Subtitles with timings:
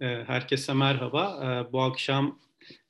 [0.00, 1.40] Ee, herkese merhaba.
[1.42, 2.38] Ee, bu akşam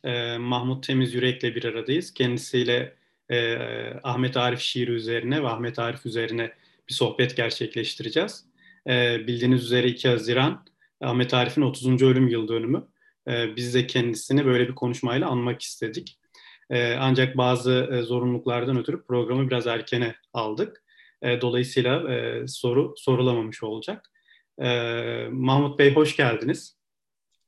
[0.04, 2.14] e, Mahmut Temiz Yürek'le bir aradayız.
[2.14, 2.94] Kendisiyle
[3.30, 3.56] e,
[4.02, 6.52] Ahmet Arif şiiri üzerine ve Ahmet Arif üzerine
[6.88, 8.44] bir sohbet gerçekleştireceğiz.
[8.88, 10.64] Ee, bildiğiniz üzere 2 Haziran
[11.00, 12.02] Ahmet Arif'in 30.
[12.02, 12.86] ölüm yıl dönümü.
[13.56, 16.18] Biz de kendisini böyle bir konuşmayla anmak istedik.
[16.98, 20.84] Ancak bazı e, zorunluluklardan ötürü programı biraz erkene aldık.
[21.24, 22.02] Dolayısıyla
[22.48, 24.10] soru sorulamamış olacak.
[25.30, 26.77] Mahmut Bey hoş geldiniz.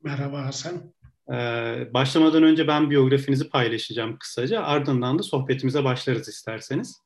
[0.03, 0.93] Merhaba Hasan.
[1.29, 4.63] Ee, başlamadan önce ben biyografinizi paylaşacağım kısaca.
[4.63, 7.01] Ardından da sohbetimize başlarız isterseniz.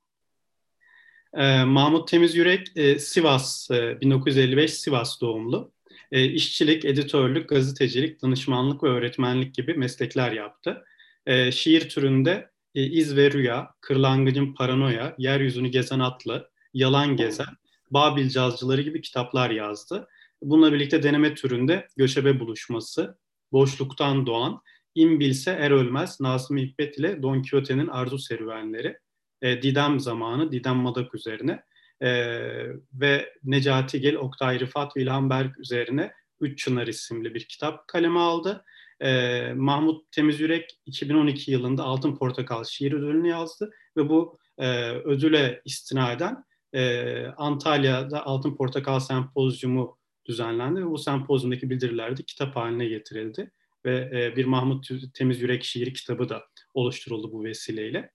[1.34, 5.72] Ee, Mahmut Temiz Yürek e, Sivas, e, 1955 Sivas doğumlu.
[6.12, 10.84] E, işçilik, editörlük, gazetecilik, danışmanlık ve öğretmenlik gibi meslekler yaptı.
[11.26, 17.56] E, şiir türünde e, İz ve Rüya, Kırlangıcın Paranoya, Yeryüzünü Gezen Atlı, Yalan Gezen,
[17.90, 20.08] Babil Cazcıları gibi kitaplar yazdı.
[20.42, 23.18] Bununla birlikte deneme türünde göçebe buluşması,
[23.52, 24.60] boşluktan doğan,
[24.94, 28.98] İm bilse er ölmez Nazım Hikmet ile Don Quixote'nin arzu serüvenleri,
[29.42, 31.62] e, Didem zamanı, Didem Madak üzerine
[32.00, 32.10] e,
[32.92, 38.20] ve Necati Gel, Oktay Rıfat ve İlhan Berk üzerine Üç Çınar isimli bir kitap kaleme
[38.20, 38.64] aldı.
[39.00, 46.44] E, Mahmut Temizürek 2012 yılında Altın Portakal şiir ödülünü yazdı ve bu e, ödüle istinaden
[46.74, 53.50] e, Antalya'da Altın Portakal Sempozyumu düzenlendi ve bu sempozyumdaki bildiriler de kitap haline getirildi
[53.84, 56.44] ve e, bir Mahmut Temiz Yürek şiiri kitabı da
[56.74, 58.10] oluşturuldu bu vesileyle.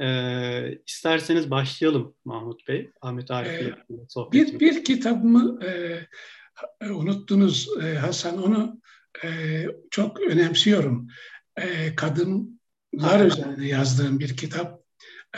[0.00, 2.90] E, isterseniz başlayalım Mahmut Bey.
[3.00, 6.00] Ahmet Arif ile ee, bir, bir kitabımı e,
[6.90, 8.42] unuttunuz e, Hasan.
[8.42, 8.80] Onu
[9.24, 11.08] e, çok önemsiyorum.
[11.56, 14.82] E, kadınlar üzerine yazdığım bir kitap.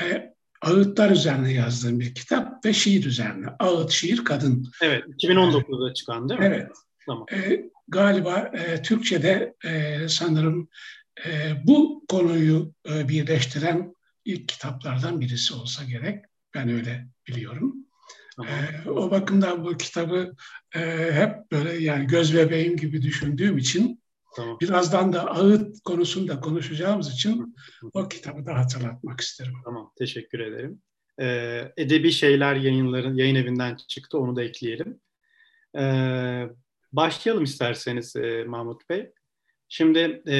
[0.00, 3.46] E, ağıtlar üzerine yazdığım bir kitap ve şiir üzerine.
[3.58, 4.70] Ağıt, şiir, kadın.
[4.82, 6.46] Evet, 2019'da çıkan değil mi?
[6.46, 6.72] Evet.
[7.06, 7.26] Tamam.
[7.32, 10.68] E, galiba e, Türkçe'de e, sanırım
[11.26, 16.24] e, bu konuyu e, birleştiren ilk kitaplardan birisi olsa gerek.
[16.54, 17.76] Ben öyle biliyorum.
[18.36, 18.52] Tamam.
[18.52, 20.34] E, o bakımdan bu kitabı
[20.74, 20.80] e,
[21.12, 24.02] hep böyle yani göz bebeğim gibi düşündüğüm için
[24.36, 24.58] Tamam.
[24.60, 27.56] Birazdan da ağıt konusunda konuşacağımız için
[27.94, 29.54] o kitabı da hatırlatmak isterim.
[29.64, 30.82] Tamam, teşekkür ederim.
[31.20, 35.00] Ee, Edebi Şeyler yayınların yayın evinden çıktı, onu da ekleyelim.
[35.78, 36.48] Ee,
[36.92, 39.12] başlayalım isterseniz e, Mahmut Bey.
[39.68, 40.36] Şimdi e,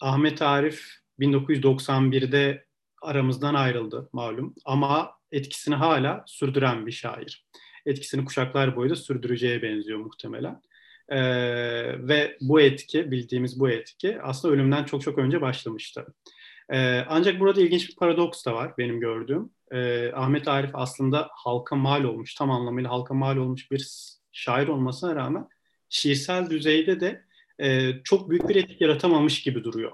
[0.00, 2.66] Ahmet Arif 1991'de
[3.02, 7.46] aramızdan ayrıldı malum ama etkisini hala sürdüren bir şair.
[7.86, 10.62] Etkisini kuşaklar boyu da sürdüreceğe benziyor muhtemelen.
[11.12, 16.06] Ee, ve bu etki, bildiğimiz bu etki aslında ölümden çok çok önce başlamıştı.
[16.72, 19.50] Ee, ancak burada ilginç bir paradoks da var benim gördüğüm.
[19.72, 23.88] Ee, Ahmet Arif aslında halka mal olmuş, tam anlamıyla halka mal olmuş bir
[24.32, 25.48] şair olmasına rağmen
[25.88, 27.24] şiirsel düzeyde de
[27.58, 29.92] e, çok büyük bir etki yaratamamış gibi duruyor.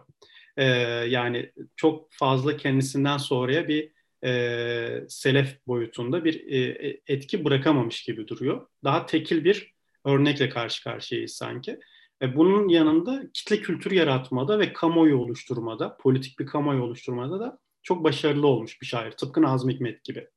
[0.56, 0.64] E,
[1.08, 3.90] yani çok fazla kendisinden sonraya bir
[4.24, 8.66] e, selef boyutunda bir e, etki bırakamamış gibi duruyor.
[8.84, 9.77] Daha tekil bir
[10.08, 11.80] örnekle karşı karşıyayız sanki.
[12.22, 18.04] E bunun yanında kitle kültür yaratmada ve kamuoyu oluşturmada, politik bir kamuoyu oluşturmada da çok
[18.04, 19.12] başarılı olmuş bir şair.
[19.12, 20.28] Tıpkı Nazım Hikmet gibi.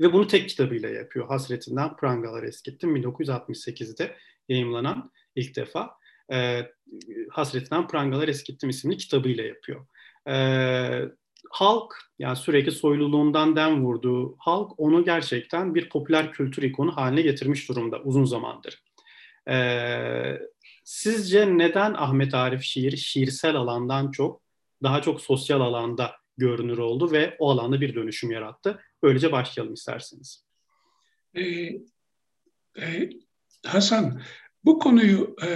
[0.00, 1.28] Ve bunu tek kitabıyla yapıyor.
[1.28, 4.16] Hasretinden Prangalar Eskittim 1968'de
[4.48, 5.90] yayımlanan ilk defa.
[6.32, 6.66] E,
[7.30, 9.86] Hasretinden Prangalar Eskittim isimli kitabıyla yapıyor.
[10.28, 10.34] E,
[11.50, 17.68] halk yani sürekli soyluluğundan dem vurduğu halk onu gerçekten bir popüler kültür ikonu haline getirmiş
[17.68, 18.82] durumda uzun zamandır.
[19.48, 20.38] Ee,
[20.84, 24.42] sizce neden Ahmet Arif şiir şiirsel alandan çok
[24.82, 28.80] daha çok sosyal alanda görünür oldu ve o alanda bir dönüşüm yarattı?
[29.02, 30.44] Böylece başlayalım isterseniz.
[31.34, 31.42] Ee,
[32.78, 33.10] e,
[33.66, 34.22] Hasan,
[34.64, 35.50] bu konuyu e,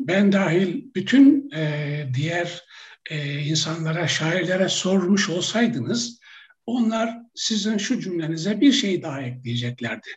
[0.00, 2.64] ben dahil bütün e, diğer
[3.10, 6.18] e, insanlara, şairlere sormuş olsaydınız
[6.66, 10.08] onlar sizin şu cümlenize bir şey daha ekleyeceklerdi.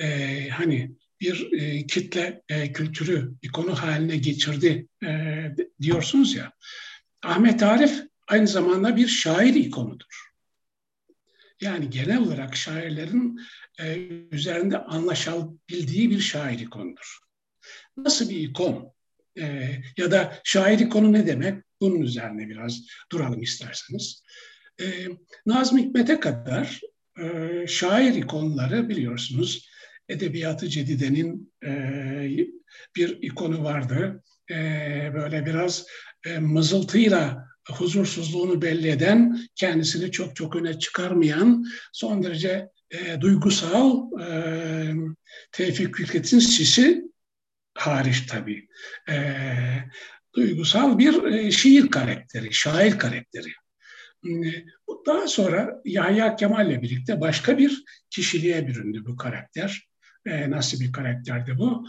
[0.00, 5.08] E, hani bir e, kitle e, kültürü bir konu haline geçirdi e,
[5.82, 6.52] diyorsunuz ya.
[7.22, 10.28] Ahmet Arif aynı zamanda bir şair ikonudur.
[11.60, 13.40] Yani genel olarak şairlerin
[13.80, 13.96] e,
[14.30, 17.18] üzerinde anlaşabildiği bir şair ikonudur.
[17.96, 18.92] Nasıl bir ikon?
[19.38, 21.64] E, ya da şair ikonu ne demek?
[21.80, 22.80] Bunun üzerine biraz
[23.12, 24.22] duralım isterseniz.
[24.80, 24.84] E,
[25.46, 26.80] Nazım Hikmet'e kadar
[27.20, 29.68] e, şair ikonları biliyorsunuz.
[30.08, 31.70] Edebiyatı Cedide'nin e,
[32.96, 34.22] bir ikonu vardı.
[34.50, 34.54] E,
[35.14, 35.86] böyle biraz
[36.26, 44.30] e, mızıltıyla huzursuzluğunu belli eden, kendisini çok çok öne çıkarmayan, son derece e, duygusal e,
[45.52, 47.07] Tevfik Fikret'in sisi
[47.74, 48.68] hariç tabii.
[49.10, 49.34] E,
[50.36, 53.52] duygusal bir e, şiir karakteri, şair karakteri.
[55.06, 59.88] Daha sonra Yahya Kemal ile birlikte başka bir kişiliğe büründü bu karakter.
[60.26, 61.88] E, nasıl bir karakterdi bu?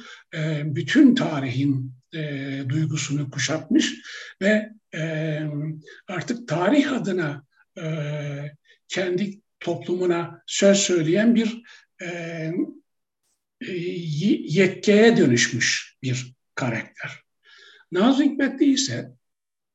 [0.63, 3.93] Bütün tarihin e, duygusunu kuşatmış
[4.41, 5.39] ve e,
[6.07, 7.43] artık tarih adına
[8.87, 11.61] kendi toplumuna söz söyleyen bir
[13.61, 13.77] e, e
[14.47, 17.11] yetkeye dönüşmüş bir karakter.
[17.91, 19.11] Nazım Hikmetli ise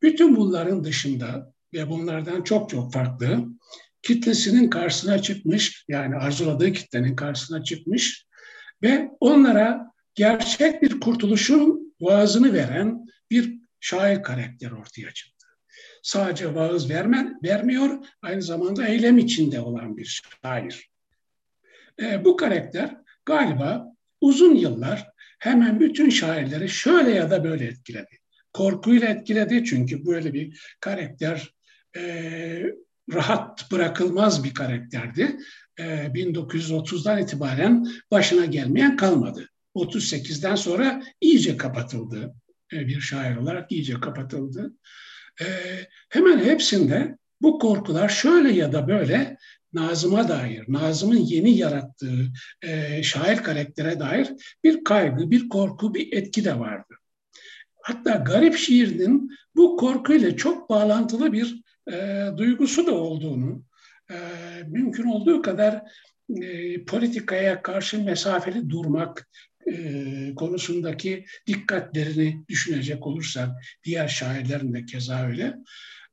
[0.03, 3.47] bütün bunların dışında ve bunlardan çok çok farklı
[4.03, 8.27] kitlesinin karşısına çıkmış yani arzuladığı kitlenin karşısına çıkmış
[8.83, 15.47] ve onlara gerçek bir kurtuluşun vaazını veren bir şair karakter ortaya çıktı.
[16.03, 20.91] Sadece vaaz verme, vermiyor, aynı zamanda eylem içinde olan bir şair.
[22.03, 22.97] E, bu karakter
[23.27, 23.87] galiba
[24.21, 28.19] uzun yıllar hemen bütün şairleri şöyle ya da böyle etkiledi.
[28.53, 31.55] Korkuyla etkiledi çünkü böyle bir karakter
[31.97, 32.03] e,
[33.13, 35.37] rahat bırakılmaz bir karakterdi.
[35.79, 39.49] E, 1930'dan itibaren başına gelmeyen kalmadı.
[39.75, 42.35] 38'den sonra iyice kapatıldı.
[42.73, 44.75] E, bir şair olarak iyice kapatıldı.
[45.41, 45.47] E,
[46.09, 49.37] hemen hepsinde bu korkular şöyle ya da böyle
[49.75, 52.33] Nazım'a dair, Nazım'ın yeni yarattığı
[52.63, 54.33] e, şair karaktere dair
[54.65, 56.95] bir kaygı, bir korku, bir etki de vardı.
[57.83, 61.63] Hatta Garip şiirinin bu korkuyla çok bağlantılı bir
[61.93, 63.63] e, duygusu da olduğunu,
[64.11, 64.17] e,
[64.67, 65.83] mümkün olduğu kadar
[66.43, 69.29] e, politikaya karşı mesafeli durmak
[69.73, 73.51] e, konusundaki dikkatlerini düşünecek olursak,
[73.85, 75.55] diğer şairlerin de keza öyle.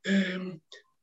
[0.07, 0.11] E,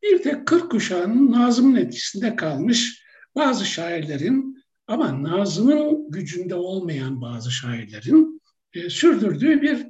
[0.03, 3.03] bir de kırk kuşağının Nazım'ın etkisinde kalmış
[3.37, 8.43] bazı şairlerin ama Nazım'ın gücünde olmayan bazı şairlerin
[8.75, 9.87] e, sürdürdüğü bir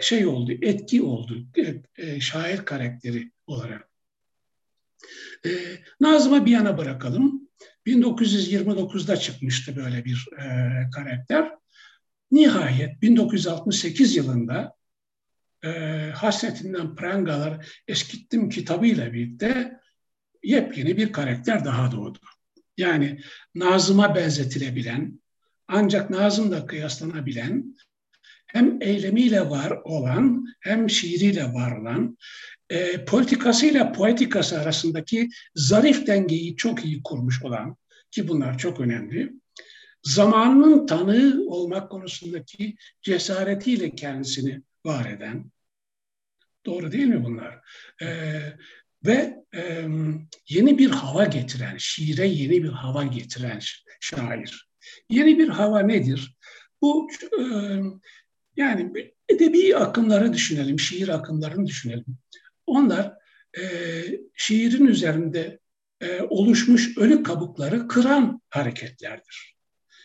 [0.00, 3.90] şey oldu, etki oldu e, e, şair karakteri olarak.
[5.46, 5.50] E,
[6.00, 7.50] Nazım'a bir yana bırakalım.
[7.86, 10.44] 1929'da çıkmıştı böyle bir e,
[10.94, 11.52] karakter.
[12.30, 14.76] Nihayet 1968 yılında
[15.64, 15.70] e,
[16.14, 19.80] Hasretinden Prangalar Eskittim kitabıyla birlikte
[20.42, 22.18] yepyeni bir karakter daha doğdu.
[22.76, 23.20] Yani
[23.54, 25.20] Nazım'a benzetilebilen,
[25.68, 27.76] ancak Nazım'la kıyaslanabilen,
[28.46, 32.18] hem eylemiyle var olan, hem şiiriyle var olan,
[32.70, 37.76] e, politikasıyla poetikası arasındaki zarif dengeyi çok iyi kurmuş olan,
[38.10, 39.32] ki bunlar çok önemli,
[40.02, 45.50] zamanının tanığı olmak konusundaki cesaretiyle kendisini var eden,
[46.66, 47.60] doğru değil mi bunlar?
[48.02, 48.40] Ee,
[49.06, 49.88] ve e,
[50.48, 53.58] yeni bir hava getiren, şiire yeni bir hava getiren
[54.00, 54.68] şair.
[55.10, 56.36] Yeni bir hava nedir?
[56.82, 57.42] Bu e,
[58.56, 58.92] yani
[59.28, 62.18] edebi akımları düşünelim, şiir akımlarını düşünelim.
[62.66, 63.12] Onlar
[63.58, 63.62] e,
[64.36, 65.58] şiirin üzerinde
[66.00, 69.56] e, oluşmuş ölü kabukları kıran hareketlerdir.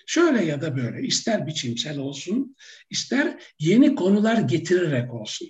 [0.05, 2.55] Şöyle ya da böyle ister biçimsel olsun,
[2.89, 5.47] ister yeni konular getirerek olsun.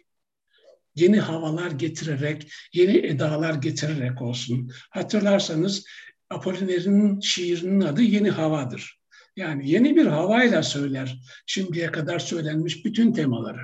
[0.96, 4.72] Yeni havalar getirerek, yeni edalar getirerek olsun.
[4.90, 5.86] Hatırlarsanız
[6.30, 9.00] Apollinary'nin şiirinin adı Yeni Havadır.
[9.36, 13.62] Yani yeni bir havayla söyler şimdiye kadar söylenmiş bütün temaları.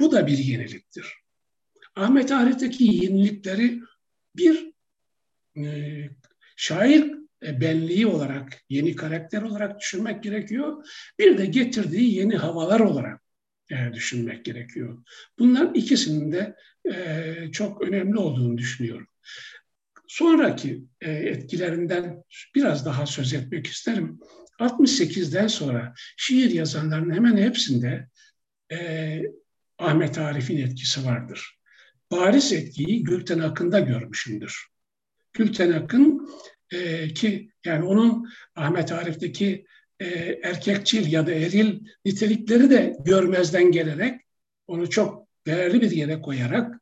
[0.00, 1.12] Bu da bir yeniliktir.
[1.96, 3.80] Ahmet Arif'teki yenilikleri
[4.36, 4.72] bir
[5.56, 6.10] e,
[6.56, 10.84] şair benliği olarak, yeni karakter olarak düşünmek gerekiyor.
[11.18, 13.20] Bir de getirdiği yeni havalar olarak
[13.70, 15.04] e, düşünmek gerekiyor.
[15.38, 16.56] Bunların ikisinin de
[16.94, 19.08] e, çok önemli olduğunu düşünüyorum.
[20.08, 22.22] Sonraki e, etkilerinden
[22.54, 24.20] biraz daha söz etmek isterim.
[24.60, 28.08] 68'den sonra şiir yazanların hemen hepsinde
[28.72, 29.22] e,
[29.78, 31.58] Ahmet Arif'in etkisi vardır.
[32.10, 34.66] Bariz etkiyi Gülten Akın'da görmüşümdür.
[35.32, 36.28] Gülten Akın
[36.72, 39.66] e, ki yani onun Ahmet Arif'teki
[40.00, 40.06] e,
[40.42, 44.20] erkekçil ya da eril nitelikleri de görmezden gelerek
[44.66, 46.80] onu çok değerli bir yere koyarak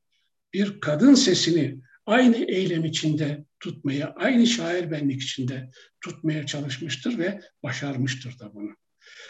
[0.52, 8.38] bir kadın sesini aynı eylem içinde tutmaya, aynı şair benlik içinde tutmaya çalışmıştır ve başarmıştır
[8.38, 8.76] da bunu.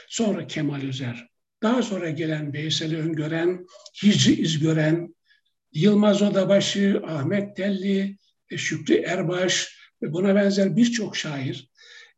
[0.09, 1.29] Sonra Kemal Özer,
[1.63, 3.67] daha sonra gelen Veysel Öngören,
[4.03, 5.15] Hicri İzgören,
[5.73, 8.17] Yılmaz Odabaşı, Ahmet Telli,
[8.57, 11.71] Şükrü Erbaş ve buna benzer birçok şair.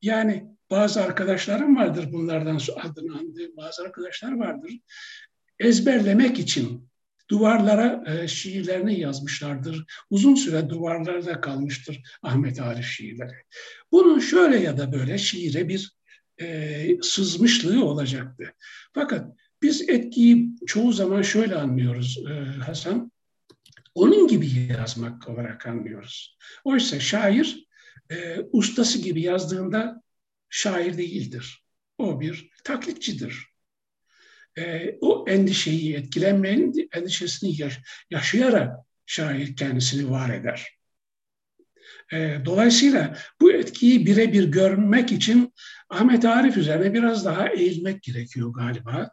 [0.02, 4.72] Yani bazı arkadaşlarım vardır bunlardan adını andığım bazı arkadaşlar vardır.
[5.58, 6.88] Ezberlemek için
[7.30, 9.84] duvarlara e, şiirlerini yazmışlardır.
[10.10, 13.36] Uzun süre duvarlarda kalmıştır Ahmet Arif şiirleri.
[13.92, 15.92] Bunun şöyle ya da böyle şiire bir
[16.40, 18.44] e, sızmışlığı olacaktı.
[18.94, 23.12] Fakat biz etkiyi çoğu zaman şöyle anlıyoruz e, Hasan.
[23.94, 26.38] Onun gibi yazmak olarak anlıyoruz.
[26.64, 27.67] Oysa şair
[28.10, 30.02] e, ustası gibi yazdığında
[30.48, 31.64] şair değildir.
[31.98, 33.46] O bir taklitçidir.
[34.58, 40.78] E, o endişeyi, etkilenmenin endişesini yaş- yaşayarak şair kendisini var eder.
[42.12, 45.54] E, dolayısıyla bu etkiyi birebir görmek için
[45.90, 49.10] Ahmet Arif üzerine biraz daha eğilmek gerekiyor galiba.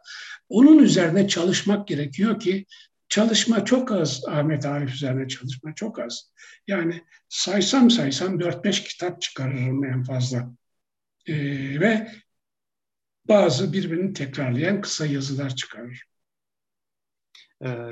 [0.48, 2.66] Onun üzerine çalışmak gerekiyor ki
[3.08, 6.32] çalışma çok az Ahmet Arif üzerine çalışma çok az.
[6.66, 10.50] Yani saysam saysam 4-5 kitap çıkarırım en fazla.
[11.26, 12.12] Ee, ve
[13.28, 16.06] bazı birbirini tekrarlayan kısa yazılar çıkarır.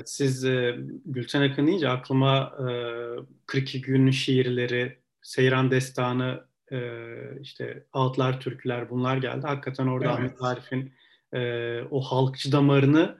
[0.05, 2.65] Siz e, Gülten Akın deyince aklıma e,
[3.45, 6.77] 42 gün şiirleri, Seyran Destanı, e,
[7.41, 9.47] işte Ağıtlar Türküler bunlar geldi.
[9.47, 10.15] Hakikaten orada evet.
[10.15, 10.93] Ahmet Arif'in
[11.33, 13.17] e, o halkçı damarını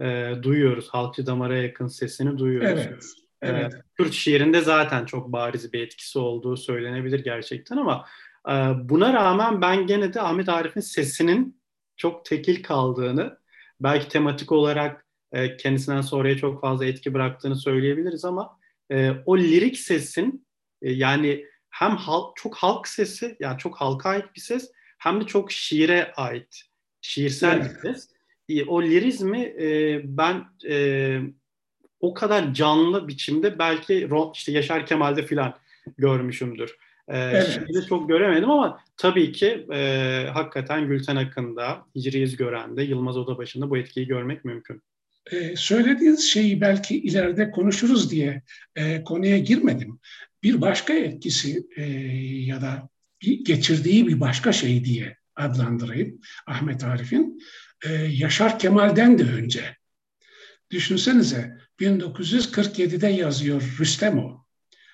[0.00, 0.88] e, duyuyoruz.
[0.88, 2.80] Halkçı damara yakın sesini duyuyoruz.
[2.86, 3.04] Evet.
[3.42, 3.74] Evet.
[3.74, 8.06] E, Kürt şiirinde zaten çok bariz bir etkisi olduğu söylenebilir gerçekten ama
[8.48, 8.52] e,
[8.88, 11.60] buna rağmen ben gene de Ahmet Arif'in sesinin
[11.96, 13.38] çok tekil kaldığını,
[13.80, 18.58] belki tematik olarak e, kendisinden sonraya çok fazla etki bıraktığını söyleyebiliriz ama
[18.90, 20.46] e, o lirik sesin
[20.82, 25.26] e, yani hem halk, çok halk sesi yani çok halka ait bir ses hem de
[25.26, 26.62] çok şiire ait
[27.00, 27.76] şiirsel evet.
[27.84, 28.08] bir ses.
[28.48, 31.18] E, o lirizmi e, ben e,
[32.00, 35.54] o kadar canlı biçimde belki işte Yaşar Kemal'de filan
[35.98, 36.76] görmüşümdür.
[37.08, 37.60] Ee, evet.
[37.66, 43.78] Şimdi çok göremedim ama tabii ki e, hakikaten Gülten Akın'da, Hicri İzgören'de, Yılmaz Odabaşı'nda bu
[43.78, 44.82] etkiyi görmek mümkün.
[45.32, 48.42] Ee, söylediğiniz şeyi belki ileride konuşuruz diye
[48.76, 50.00] e, konuya girmedim.
[50.42, 51.82] Bir başka etkisi e,
[52.46, 52.88] ya da
[53.22, 57.42] bir geçirdiği bir başka şey diye adlandırayım Ahmet Arif'in.
[57.84, 59.76] E, Yaşar Kemal'den de önce.
[60.70, 64.46] Düşünsenize 1947'de yazıyor Rüstemo.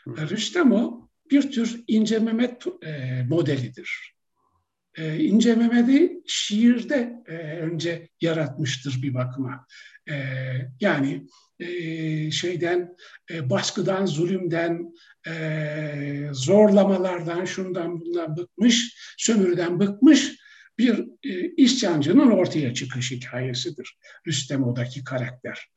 [0.06, 4.14] Rüstemo bir tür İnce Mehmet e, modelidir.
[4.98, 9.66] E, İnce Mehmet'i şiirde e, önce yaratmıştır bir bakıma.
[10.10, 10.14] E,
[10.80, 11.26] yani
[11.60, 12.96] e, şeyden,
[13.30, 14.94] e, baskıdan, zulümden,
[15.26, 20.43] e, zorlamalardan, şundan bundan bıkmış, sömürüden bıkmış
[20.78, 25.68] bir e, isyancının ortaya çıkış hikayesidir Rüstemo'daki karakter.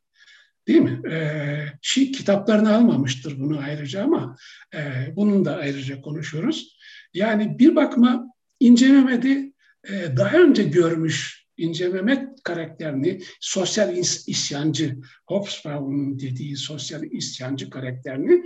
[0.68, 1.02] Değil mi?
[1.12, 4.36] Ee, şi, kitaplarını almamıştır bunu ayrıca ama
[4.74, 4.80] e,
[5.16, 6.78] bunun da ayrıca konuşuyoruz.
[7.14, 8.26] Yani bir bakıma
[8.60, 9.54] İnce Mehmet'i
[9.90, 14.96] e, daha önce görmüş İnce Mehmet karakterini sosyal is, isyancı,
[15.28, 18.44] Hobsbawm'un dediği sosyal isyancı karakterini e,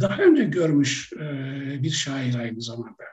[0.00, 1.18] daha önce görmüş e,
[1.82, 3.04] bir şair aynı zamanda.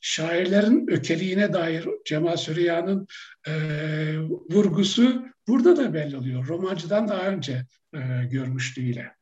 [0.00, 3.06] Şairlerin ökeliğine dair Cemal Süreyya'nın
[3.46, 3.52] e,
[4.50, 6.48] vurgusu burada da belli oluyor.
[6.48, 7.66] Romancıdan daha önce
[8.30, 9.12] görmüşlüğüyle.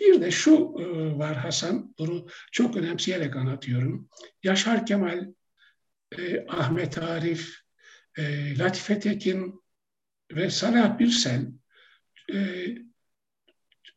[0.00, 0.74] Bir de şu
[1.18, 4.08] var Hasan, bunu çok önemseyerek anlatıyorum.
[4.42, 5.26] Yaşar Kemal,
[6.48, 7.54] Ahmet Arif,
[8.58, 9.62] Latife Tekin
[10.32, 11.46] ve Salah Birsel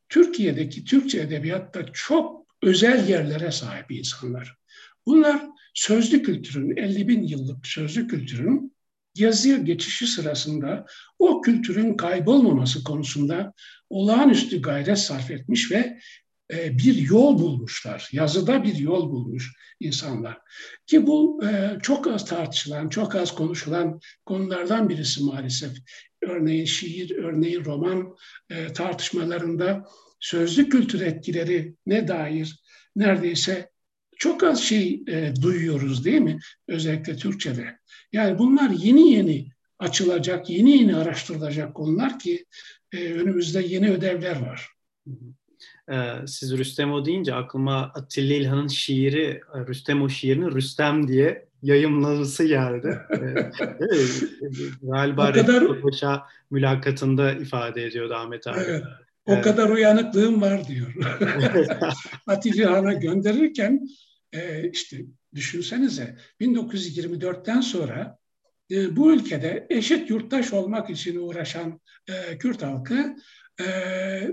[0.10, 4.56] Türkiye'deki Türkçe edebiyatta çok özel yerlere sahip insanlar.
[5.06, 5.42] Bunlar
[5.74, 8.76] sözlü kültürün, 50 bin yıllık sözlü kültürün
[9.16, 10.86] yazıya geçişi sırasında
[11.20, 13.54] o kültürün kaybolmaması konusunda
[13.90, 16.00] olağanüstü gayret sarf etmiş ve
[16.52, 18.10] bir yol bulmuşlar.
[18.12, 20.38] Yazıda bir yol bulmuş insanlar.
[20.88, 25.72] Ki bu e, çok az tartışılan, çok az konuşulan konulardan birisi maalesef.
[26.22, 28.16] Örneğin şiir, örneğin roman
[28.50, 29.86] e, tartışmalarında
[30.20, 32.60] sözlü kültür etkileri ne dair
[32.96, 33.70] neredeyse
[34.18, 36.40] çok az şey e, duyuyoruz değil mi?
[36.68, 37.80] Özellikle Türkçe'de.
[38.12, 39.48] Yani bunlar yeni yeni
[39.80, 42.46] açılacak, yeni yeni araştırılacak konular ki
[42.92, 44.68] e, önümüzde yeni ödevler var.
[45.92, 53.00] Ee, siz Rüstemo deyince aklıma Atilla İlhan'ın şiiri, Rüstemo şiirini Rüstem diye yayımlaması geldi.
[53.12, 53.64] evet,
[54.82, 55.82] galiba kadar...
[55.82, 58.60] Paşa mülakatında ifade ediyordu Ahmet abi.
[58.68, 58.84] Evet.
[59.26, 59.44] O evet.
[59.44, 60.94] kadar uyanıklığım var diyor.
[62.28, 63.88] Atilla Han'a gönderirken
[64.34, 64.98] e, işte
[65.36, 68.18] düşünsenize 1924'ten sonra
[68.72, 73.16] e, bu ülkede eşit yurttaş olmak için uğraşan e, Kürt halkı e,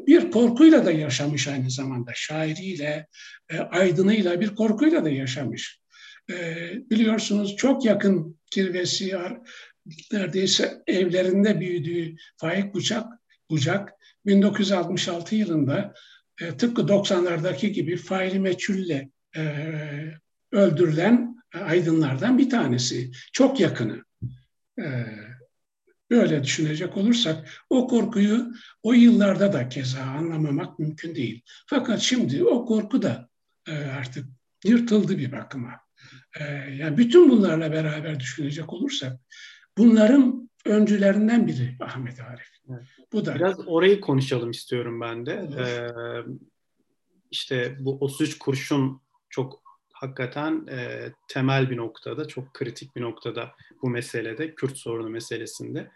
[0.06, 2.10] bir korkuyla da yaşamış aynı zamanda.
[2.14, 3.06] Şairiyle,
[3.50, 5.80] e, aydınıyla bir korkuyla da yaşamış.
[6.30, 6.34] E,
[6.90, 9.16] biliyorsunuz çok yakın kirvesi
[10.12, 13.06] neredeyse evlerinde büyüdüğü Faik Bucak,
[13.50, 13.92] Bucak
[14.26, 15.94] 1966 yılında
[16.40, 19.42] e, tıpkı 90'lardaki gibi faili meçhulle e,
[20.52, 23.10] öldürülen aydınlardan bir tanesi.
[23.32, 24.02] Çok yakını.
[26.12, 28.52] Böyle düşünecek olursak o korkuyu
[28.82, 31.42] o yıllarda da keza anlamamak mümkün değil.
[31.66, 33.28] Fakat şimdi o korku da
[33.68, 34.26] e, artık
[34.64, 35.80] yırtıldı bir bakıma.
[36.40, 36.44] E,
[36.78, 39.20] yani bütün bunlarla beraber düşünecek olursak
[39.78, 42.48] bunların öncülerinden biri Ahmet Arif.
[42.70, 42.82] Evet.
[43.12, 45.32] Bu da biraz orayı konuşalım istiyorum ben de.
[45.32, 45.64] Ee,
[47.30, 49.00] işte bu 33 kurşun
[49.30, 53.52] çok hakikaten e, temel bir noktada, çok kritik bir noktada
[53.82, 55.90] bu meselede, Kürt sorunu meselesinde.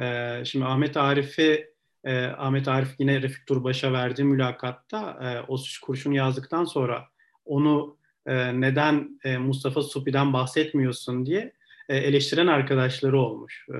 [0.00, 1.72] E, şimdi Ahmet Arif'i,
[2.04, 7.04] e, Ahmet Arif yine Refik Turbaş'a verdiği mülakatta e, 33 kurşun yazdıktan sonra
[7.44, 7.96] onu
[8.26, 11.52] e, neden e, Mustafa Supi'den bahsetmiyorsun diye
[11.88, 13.66] e, eleştiren arkadaşları olmuş.
[13.74, 13.78] E,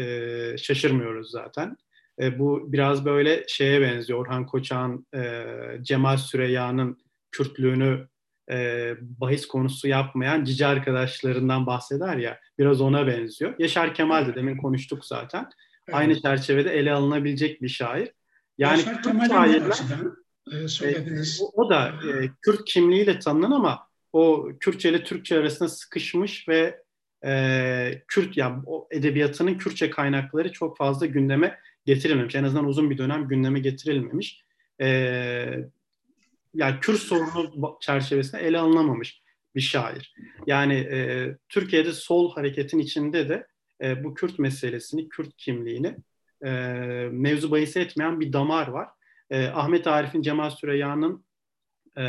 [0.00, 1.76] e, şaşırmıyoruz zaten.
[2.20, 4.18] E, bu biraz böyle şeye benziyor.
[4.18, 5.44] Orhan Koçak'ın e,
[5.82, 6.98] Cemal Süreyya'nın
[7.30, 8.08] Kürtlüğünü
[8.50, 12.40] e, bahis konusu yapmayan cici arkadaşlarından bahseder ya.
[12.58, 13.54] Biraz ona benziyor.
[13.58, 15.48] Yaşar Kemal de demin konuştuk zaten.
[15.88, 15.98] Evet.
[15.98, 18.08] Aynı çerçevede ele alınabilecek bir şair.
[18.58, 19.78] Yani Yaşar Kürt şairler,
[20.52, 20.88] e.
[20.88, 26.48] E, o, o da e, Kürt kimliğiyle tanınan ama o Kürtçe ile Türkçe arasında sıkışmış
[26.48, 26.82] ve
[27.24, 32.34] e, Kürt yani o edebiyatının Kürtçe kaynakları çok fazla gündeme getirilmemiş.
[32.34, 34.44] En azından uzun bir dönem gündeme getirilmemiş.
[34.80, 34.88] E,
[36.54, 39.22] yani Kürt sorunu çerçevesinde ele alınamamış
[39.54, 40.14] bir şair.
[40.46, 43.46] Yani e, Türkiye'de sol hareketin içinde de
[43.82, 45.96] e, bu Kürt meselesini, Kürt kimliğini
[46.44, 46.50] e,
[47.12, 48.88] mevzu bahis etmeyen bir damar var.
[49.30, 51.24] E, Ahmet Arif'in, Cemal Süreyya'nın,
[51.96, 52.02] e,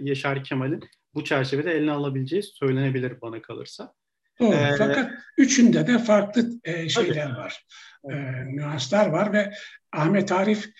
[0.00, 3.94] Yaşar Kemal'in bu çerçevede eline alabileceği söylenebilir bana kalırsa.
[4.40, 4.54] Doğru.
[4.54, 7.38] Ee, Fakat üçünde de farklı e, şeyler tabii.
[7.38, 7.66] var.
[8.10, 8.14] E,
[8.56, 9.52] nüanslar var ve
[9.92, 10.70] Ahmet Arif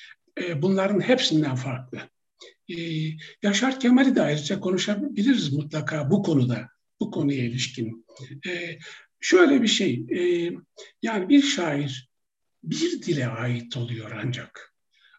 [0.41, 1.99] e, bunların hepsinden farklı.
[2.71, 2.77] E,
[3.43, 6.69] Yaşar Kemal'i de ayrıca konuşabiliriz mutlaka bu konuda,
[7.01, 8.07] bu konuya ilişkin.
[8.49, 8.79] E,
[9.21, 10.51] şöyle bir şey, e,
[11.03, 12.11] yani bir şair
[12.65, 14.75] bir dile ait oluyor ancak.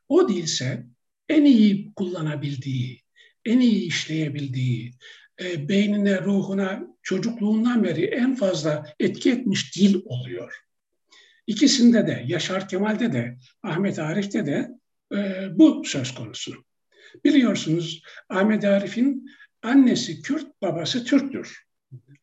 [0.09, 0.85] O dilse
[1.29, 3.01] en iyi kullanabildiği,
[3.45, 4.93] en iyi işleyebildiği,
[5.41, 10.53] e, beynine, ruhuna çocukluğundan beri en fazla etki etmiş dil oluyor.
[11.47, 14.69] İkisinde de, Yaşar Kemal'de de, Ahmet Arif'te de
[15.15, 16.63] e, bu söz konusu.
[17.25, 19.29] Biliyorsunuz Ahmet Arif'in
[19.63, 21.63] annesi Kürt, babası Türktür.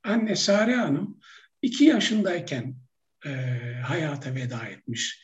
[0.04, 1.20] Anne Sare Hanım
[1.62, 2.76] iki yaşındayken
[3.26, 3.30] e,
[3.84, 5.22] hayata veda etmiş.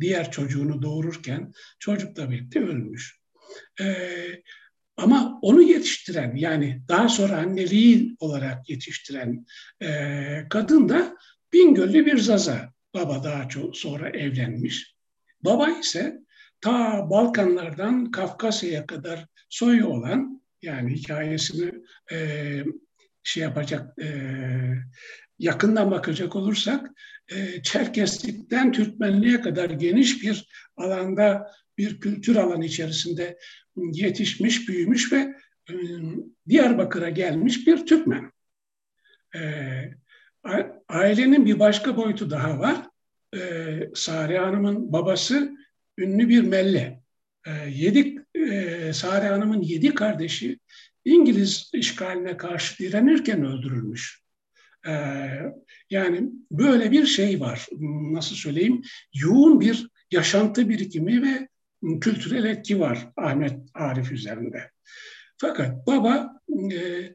[0.00, 3.20] Diğer çocuğunu doğururken çocukla birlikte ölmüş.
[3.80, 3.96] E,
[4.96, 9.46] ama onu yetiştiren yani daha sonra anneliği olarak yetiştiren
[9.82, 11.16] e, kadın da
[11.52, 12.72] Bingöllü bir zaza.
[12.94, 14.94] Baba daha çok sonra evlenmiş.
[15.44, 16.19] Baba ise
[16.60, 21.72] ta Balkanlardan Kafkasya'ya kadar soyu olan yani hikayesini
[22.12, 22.16] e,
[23.22, 24.08] şey yapacak e,
[25.38, 26.90] yakından bakacak olursak
[27.32, 33.38] e, Çerkeslikten Türkmenliğe kadar geniş bir alanda bir kültür alanı içerisinde
[33.76, 35.34] yetişmiş, büyümüş ve
[35.70, 35.74] e,
[36.48, 38.32] Diyarbakır'a gelmiş bir Türkmen.
[39.34, 39.40] E,
[40.88, 42.76] ailenin bir başka boyutu daha var.
[43.36, 43.40] E,
[43.94, 45.56] Sare Hanım'ın babası
[46.00, 47.00] ünlü bir melle.
[47.68, 48.24] Yedi,
[48.92, 50.58] Sare Hanım'ın yedi kardeşi
[51.04, 54.22] İngiliz işgaline karşı direnirken öldürülmüş.
[55.90, 57.66] Yani böyle bir şey var,
[58.12, 58.82] nasıl söyleyeyim,
[59.14, 61.48] yoğun bir yaşantı birikimi ve
[62.00, 64.70] kültürel etki var Ahmet Arif üzerinde.
[65.38, 66.40] Fakat baba
[66.72, 67.14] e,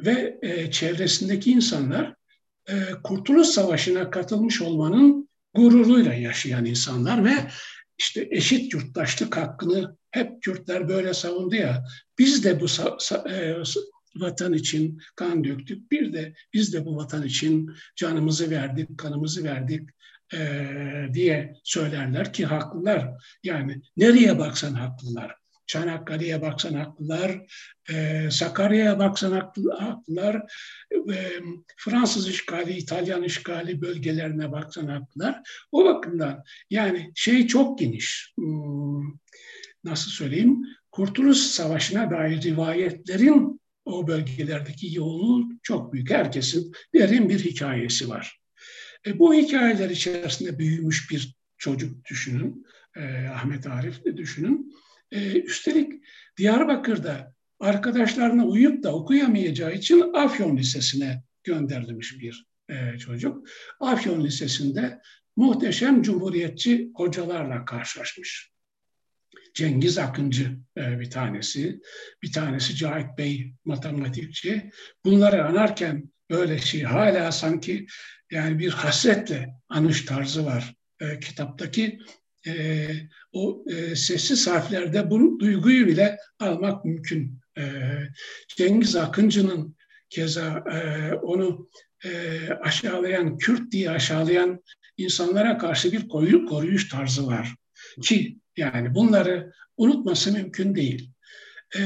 [0.00, 2.14] ve e, çevresindeki insanlar
[2.68, 7.34] e, Kurtuluş Savaşı'na katılmış olmanın gururuyla yaşayan insanlar ve
[7.98, 11.84] işte eşit yurttaşlık hakkını hep Kürtler böyle savundu ya.
[12.18, 12.66] Biz de bu
[13.30, 13.56] e,
[14.16, 15.90] vatan için kan döktük.
[15.90, 19.90] Bir de biz de bu vatan için canımızı verdik, kanımızı verdik
[20.34, 20.38] e,
[21.14, 23.10] diye söylerler ki haklılar.
[23.42, 25.45] Yani nereye baksan haklılar.
[25.66, 27.46] Çanakkale'ye baksan haklılar,
[27.90, 29.32] e, Sakarya'ya baksan
[29.78, 30.36] haklılar,
[31.12, 31.16] e,
[31.76, 35.42] Fransız işgali, İtalyan işgali bölgelerine baksan haklılar.
[35.72, 38.32] O bakımdan yani şey çok geniş.
[38.36, 39.18] Hmm,
[39.84, 40.62] nasıl söyleyeyim?
[40.92, 46.10] Kurtuluş Savaşı'na dair rivayetlerin o bölgelerdeki yoğunluğu çok büyük.
[46.10, 48.40] Herkesin derin bir hikayesi var.
[49.06, 54.76] E, bu hikayeler içerisinde büyümüş bir çocuk düşünün, e, Ahmet Arif de düşünün.
[55.12, 55.92] E, üstelik
[56.36, 63.48] Diyarbakır'da arkadaşlarına uyup da okuyamayacağı için Afyon Lisesi'ne gönderilmiş bir e, çocuk.
[63.80, 65.00] Afyon Lisesi'nde
[65.36, 68.52] muhteşem cumhuriyetçi hocalarla karşılaşmış.
[69.54, 71.80] Cengiz Akıncı e, bir tanesi,
[72.22, 74.70] bir tanesi Cahit Bey matematikçi.
[75.04, 77.86] Bunları anarken böyle şey hala sanki
[78.30, 81.98] yani bir hasretle anış tarzı var e, kitaptaki
[82.46, 82.88] e,
[83.32, 87.40] o e, sessiz harflerde bu duyguyu bile almak mümkün.
[87.58, 87.62] E,
[88.56, 89.76] Cengiz Akıncı'nın
[90.10, 91.68] keza e, onu
[92.04, 92.10] e,
[92.62, 94.62] aşağılayan, Kürt diye aşağılayan
[94.96, 97.54] insanlara karşı bir koyu, koruyuş tarzı var.
[98.02, 101.10] Ki yani bunları unutması mümkün değil.
[101.76, 101.80] E,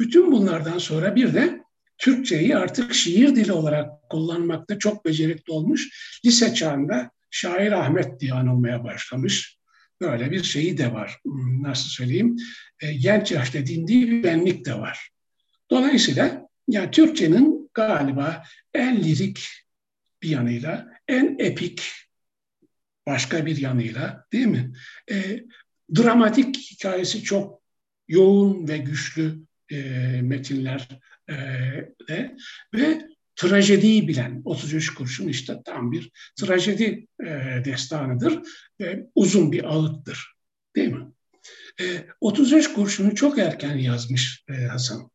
[0.00, 1.62] bütün bunlardan sonra bir de
[1.98, 5.88] Türkçeyi artık şiir dili olarak kullanmakta çok becerikli olmuş.
[6.24, 9.58] Lise çağında şair Ahmet diye anılmaya başlamış.
[10.02, 11.18] Böyle bir şeyi de var.
[11.22, 12.36] Hmm, nasıl söyleyeyim?
[12.80, 15.10] E, genç yaşta dindiği bir benlik de var.
[15.70, 19.48] Dolayısıyla yani Türkçenin galiba en lirik
[20.22, 21.82] bir yanıyla, en epik
[23.06, 24.72] başka bir yanıyla değil mi?
[25.10, 25.40] E,
[25.96, 27.62] dramatik hikayesi çok
[28.08, 29.38] yoğun ve güçlü
[29.70, 29.76] e,
[30.22, 30.88] metinler
[31.28, 31.34] e,
[32.08, 32.36] de
[32.74, 37.26] ve trajediyi bilen 33 kurşun işte tam bir trajedi e,
[37.64, 38.40] destanıdır
[38.80, 40.34] ve uzun bir ağıttır
[40.76, 41.06] değil mi?
[41.80, 41.84] E,
[42.20, 45.10] 33 kurşunu çok erken yazmış e, Hasan.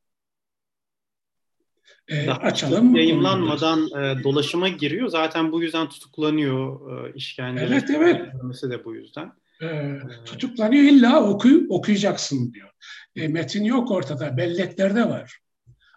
[2.08, 2.96] E, açalım.
[2.96, 5.08] Yayınlanmadan e, dolaşıma giriyor.
[5.08, 7.66] Zaten bu yüzden tutuklanıyor e, işkence.
[7.70, 8.34] Evet evet.
[8.64, 9.32] de bu yüzden.
[9.62, 12.70] E, tutuklanıyor illa oku, okuyacaksın diyor.
[13.16, 14.38] E, metin yok ortada.
[14.38, 15.40] Belleklerde var.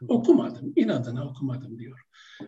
[0.09, 0.73] Okumadım.
[0.77, 2.01] inadına okumadım diyor.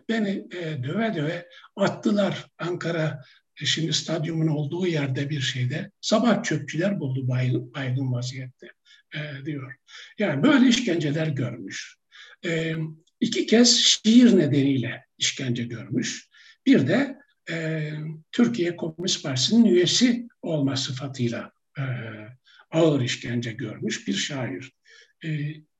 [0.09, 3.23] Beni e, döve döve attılar Ankara
[3.61, 5.91] e, şimdi stadyumun olduğu yerde bir şeyde.
[6.01, 8.67] Sabah çöpçüler buldu baygın, baygın vaziyette
[9.15, 9.75] e, diyor.
[10.19, 11.97] Yani böyle işkenceler görmüş.
[12.45, 12.75] E,
[13.19, 16.29] iki kez şiir nedeniyle işkence görmüş.
[16.65, 17.17] Bir de
[17.51, 17.89] e,
[18.31, 21.83] Türkiye Komünist Partisi'nin üyesi olma sıfatıyla e,
[22.71, 24.71] ağır işkence görmüş bir şair.
[25.25, 25.29] E,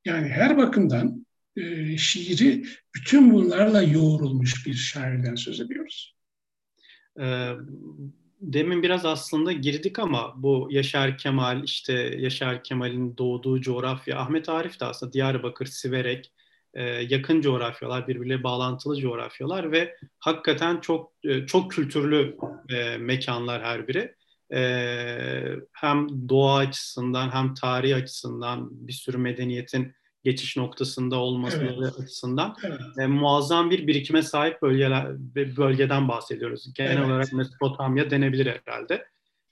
[0.05, 1.25] yani her bakımdan
[1.57, 6.15] e, şiiri bütün bunlarla yoğrulmuş bir şairden söz ediyoruz.
[7.19, 7.51] E,
[8.41, 14.79] demin biraz aslında girdik ama bu Yaşar Kemal işte Yaşar Kemal'in doğduğu coğrafya Ahmet Arif
[14.79, 16.33] de aslında Diyarbakır, Siverek
[16.73, 21.13] e, yakın coğrafyalar, birbirle bağlantılı coğrafyalar ve hakikaten çok
[21.47, 22.37] çok kültürlü
[22.99, 24.15] mekanlar her biri.
[25.73, 31.99] Hem doğa açısından hem tarih açısından bir sürü medeniyetin geçiş noktasında olması evet.
[31.99, 32.79] açısından evet.
[32.99, 35.07] E, muazzam bir birikime sahip bölgeler
[35.57, 36.73] bölgeden bahsediyoruz.
[36.73, 37.05] Genel evet.
[37.05, 39.05] olarak Mesopotamya denebilir herhalde.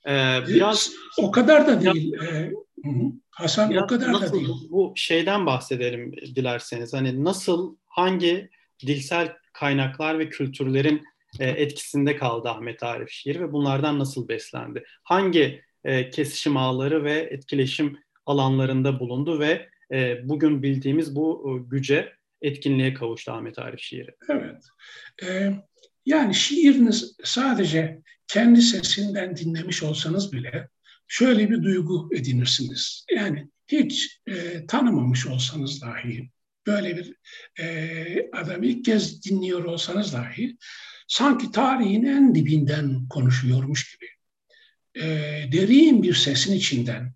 [0.08, 2.14] E, biraz o kadar da değil.
[2.14, 2.52] E,
[3.32, 4.50] Hasan biraz o kadar nasıl, da değil.
[4.70, 6.94] Bu şeyden bahsedelim dilerseniz.
[6.94, 8.50] Hani nasıl hangi
[8.88, 11.04] dilsel kaynaklar ve kültürlerin
[11.40, 14.84] e, etkisinde kaldı Ahmet Arif şiir ve bunlardan nasıl beslendi?
[15.04, 22.14] Hangi e, kesişim ağları ve etkileşim alanlarında bulundu ve e, bugün bildiğimiz bu e, güce,
[22.42, 24.16] etkinliğe kavuştu Ahmet Arif şiiri.
[24.30, 24.64] Evet.
[25.24, 25.52] E,
[26.06, 30.70] yani şiiriniz sadece kendi sesinden dinlemiş olsanız bile
[31.08, 33.06] şöyle bir duygu edinirsiniz.
[33.16, 36.30] Yani hiç e, tanımamış olsanız dahi,
[36.68, 37.16] böyle bir
[37.60, 40.58] e, adamı ilk kez dinliyor olsanız dahi
[41.08, 44.10] sanki tarihin en dibinden konuşuyormuş gibi.
[45.06, 45.10] E,
[45.52, 47.14] derin bir sesin içinden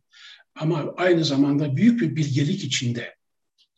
[0.55, 3.15] ama aynı zamanda büyük bir bilgelik içinde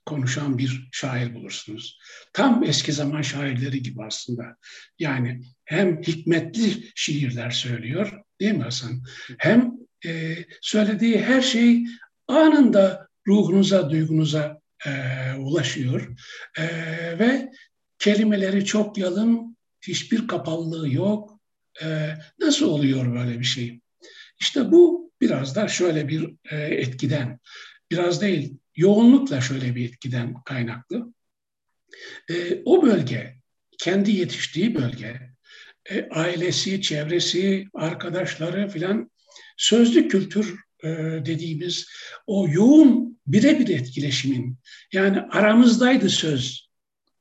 [0.06, 2.00] konuşan bir şair bulursunuz.
[2.34, 4.58] Tam eski zaman şairleri gibi aslında.
[5.00, 9.04] Yani hem hikmetli şiirler söylüyor değil mi Hasan?
[9.38, 9.74] Hem
[10.06, 11.86] e, söylediği her şey
[12.28, 14.92] anında ruhunuza, duygunuza e,
[15.38, 16.16] ulaşıyor.
[16.58, 16.64] E,
[17.20, 17.52] ve
[18.00, 21.40] kelimeleri çok yalın, hiçbir kapalılığı yok.
[21.84, 23.80] E, nasıl oluyor böyle bir şey?
[24.40, 27.40] İşte bu biraz da şöyle bir e, etkiden,
[27.92, 31.14] biraz değil, yoğunlukla şöyle bir etkiden kaynaklı.
[32.30, 33.36] E, o bölge,
[33.78, 35.20] kendi yetiştiği bölge,
[35.90, 39.12] e, ailesi, çevresi, arkadaşları filan
[39.58, 40.68] sözlü kültür
[41.26, 41.88] dediğimiz
[42.28, 44.58] o yoğun birebir etkileşimin
[44.94, 46.70] yani aramızdaydı söz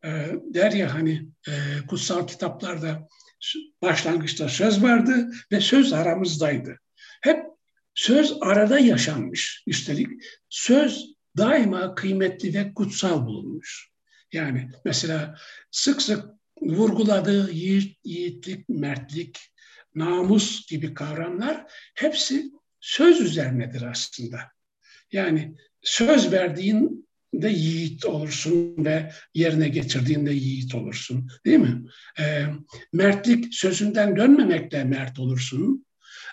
[0.05, 0.09] e,
[0.55, 1.27] der ya hani
[1.89, 3.09] kutsal kitaplarda
[3.83, 6.79] başlangıçta söz vardı ve söz aramızdaydı.
[7.23, 7.56] Hep
[7.97, 9.63] Söz arada yaşanmış.
[9.67, 10.09] Üstelik
[10.49, 11.07] söz
[11.37, 13.91] daima kıymetli ve kutsal bulunmuş.
[14.33, 15.37] Yani mesela
[15.71, 16.25] sık sık
[16.61, 19.39] vurguladığı yiğit, yiğitlik, mertlik,
[19.95, 24.39] namus gibi kavramlar hepsi söz üzerinedir aslında.
[25.13, 31.29] Yani söz verdiğinde yiğit olursun ve yerine getirdiğinde yiğit olursun.
[31.47, 31.83] Değil mi?
[32.19, 32.45] E,
[32.93, 35.87] mertlik sözünden dönmemekle mert olursun.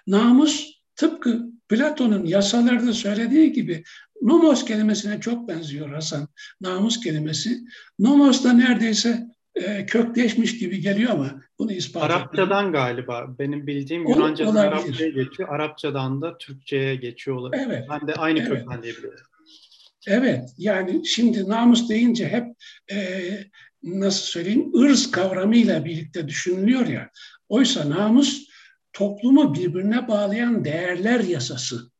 [0.07, 3.83] Namus tıpkı Platon'un yasalarda söylediği gibi
[4.21, 6.27] nomos kelimesine çok benziyor Hasan.
[6.61, 7.59] Namus kelimesi.
[7.99, 12.71] Nomos da neredeyse e, kökleşmiş gibi geliyor ama bunu ispat Arapçadan etmiyorum.
[12.71, 13.35] galiba.
[13.39, 15.49] Benim bildiğim Yunanca'dan Arapçaya geçiyor.
[15.49, 17.63] Arapçadan da Türkçe'ye geçiyor olabilir.
[17.67, 17.85] Evet.
[17.89, 18.49] Ben de aynı evet.
[18.49, 19.25] kökten diyebiliyorum.
[20.07, 20.49] Evet.
[20.57, 22.45] Yani şimdi namus deyince hep
[22.91, 23.19] e,
[23.83, 27.09] nasıl söyleyeyim ırz kavramıyla birlikte düşünülüyor ya.
[27.49, 28.52] Oysa namus
[28.93, 31.91] toplumu birbirine bağlayan değerler yasası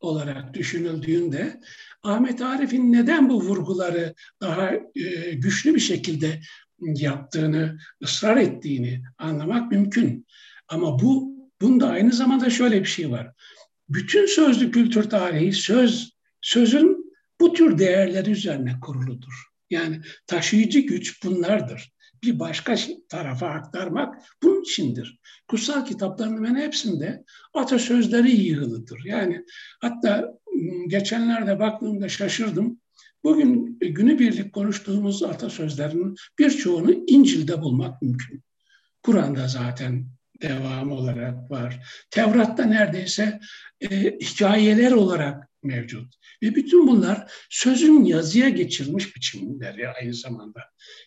[0.00, 1.60] olarak düşünüldüğünde
[2.02, 6.40] Ahmet Arif'in neden bu vurguları daha e, güçlü bir şekilde
[6.80, 10.26] yaptığını, ısrar ettiğini anlamak mümkün.
[10.68, 13.32] Ama bu bunda aynı zamanda şöyle bir şey var.
[13.88, 19.44] Bütün sözlü kültür tarihi söz sözün bu tür değerleri üzerine kuruludur.
[19.70, 21.92] Yani taşıyıcı güç bunlardır.
[22.22, 22.74] Bir başka
[23.08, 25.18] tarafa aktarmak bunun içindir.
[25.48, 29.00] Kutsal kitapların hemen hepsinde atasözleri yığılıdır.
[29.04, 29.44] Yani
[29.80, 30.34] hatta
[30.88, 32.80] geçenlerde baktığımda şaşırdım.
[33.24, 38.42] Bugün günübirlik konuştuğumuz atasözlerinin birçoğunu İncil'de bulmak mümkün.
[39.02, 40.06] Kur'an'da zaten
[40.42, 41.86] devamı olarak var.
[42.10, 43.40] Tevrat'ta neredeyse
[43.80, 46.14] e, hikayeler olarak mevcut.
[46.42, 50.60] Ve bütün bunlar sözün yazıya geçirilmiş biçimleri aynı zamanda.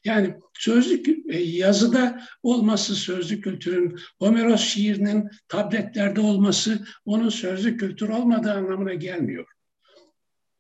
[0.06, 8.52] Yani sözlük e, yazıda olması sözlü kültürün, Homeros şiirinin tabletlerde olması onun sözlü kültür olmadığı
[8.52, 9.48] anlamına gelmiyor.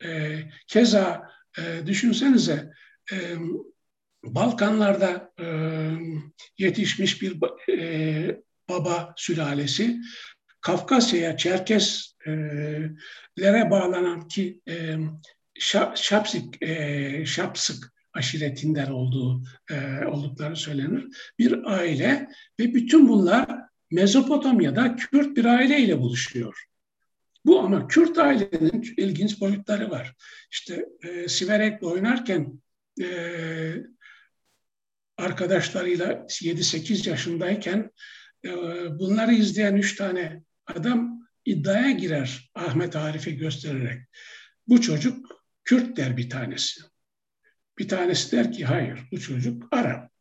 [0.03, 2.71] E, keza e, düşünsenize
[3.11, 3.17] e,
[4.23, 5.45] Balkanlarda e,
[6.57, 7.37] yetişmiş bir
[7.77, 10.01] e, baba sülalesi
[10.61, 12.91] Kafkasya'ya, Çerkeslere
[13.71, 14.95] bağlanan ki e,
[15.95, 21.07] Şapsik, e, Şapsık aşiretinden olduğu e, oldukları söylenir.
[21.39, 22.27] Bir aile
[22.59, 23.47] ve bütün bunlar
[23.91, 26.65] Mezopotamya'da Kürt bir aileyle buluşuyor.
[27.45, 30.15] Bu ama Kürt ailenin ilginç boyutları var.
[30.51, 32.61] İşte e, Siverek'le oynarken
[33.01, 33.07] e,
[35.17, 37.91] arkadaşlarıyla 7-8 yaşındayken
[38.45, 38.49] e,
[38.99, 40.43] bunları izleyen üç tane
[40.75, 44.01] adam iddiaya girer Ahmet Arif'i göstererek.
[44.67, 46.81] Bu çocuk Kürt der bir tanesi.
[47.77, 50.11] Bir tanesi der ki hayır bu çocuk Arap.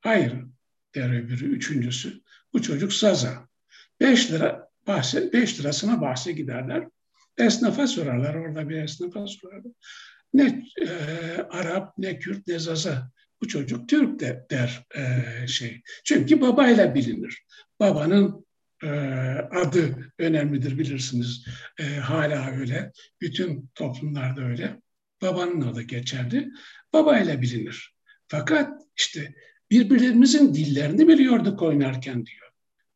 [0.00, 0.32] Hayır
[0.94, 2.20] der öbürü üçüncüsü.
[2.52, 3.48] Bu çocuk Saza.
[4.00, 6.88] Beş lira bahse, beş lirasına bahse giderler.
[7.38, 9.72] Esnafa sorarlar orada bir esnafa sorarlar.
[10.34, 10.88] Ne e,
[11.50, 13.10] Arap ne Kürt ne Zaza.
[13.42, 15.82] Bu çocuk Türk de, der e, şey.
[16.04, 17.46] Çünkü babayla bilinir.
[17.80, 18.45] Babanın
[19.50, 21.46] adı önemlidir bilirsiniz.
[21.78, 22.92] E, hala öyle.
[23.20, 24.80] Bütün toplumlarda öyle.
[25.22, 26.48] Babanın adı geçerli.
[26.92, 27.94] Babayla bilinir.
[28.28, 29.34] Fakat işte
[29.70, 32.50] birbirlerimizin dillerini biliyorduk oynarken diyor.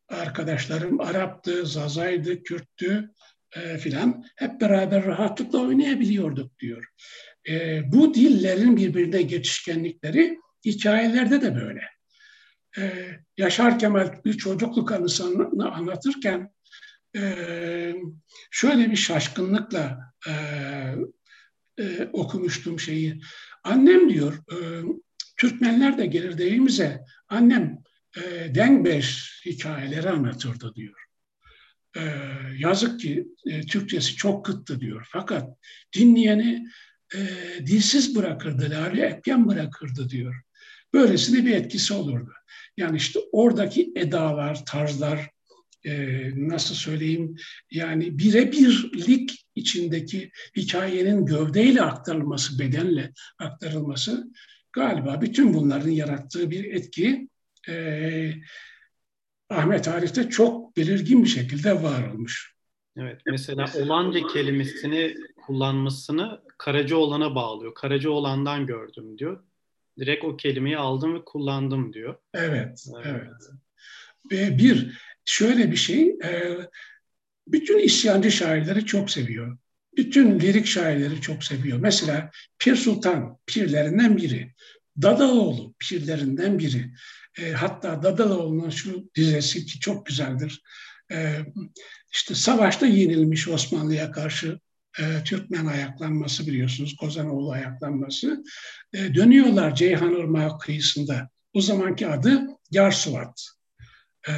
[0.08, 3.10] Arkadaşlarım Arap'tı, Zaza'ydı, Kürt'tü
[3.56, 4.24] e, filan.
[4.36, 6.84] Hep beraber rahatlıkla oynayabiliyorduk diyor.
[7.48, 11.99] E, bu dillerin birbirine geçişkenlikleri hikayelerde de böyle.
[12.78, 16.52] E, Yaşar Kemal bir çocukluk anısını anlatırken
[17.16, 17.94] e,
[18.50, 20.32] şöyle bir şaşkınlıkla e,
[21.78, 23.20] e, okumuştum şeyi.
[23.64, 24.56] Annem diyor, e,
[25.36, 27.78] Türkmenler de gelir evimize, annem
[28.16, 31.00] e, Dengbeş hikayeleri anlatırdı diyor.
[31.96, 32.00] E,
[32.58, 35.08] yazık ki e, Türkçesi çok kıttı diyor.
[35.10, 35.48] Fakat
[35.94, 36.66] dinleyeni
[37.14, 37.18] e,
[37.66, 40.42] dilsiz bırakırdı, lale etken bırakırdı diyor.
[40.94, 42.32] Böylesine bir etkisi olurdu.
[42.76, 45.30] Yani işte oradaki edalar, tarzlar,
[45.84, 45.92] e,
[46.48, 47.36] nasıl söyleyeyim
[47.70, 54.30] yani birebirlik içindeki hikayenin gövdeyle aktarılması, bedenle aktarılması
[54.72, 57.28] galiba bütün bunların yarattığı bir etki
[57.68, 58.32] e,
[59.50, 62.54] Ahmet Arif'te çok belirgin bir şekilde var olmuş.
[62.96, 65.14] Evet, mesela olanca kelimesini
[65.46, 67.74] kullanmasını Karacaoğlan'a bağlıyor.
[67.74, 69.44] Karacaoğlan'dan gördüm diyor.
[70.00, 72.16] Direkt o kelimeyi aldım ve kullandım diyor.
[72.34, 73.06] Evet, evet.
[73.06, 73.32] evet.
[74.32, 76.58] Ve bir, şöyle bir şey, e,
[77.48, 79.58] bütün isyancı şairleri çok seviyor.
[79.96, 81.78] Bütün lirik şairleri çok seviyor.
[81.78, 84.54] Mesela Pir Sultan pirlerinden biri.
[85.02, 86.92] Dadaoğlu pirlerinden biri.
[87.38, 90.62] E, hatta Dadaoğlu'nun şu dizesi ki çok güzeldir.
[91.12, 91.38] E,
[92.12, 94.58] işte savaşta yenilmiş Osmanlı'ya karşı
[94.98, 98.44] e, Türkmen ayaklanması biliyorsunuz, Kozanoğlu ayaklanması.
[98.92, 101.30] E, dönüyorlar Ceyhan Irmağı kıyısında.
[101.52, 103.48] O zamanki adı Yarsuvat.
[104.28, 104.32] E,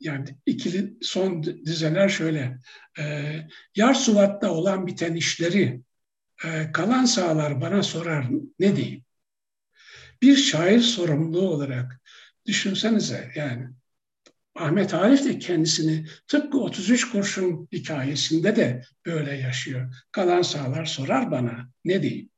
[0.00, 2.58] yani ikili son dizeler şöyle.
[2.98, 3.34] E,
[3.76, 5.80] Yarsuvat'ta olan biten işleri
[6.44, 8.26] e, kalan sağlar bana sorar
[8.58, 9.04] ne diyeyim?
[10.22, 12.00] Bir şair sorumluluğu olarak
[12.46, 13.68] düşünsenize yani
[14.60, 19.94] Ahmet Arif de kendisini tıpkı 33 kurşun hikayesinde de böyle yaşıyor.
[20.12, 22.30] Kalan sağlar sorar bana ne diyeyim?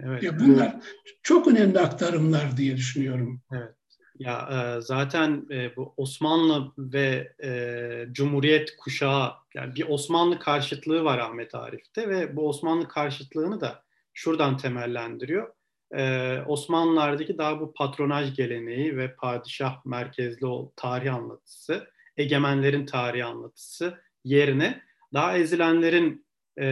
[0.00, 0.22] Evet.
[0.22, 0.76] Ya bunlar
[1.22, 3.42] çok önemli aktarımlar diye düşünüyorum.
[3.52, 3.74] Evet.
[4.18, 11.18] Ya e, zaten e, bu Osmanlı ve e, Cumhuriyet kuşağı yani bir Osmanlı karşıtlığı var
[11.18, 15.52] Ahmet Arif'te ve bu Osmanlı karşıtlığını da şuradan temellendiriyor.
[15.96, 23.98] E, Osmanlılardaki daha bu patronaj geleneği ve padişah merkezli o tarih anlatısı, egemenlerin tarihi anlatısı
[24.24, 26.26] yerine daha ezilenlerin
[26.60, 26.66] e,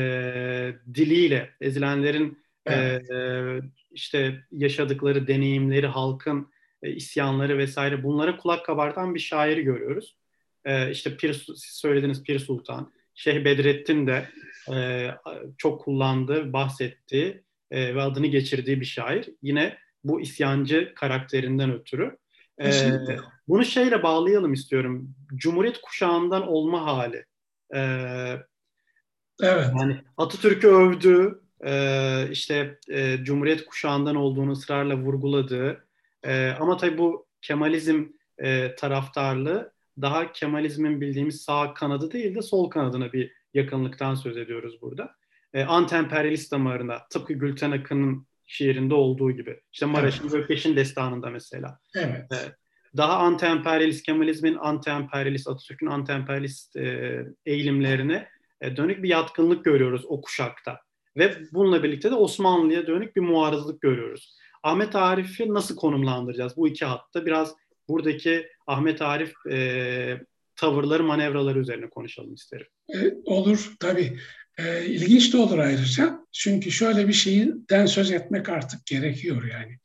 [0.95, 3.11] diliyle, ezilenlerin evet.
[3.11, 6.51] e, işte yaşadıkları deneyimleri, halkın
[6.83, 10.17] e, isyanları vesaire bunlara kulak kabartan bir şairi görüyoruz.
[10.65, 14.29] E, işte Pir, siz söylediğiniz Pir Sultan, Şeyh Bedrettin de
[14.75, 15.11] e,
[15.59, 19.29] çok kullandığı, bahsettiği e, ve adını geçirdiği bir şair.
[19.43, 22.17] Yine bu isyancı karakterinden ötürü.
[22.61, 22.73] E,
[23.49, 25.15] bunu şeyle bağlayalım istiyorum.
[25.35, 27.25] Cumhuriyet kuşağından olma hali.
[27.75, 27.81] E,
[29.43, 29.67] evet.
[29.81, 35.87] Yani Atatürk'ü övdü, e, işte e, Cumhuriyet kuşağından olduğunu ısrarla vurguladığı,
[36.23, 38.05] e, ama tabii bu Kemalizm
[38.39, 44.83] e, taraftarlığı daha Kemalizmin bildiğimiz sağ kanadı değil de sol kanadına bir yakınlıktan söz ediyoruz
[44.83, 45.15] burada.
[45.55, 49.61] E, anti-emperyalist damarına tıpkı Gülten Akın'ın şiirinde olduğu gibi.
[49.73, 50.33] İşte Maraş'ın evet.
[50.33, 51.79] Gökbeş'in destanında mesela.
[51.95, 52.33] Evet.
[52.33, 52.37] E,
[52.97, 58.29] daha anti-emperyalist, Kemalizmin anti-emperyalist, Atatürk'ün anti-emperyalist e, eğilimlerine
[58.61, 60.81] e, dönük bir yatkınlık görüyoruz o kuşakta.
[61.17, 64.37] Ve bununla birlikte de Osmanlı'ya dönük bir muarızlık görüyoruz.
[64.63, 67.27] Ahmet Arif'i nasıl konumlandıracağız bu iki hatta?
[67.27, 67.55] Biraz
[67.89, 70.21] buradaki Ahmet Arif e,
[70.57, 72.67] tavırları, manevraları üzerine konuşalım isterim.
[72.95, 74.19] E, olur tabii.
[74.61, 76.19] E, ilginç de olur ayrıca.
[76.33, 79.79] Çünkü şöyle bir şeyden söz etmek artık gerekiyor yani.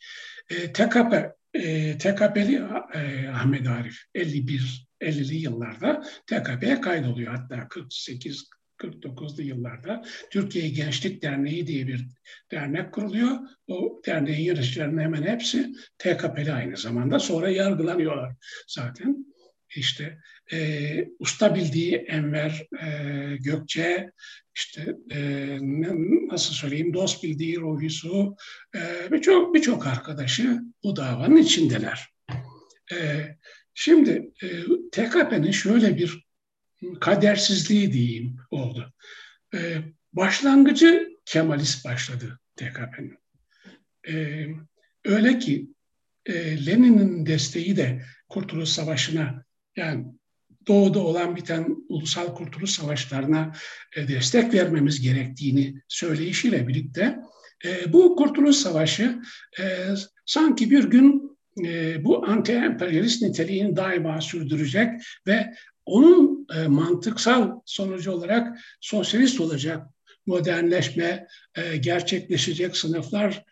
[0.50, 2.56] E, TKP, e, TKP'li
[2.94, 7.36] e, Ahmet Arif 51 50'li yıllarda TKP'ye kaydoluyor.
[7.36, 12.08] Hatta 48 49'lu yıllarda Türkiye Gençlik Derneği diye bir
[12.52, 13.40] dernek kuruluyor.
[13.68, 17.20] O derneğin yöneticilerinin hemen hepsi TKP'li aynı zamanda.
[17.20, 18.34] Sonra yargılanıyorlar
[18.68, 19.35] zaten.
[19.76, 20.18] İşte
[20.52, 24.12] e, usta bildiği Enver e, Gökçe,
[24.56, 25.58] işte e,
[26.32, 28.36] nasıl söyleyeyim dost bildiği Ruhi Su,
[28.76, 32.08] e, birçok birçok arkadaşı bu davanın içindeler.
[32.92, 32.98] E,
[33.74, 34.48] şimdi e,
[34.92, 36.26] TKP'nin şöyle bir
[37.00, 38.94] kadersizliği diyeyim oldu.
[39.54, 39.78] Ee,
[40.14, 43.18] başlangıcı Kemalist başladı TKP'nin.
[44.08, 44.48] Ee,
[45.06, 45.70] öyle ki
[46.26, 49.45] e, Lenin'in desteği de Kurtuluş Savaşı'na
[49.76, 50.06] yani
[50.68, 53.52] doğuda olan biten ulusal kurtuluş savaşlarına
[53.96, 57.20] e, destek vermemiz gerektiğini söyleyişiyle birlikte
[57.66, 59.22] e, bu Kurtuluş Savaşı
[59.60, 59.64] e,
[60.26, 61.36] sanki bir gün
[62.00, 64.90] bu anti-emperyalist niteliğini daima sürdürecek
[65.28, 65.54] ve
[65.86, 69.88] onun mantıksal sonucu olarak sosyalist olacak,
[70.26, 71.28] modernleşme
[71.80, 73.44] gerçekleşecek, sınıflar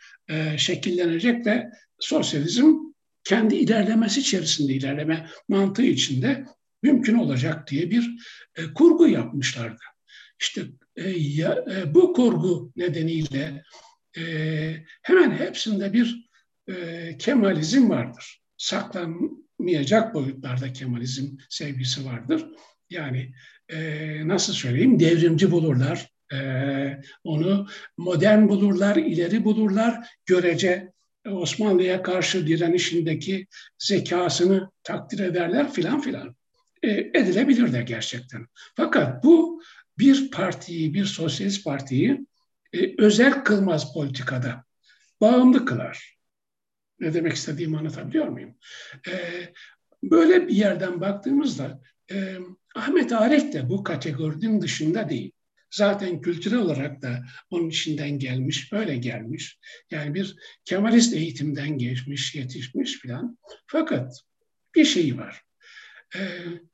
[0.58, 2.76] şekillenecek ve sosyalizm
[3.24, 6.46] kendi ilerlemesi içerisinde ilerleme mantığı içinde
[6.84, 8.12] mümkün olacak diye bir
[8.56, 9.82] e, kurgu yapmışlardı.
[10.42, 10.62] İşte
[10.96, 13.64] e, ya, e, bu kurgu nedeniyle
[14.18, 14.24] e,
[15.02, 16.30] hemen hepsinde bir
[16.68, 18.42] e, Kemalizm vardır.
[18.58, 22.46] Saklan, anlamayacak boyutlarda Kemalizm sevgisi vardır.
[22.90, 23.34] Yani
[23.70, 23.78] e,
[24.28, 26.38] nasıl söyleyeyim devrimci bulurlar, e,
[27.24, 30.93] onu modern bulurlar, ileri bulurlar, görece
[31.26, 36.36] Osmanlı'ya karşı direnişindeki zekasını takdir ederler filan filan.
[36.84, 38.48] E, edilebilir de gerçekten.
[38.76, 39.62] Fakat bu
[39.98, 42.26] bir partiyi, bir sosyalist partiyi
[42.74, 44.64] e, özel kılmaz politikada.
[45.22, 46.18] Bağımlı kılar.
[47.00, 48.56] Ne demek istediğimi anlatabiliyor muyum?
[49.08, 49.14] E,
[50.04, 51.82] böyle bir yerden baktığımızda
[52.12, 52.38] e,
[52.76, 55.32] Ahmet Arif de bu kategorinin dışında değil.
[55.74, 59.60] Zaten kültürel olarak da onun içinden gelmiş, böyle gelmiş.
[59.92, 63.38] Yani bir Kemalist eğitimden geçmiş, yetişmiş filan.
[63.68, 64.22] Fakat
[64.76, 65.42] bir şey var.
[66.16, 66.20] Ee,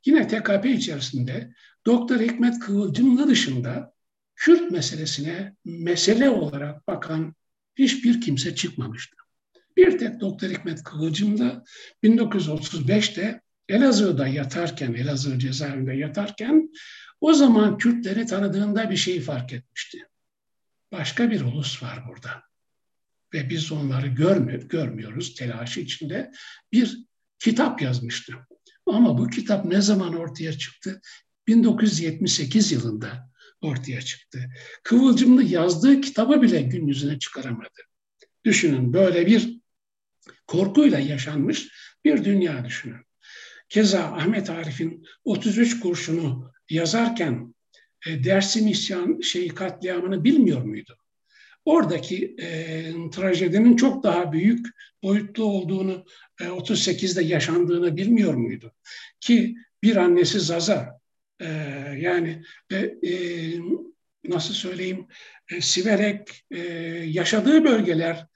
[0.06, 1.54] yine TKP içerisinde
[1.86, 3.94] Doktor Hikmet Kıvılcımlı dışında
[4.36, 7.34] Kürt meselesine mesele olarak bakan
[7.76, 9.16] hiçbir kimse çıkmamıştı.
[9.76, 11.64] Bir tek Doktor Hikmet Kıvılcım da
[12.04, 16.70] 1935'te Elazığ'da yatarken, Elazığ cezaevinde yatarken
[17.20, 20.08] o zaman Kürtleri tanıdığında bir şeyi fark etmişti.
[20.92, 22.42] Başka bir ulus var burada.
[23.34, 26.32] Ve biz onları görmü görmüyoruz telaşı içinde.
[26.72, 26.98] Bir
[27.38, 28.34] kitap yazmıştı.
[28.86, 31.00] Ama bu kitap ne zaman ortaya çıktı?
[31.46, 34.50] 1978 yılında ortaya çıktı.
[34.82, 37.80] Kıvılcımlı yazdığı kitabı bile gün yüzüne çıkaramadı.
[38.44, 39.60] Düşünün böyle bir
[40.46, 41.68] korkuyla yaşanmış
[42.04, 43.00] bir dünya düşünün.
[43.68, 47.54] Keza Ahmet Arif'in 33 kurşunu yazarken
[48.06, 51.00] e, Dersim isyan şeyi katliamını bilmiyor muydu?
[51.64, 54.66] oradaki e, trajedinin çok daha büyük
[55.02, 56.04] boyutlu olduğunu
[56.40, 58.72] e, 38'de yaşandığını bilmiyor muydu?
[59.20, 61.00] Ki bir annesi Zaza
[61.40, 61.46] e,
[61.98, 62.42] yani
[62.72, 63.12] e, e,
[64.24, 65.06] nasıl söyleyeyim
[65.52, 66.58] e, Siverek e,
[67.06, 68.26] yaşadığı bölgeler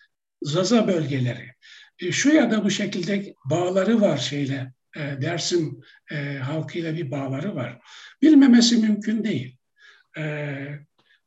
[0.42, 1.50] Zaza bölgeleri.
[1.98, 5.80] E, şu ya da bu şekilde bağları var şeyle e, Dersim
[6.10, 7.78] e, halkıyla bir bağları var.
[8.22, 9.56] Bilmemesi mümkün değil.
[10.18, 10.24] E,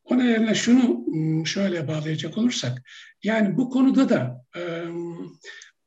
[0.03, 1.05] o nedenle şunu
[1.45, 2.81] şöyle bağlayacak olursak,
[3.23, 4.61] yani bu konuda da e,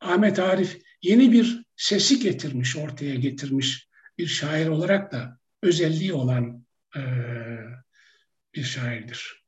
[0.00, 6.66] Ahmet Arif yeni bir sesi getirmiş, ortaya getirmiş bir şair olarak da özelliği olan
[8.54, 9.44] bir şairdir.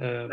[0.00, 0.28] Ee,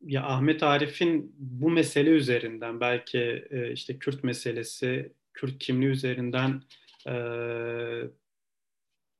[0.00, 6.62] ya Ahmet Arif'in bu mesele üzerinden belki işte Kürt meselesi, Kürt kimliği üzerinden
[7.08, 7.14] e,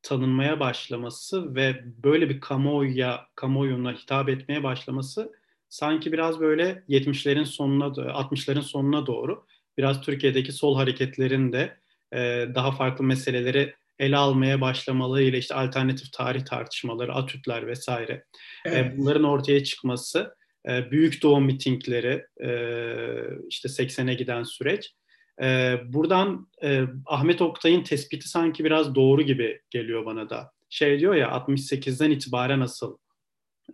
[0.03, 5.33] tanınmaya başlaması ve böyle bir kamuoyuya, kamuoyuna hitap etmeye başlaması
[5.69, 9.47] sanki biraz böyle 70'lerin sonuna, 60'ların sonuna doğru
[9.79, 11.77] biraz Türkiye'deki sol hareketlerin de
[12.13, 18.25] e, daha farklı meseleleri ele almaya başlamalarıyla işte alternatif tarih tartışmaları, atütler vesaire
[18.65, 18.95] evet.
[18.95, 20.37] e, bunların ortaya çıkması,
[20.69, 22.51] e, büyük doğum mitingleri, e,
[23.49, 24.93] işte 80'e giden süreç
[25.43, 30.53] e, buradan e, Ahmet Oktay'ın tespiti sanki biraz doğru gibi geliyor bana da.
[30.71, 32.99] Şey diyor ya 68'den itibaren nasıl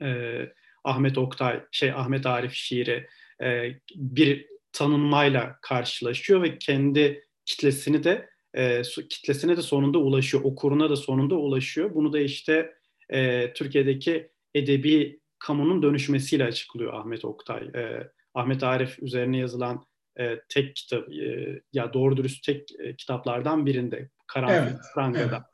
[0.02, 0.38] e,
[0.84, 3.06] Ahmet Oktay, şey Ahmet Arif şiiri
[3.42, 10.96] e, bir tanınmayla karşılaşıyor ve kendi kitlesini de e, kitlesine de sonunda ulaşıyor, okuruna da
[10.96, 11.94] sonunda ulaşıyor.
[11.94, 12.74] Bunu da işte
[13.10, 17.62] e, Türkiye'deki edebi kamunun dönüşmesiyle açıklıyor Ahmet Oktay.
[17.74, 19.84] E, Ahmet Arif üzerine yazılan
[20.20, 25.44] e, tek kitap e, ya doğru dürüst tek e, kitaplardan birinde Karanfil evet, Pranga'da.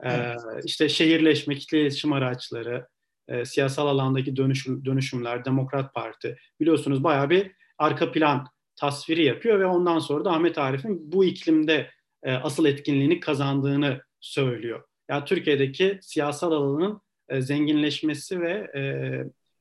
[0.00, 0.64] Evet, e, evet.
[0.64, 2.86] İşte şehirleşme, kitle iletişim araçları,
[3.28, 8.46] e, siyasal alandaki dönüşüm, dönüşümler, Demokrat Parti biliyorsunuz bayağı bir arka plan
[8.76, 11.90] tasviri yapıyor ve ondan sonra da Ahmet Arif'in bu iklimde
[12.22, 14.78] e, asıl etkinliğini kazandığını söylüyor.
[14.78, 18.82] Ya yani Türkiye'deki siyasal alanın e, zenginleşmesi ve e,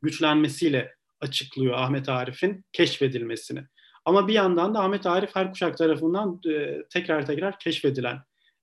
[0.02, 3.64] güçlenmesiyle açıklıyor Ahmet Arif'in keşfedilmesini.
[4.06, 8.18] Ama bir yandan da Ahmet Arif her kuşak tarafından e, tekrar tekrar keşfedilen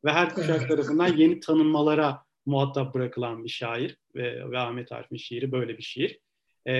[0.04, 5.52] ve her kuşak tarafından yeni tanınmalara muhatap bırakılan bir şair ve, ve Ahmet Arif'in şiiri
[5.52, 6.20] böyle bir şiir.
[6.68, 6.74] E,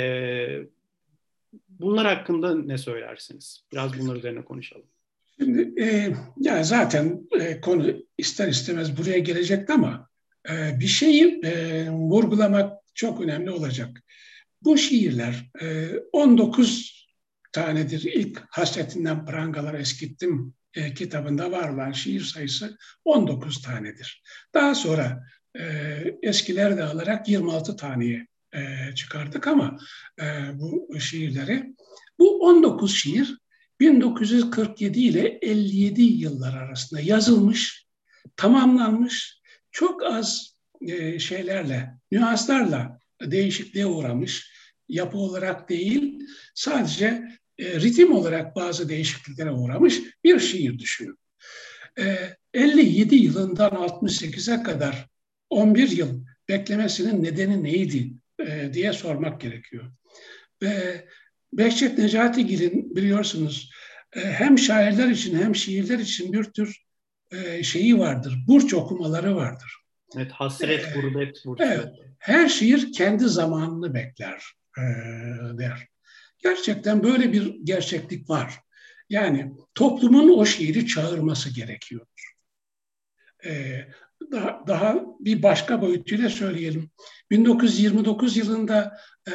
[1.69, 3.65] bunlar hakkında ne söylersiniz?
[3.73, 4.87] Biraz bunlar üzerine konuşalım.
[5.39, 7.87] Şimdi e, ya zaten e, konu
[8.19, 10.09] ister istemez buraya gelecekti ama
[10.51, 14.05] e, bir şeyi e, vurgulamak çok önemli olacak.
[14.63, 16.98] Bu şiirler e, 19
[17.53, 18.03] tanedir.
[18.03, 24.23] İlk hasretinden prangalar eskittim e, kitabında var olan şiir sayısı 19 tanedir.
[24.55, 25.25] Daha sonra
[25.59, 25.65] e,
[26.23, 29.79] eskileri de alarak 26 taneye e, çıkardık ama
[30.21, 30.25] e,
[30.55, 31.75] bu şiirleri.
[32.19, 33.39] Bu 19 şiir
[33.81, 37.87] 1947 ile 57 yıllar arasında yazılmış,
[38.37, 39.41] tamamlanmış,
[39.71, 44.58] çok az e, şeylerle, nüanslarla değişikliğe uğramış
[44.89, 46.19] yapı olarak değil,
[46.55, 47.29] sadece
[47.59, 51.19] e, ritim olarak bazı değişikliklere uğramış bir şiir düşünün.
[51.99, 55.09] E, 57 yılından 68'e kadar
[55.51, 58.13] 11 yıl beklemesinin nedeni neydi
[58.47, 59.93] e, diye sormak gerekiyor.
[60.63, 61.05] Ve
[61.53, 63.71] Behçet Necatigil'in biliyorsunuz
[64.17, 66.83] e, hem şairler için hem şiirler için bir tür
[67.33, 69.77] e, şeyi vardır, burç okumaları vardır.
[70.17, 71.65] Evet, hasret, e, gurbet burcu.
[71.65, 74.43] Evet, her şiir kendi zamanını bekler
[74.79, 75.89] e, der.
[76.39, 78.61] Gerçekten böyle bir gerçeklik var.
[79.11, 82.07] Yani toplumun o şiiri çağırması gerekiyor.
[83.45, 83.89] Ee,
[84.33, 86.91] daha, daha bir başka boyutuyla söyleyelim.
[87.31, 89.33] 1929 yılında e,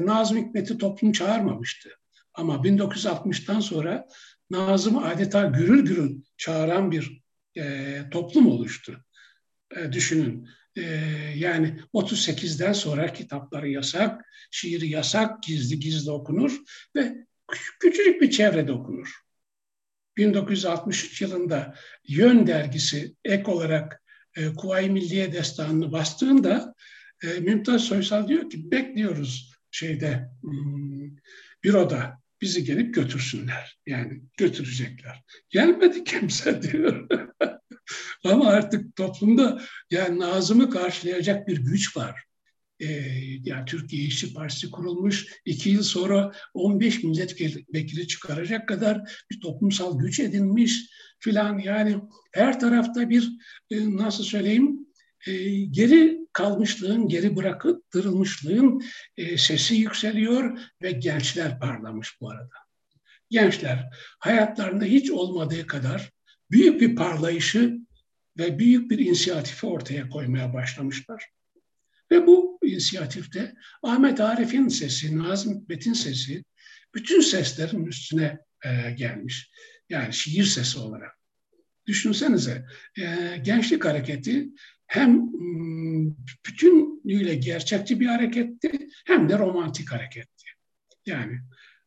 [0.00, 1.90] Nazım Hikmet'i toplum çağırmamıştı.
[2.34, 4.08] Ama 1960'tan sonra
[4.50, 7.22] Nazım adeta gürül gürül çağıran bir
[7.56, 9.04] e, toplum oluştu.
[9.76, 10.48] E, düşünün.
[10.76, 10.82] E,
[11.36, 16.58] yani 38'den sonra kitapları yasak, şiiri yasak, gizli gizli okunur
[16.96, 17.14] ve
[17.80, 19.24] küçücük bir çevrede okunur.
[20.16, 21.74] 1963 yılında
[22.08, 24.02] Yön dergisi ek olarak
[24.36, 26.74] e, Kuvayi Milliye Destanı'nı bastığında
[27.22, 31.16] e, Mümtaz Soysal diyor ki bekliyoruz şeyde hmm,
[31.64, 33.78] büroda bizi gelip götürsünler.
[33.86, 35.22] Yani götürecekler.
[35.50, 37.08] Gelmedi kimse diyor.
[38.24, 39.60] Ama artık toplumda
[39.90, 42.24] yani Nazım'ı karşılayacak bir güç var.
[42.80, 42.86] Ee,
[43.44, 45.26] yani Türkiye İşçi Partisi kurulmuş.
[45.44, 51.58] iki yıl sonra 15 milletvekili çıkaracak kadar bir toplumsal güç edinmiş filan.
[51.58, 51.96] Yani
[52.32, 53.30] her tarafta bir
[53.70, 54.86] e, nasıl söyleyeyim
[55.26, 58.82] e, geri kalmışlığın, geri bırakıttırılmışlığın
[59.16, 62.54] e, sesi yükseliyor ve gençler parlamış bu arada.
[63.30, 66.12] Gençler hayatlarında hiç olmadığı kadar
[66.50, 67.83] büyük bir parlayışı
[68.38, 71.24] ve büyük bir inisiyatifi ortaya koymaya başlamışlar.
[72.10, 76.44] Ve bu inisiyatifte Ahmet Arif'in sesi, Nazım Hikmet'in sesi
[76.94, 79.50] bütün seslerin üstüne e, gelmiş.
[79.88, 81.12] Yani şiir sesi olarak.
[81.86, 82.66] Düşünsenize
[82.98, 84.48] e, gençlik hareketi
[84.86, 85.32] hem
[86.46, 90.44] bütünüyle gerçekçi bir hareketti hem de romantik hareketti.
[91.06, 91.40] Yani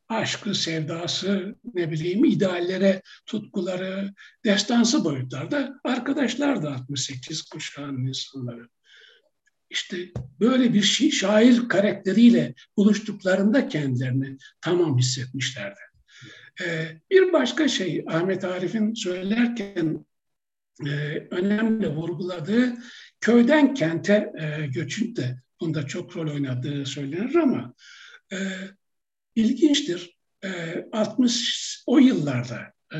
[0.10, 4.14] aşkı, sevdası, ne bileyim ideallere, tutkuları,
[4.46, 8.70] destansı boyutlarda arkadaşlar da 68 kuşağının insanları.
[9.70, 9.98] İşte
[10.40, 15.80] böyle bir şi- şair karakteriyle buluştuklarında kendilerini tamam hissetmişlerdi.
[16.62, 20.06] Ee, bir başka şey Ahmet Arif'in söylerken
[20.86, 22.74] e, önemli vurguladığı
[23.22, 27.74] köyden kente e, göçün de bunda çok rol oynadığı söylenir ama
[28.34, 28.38] e,
[29.38, 30.18] ilginçtir.
[30.44, 30.50] E,
[30.92, 33.00] 60 o yıllarda e,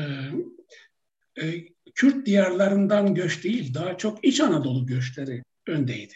[1.42, 1.64] e,
[1.94, 6.14] Kürt diyarlarından göç değil, daha çok İç Anadolu göçleri öndeydi.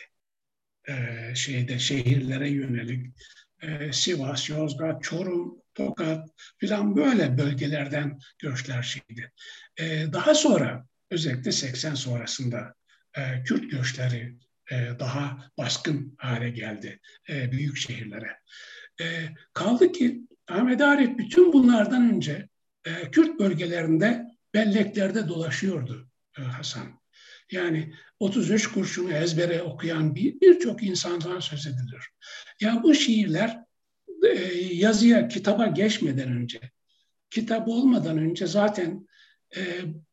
[0.88, 0.94] E,
[1.34, 3.06] şeyde şehirlere yönelik
[3.62, 9.32] e, Sivas, Yozgat, Çorum, Tokat filan böyle bölgelerden göçler şeydi.
[9.80, 12.74] E, daha sonra özellikle 80 sonrasında
[13.16, 14.36] e, Kürt göçleri
[14.70, 18.36] e, daha baskın hale geldi e, büyük şehirlere.
[19.02, 22.48] E, kaldı ki Ahmet Arif bütün bunlardan önce
[22.84, 27.02] e, Kürt bölgelerinde belleklerde dolaşıyordu e, Hasan.
[27.52, 32.08] Yani 33 kurşunu ezbere okuyan birçok bir insandan söz edilir.
[32.60, 33.58] Ya bu şiirler
[34.24, 34.38] e,
[34.72, 36.60] yazıya, kitaba geçmeden önce,
[37.30, 39.08] kitap olmadan önce zaten
[39.56, 39.60] e,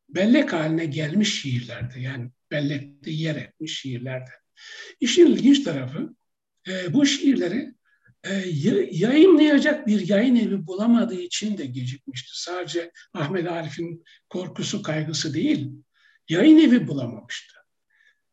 [0.09, 2.01] bellek haline gelmiş şiirlerdi.
[2.01, 4.29] Yani bellekte yer etmiş şiirlerdi.
[4.99, 6.15] İşin ilginç tarafı
[6.67, 7.73] e, bu şiirleri
[8.91, 12.41] yayınlayacak bir yayın evi bulamadığı için de gecikmişti.
[12.41, 15.71] Sadece Ahmet Arif'in korkusu, kaygısı değil,
[16.29, 17.55] yayın evi bulamamıştı.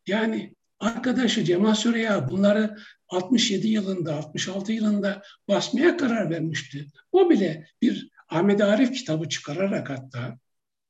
[0.07, 2.77] Yani arkadaşı Cemal Süreya bunları
[3.09, 6.87] 67 yılında, 66 yılında basmaya karar vermişti.
[7.11, 10.37] O bile bir Ahmet Arif kitabı çıkararak hatta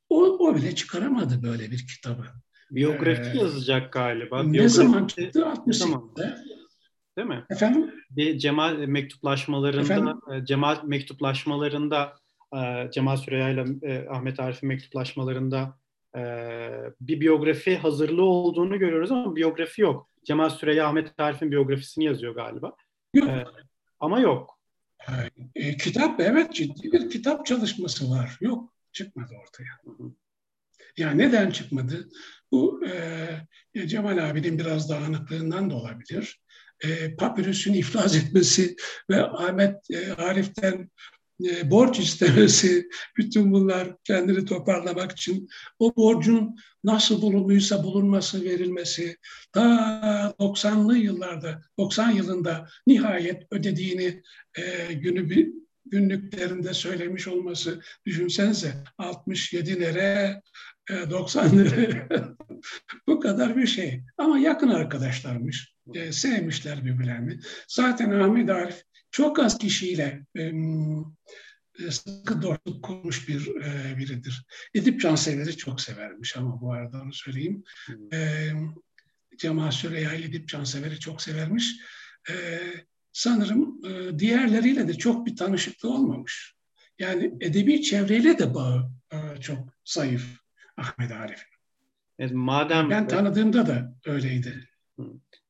[0.09, 2.25] o, o bile çıkaramadı böyle bir kitabı.
[2.71, 4.43] Biyografi ee, yazacak galiba.
[4.43, 5.39] Ne Biyografi, zaman çıktı?
[5.39, 6.56] 68'de.
[7.17, 7.45] Değil mi?
[7.49, 7.91] Efendim?
[8.09, 10.19] Bir Cemal mektuplaşmalarında Efendim?
[10.33, 12.13] E, Cemal mektuplaşmalarında
[12.55, 15.77] e, Cemal Süreya ile e, Ahmet Arif'in mektuplaşmalarında
[17.01, 20.09] bir biyografi hazırlığı olduğunu görüyoruz ama biyografi yok.
[20.25, 22.73] Cemal Süreya Ahmet Arif'in biyografisini yazıyor galiba.
[23.13, 23.29] Yok.
[23.99, 24.59] Ama yok.
[25.55, 28.37] E, kitap evet ciddi bir kitap çalışması var.
[28.41, 29.69] Yok çıkmadı ortaya.
[29.85, 30.11] Hı hı.
[30.97, 32.09] Ya neden çıkmadı?
[32.51, 32.81] Bu
[33.75, 36.41] e, Cemal abinin biraz dağınıklığından da olabilir.
[36.83, 38.75] E, papirüsün iflas etmesi
[39.09, 40.89] ve Ahmet e, Arif'ten
[41.45, 45.49] e, borç istemesi, bütün bunlar kendini toparlamak için
[45.79, 49.17] o borcun nasıl bulunmuysa bulunması, verilmesi,
[49.51, 54.23] ta 90'lı yıllarda, 90 yılında nihayet ödediğini
[54.57, 60.41] e, günü bir günlüklerinde söylemiş olması düşünsenize 67 lira
[60.89, 62.07] 90 lira
[63.07, 69.57] bu kadar bir şey ama yakın arkadaşlarmış e, sevmişler birbirlerini zaten Ahmet Arif çok az
[69.57, 70.51] kişiyle e,
[71.91, 74.45] sıkı dostluk kurmuş bir e, biridir.
[74.73, 77.63] Edip Cansever'i çok severmiş ama bu arada onu söyleyeyim.
[78.13, 78.49] E,
[79.37, 81.75] Cemal Süreya Edip Cansever'i çok severmiş.
[82.29, 82.33] E,
[83.17, 86.55] sanırım e, diğerleriyle de çok bir tanışıklığı olmamış.
[86.99, 90.39] Yani edebi çevreyle de bağı e, çok zayıf
[90.77, 91.47] Ahmet Arif'in.
[92.19, 94.69] Evet, madem ben tanıdığımda da öyleydi.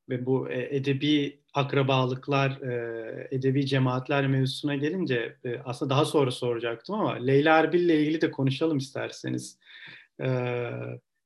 [0.08, 6.94] Ve bu e, edebi akrabalıklar, e, edebi cemaatler mevzusuna gelince e, aslında daha sonra soracaktım
[6.94, 9.58] ama Leyla Erbil ile ilgili de konuşalım isterseniz.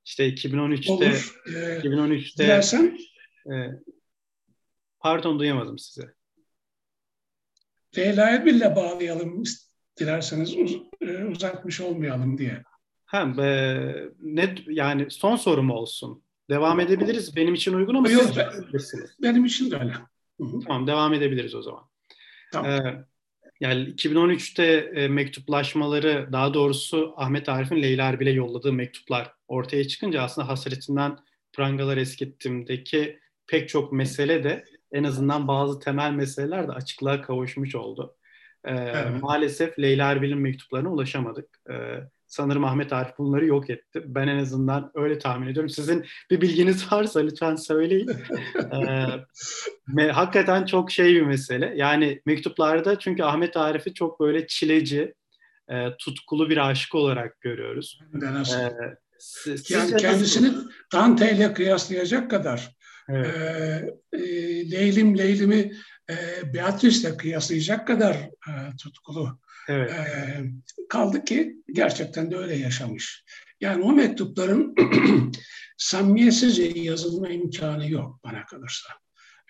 [0.05, 1.43] İşte 2013'te Olur.
[1.47, 2.99] 2013'te Dilersen.
[5.01, 6.22] Pardon duyamadım size.
[7.97, 9.43] Leyla Erbil'le bağlayalım
[10.01, 12.63] dilerseniz uz, e, uzatmış olmayalım diye.
[13.07, 16.23] Hem e, ne yani son sorum olsun.
[16.51, 17.37] Devam edebiliriz.
[17.37, 18.49] Benim için uygun ama Yok, siz ben,
[19.23, 19.93] Benim için de öyle.
[20.67, 21.83] Tamam devam edebiliriz o zaman.
[22.53, 22.71] Tamam.
[22.71, 23.05] Ee,
[23.61, 24.65] yani 2013'te
[24.95, 31.19] e, mektuplaşmaları daha doğrusu Ahmet Arif'in Leyla Erbil'e yolladığı mektuplar ortaya çıkınca aslında hasretinden
[31.53, 38.17] prangalar eskittimdeki pek çok mesele de en azından bazı temel meseleler de açıklığa kavuşmuş oldu.
[38.65, 39.23] Ee, evet.
[39.23, 41.49] Maalesef Leyla Erbil'in mektuplarına ulaşamadık.
[41.71, 44.03] Ee, sanırım Ahmet Arif bunları yok etti.
[44.07, 45.71] Ben en azından öyle tahmin ediyorum.
[45.71, 48.11] Sizin bir bilginiz varsa lütfen söyleyin.
[49.99, 51.73] ee, hakikaten çok şey bir mesele.
[51.77, 55.15] Yani mektuplarda çünkü Ahmet Arif'i çok böyle çileci,
[55.69, 58.01] e, tutkulu bir aşık olarak görüyoruz.
[58.13, 58.57] Ben nasıl?
[58.57, 60.53] Ee, siz, yani kendisini?
[60.93, 62.77] Dante ile kıyaslayacak kadar
[63.09, 63.27] evet.
[64.13, 65.73] e, e, Leylim Leylim'i
[66.11, 66.15] e,
[66.55, 69.39] Beatrice'le kıyaslayacak kadar e, tutkulu.
[69.69, 69.91] Evet.
[69.91, 70.05] E,
[70.89, 73.25] kaldı ki gerçekten de öyle yaşamış.
[73.61, 74.75] Yani o mektupların
[75.77, 78.89] samimiyetsizce yazılma imkanı yok bana kalırsa.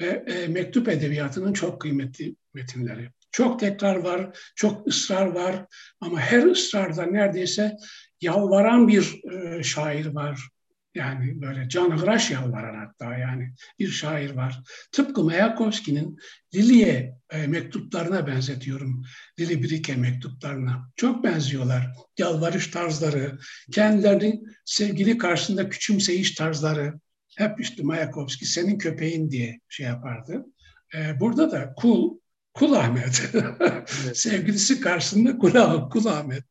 [0.01, 3.11] Ve e, mektup edebiyatının çok kıymetli metinleri.
[3.33, 5.67] Çok tekrar var, çok ısrar var
[6.01, 7.77] ama her ısrarda neredeyse
[8.21, 10.49] yalvaran bir e, şair var.
[10.95, 14.61] Yani böyle canhıraş yalvaran hatta yani bir şair var.
[14.93, 16.19] Tıpkı Mayakovski'nin
[16.55, 19.03] Lili'ye e, mektuplarına benzetiyorum.
[19.41, 20.91] Lili Brike mektuplarına.
[20.97, 21.93] Çok benziyorlar.
[22.19, 23.39] Yalvarış tarzları,
[23.73, 27.01] kendilerinin sevgili karşısında küçümseyiş tarzları.
[27.37, 30.47] Hep işte Mayakovski senin köpeğin diye şey yapardı.
[30.95, 32.19] E, burada da kul,
[32.55, 33.23] Kul Ahmet.
[34.15, 36.45] Sevgilisi karşısında Kul, Kul Ahmet.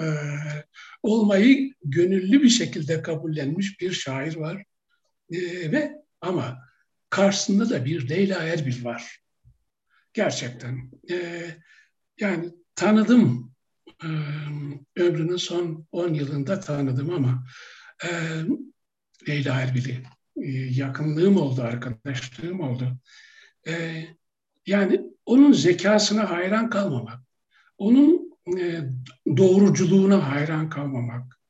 [0.00, 0.04] Ee,
[1.02, 4.64] olmayı gönüllü bir şekilde kabullenmiş bir şair var.
[5.32, 6.58] Ee, ve ama
[7.10, 9.20] karşısında da bir Leyla Erbil var.
[10.12, 10.90] Gerçekten.
[11.10, 11.46] Ee,
[12.20, 13.52] yani tanıdım
[14.04, 14.08] e,
[14.96, 17.44] ömrünün son 10 yılında tanıdım ama
[18.04, 18.08] e,
[19.28, 20.02] Leyla Erbil'i
[20.36, 22.98] e, yakınlığım oldu, arkadaşlığım oldu.
[23.68, 24.04] E,
[24.66, 27.20] yani onun zekasına hayran kalmamak,
[27.78, 28.27] onun e,
[29.36, 31.40] doğruculuğuna hayran kalmamak,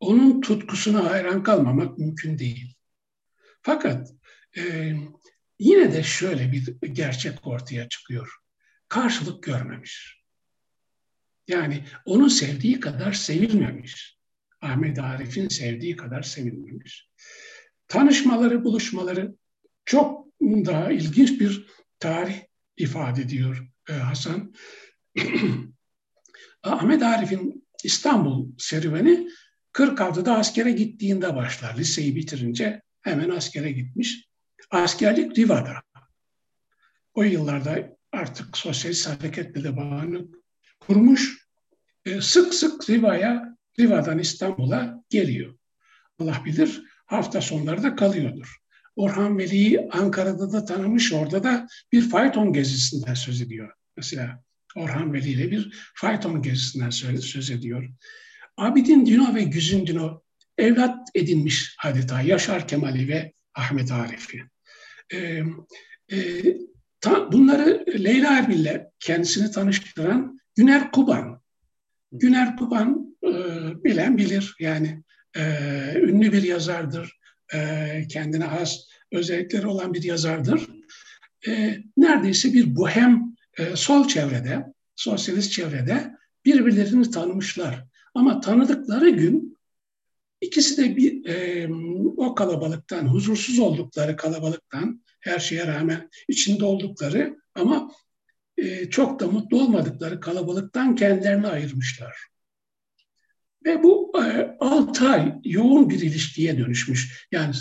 [0.00, 2.76] onun tutkusuna hayran kalmamak mümkün değil.
[3.62, 4.10] Fakat
[4.56, 4.92] e,
[5.58, 8.34] yine de şöyle bir gerçek ortaya çıkıyor.
[8.88, 10.24] Karşılık görmemiş.
[11.48, 14.18] Yani onun sevdiği kadar sevilmemiş.
[14.60, 17.08] Ahmet Arif'in sevdiği kadar sevilmemiş.
[17.88, 19.34] Tanışmaları, buluşmaları
[19.84, 21.66] çok daha ilginç bir
[21.98, 22.40] tarih
[22.76, 24.54] ifade ediyor e, Hasan.
[26.64, 29.28] Ahmet Arif'in İstanbul serüveni
[29.72, 31.76] 46'da askere gittiğinde başlar.
[31.78, 34.28] Liseyi bitirince hemen askere gitmiş.
[34.70, 35.82] Askerlik Riva'da.
[37.14, 40.28] O yıllarda artık sosyalist hareketle de bağını
[40.80, 41.46] kurmuş.
[42.04, 45.54] E, sık sık Riva'ya, Riva'dan İstanbul'a geliyor.
[46.18, 48.56] Allah bilir hafta sonları da kalıyordur.
[48.96, 53.72] Orhan Veli'yi Ankara'da da tanımış, orada da bir fayton gezisinden söz ediyor.
[53.96, 54.43] Mesela
[54.74, 57.88] Orhan Veli ile bir fayton gezisinden söz ediyor.
[58.56, 60.22] Abidin Dino ve Güzin Dino
[60.58, 64.42] evlat edinmiş adeta Yaşar Kemal'i ve Ahmet Arif'i.
[65.12, 65.42] Ee,
[66.12, 66.18] e,
[67.00, 71.40] ta, bunları Leyla Erbil'le kendisini tanıştıran Güner Kuban.
[72.12, 73.30] Güner Kuban e,
[73.84, 75.02] bilen bilir yani
[75.36, 75.42] e,
[75.96, 77.18] ünlü bir yazardır
[77.54, 78.78] e, kendine has
[79.12, 80.68] özellikleri olan bir yazardır.
[81.48, 83.33] E, neredeyse bir bohem
[83.74, 84.64] sol çevrede,
[84.96, 87.84] sosyalist çevrede birbirlerini tanımışlar.
[88.14, 89.58] Ama tanıdıkları gün
[90.40, 91.68] ikisi de bir e,
[92.16, 97.90] o kalabalıktan, huzursuz oldukları kalabalıktan, her şeye rağmen içinde oldukları ama
[98.56, 102.16] e, çok da mutlu olmadıkları kalabalıktan kendilerini ayırmışlar.
[103.64, 107.28] Ve bu e, 6 ay yoğun bir ilişkiye dönüşmüş.
[107.32, 107.54] Yani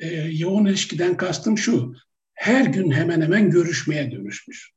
[0.00, 1.94] e, yoğun ilişkiden kastım şu,
[2.34, 4.72] her gün hemen hemen görüşmeye dönüşmüş.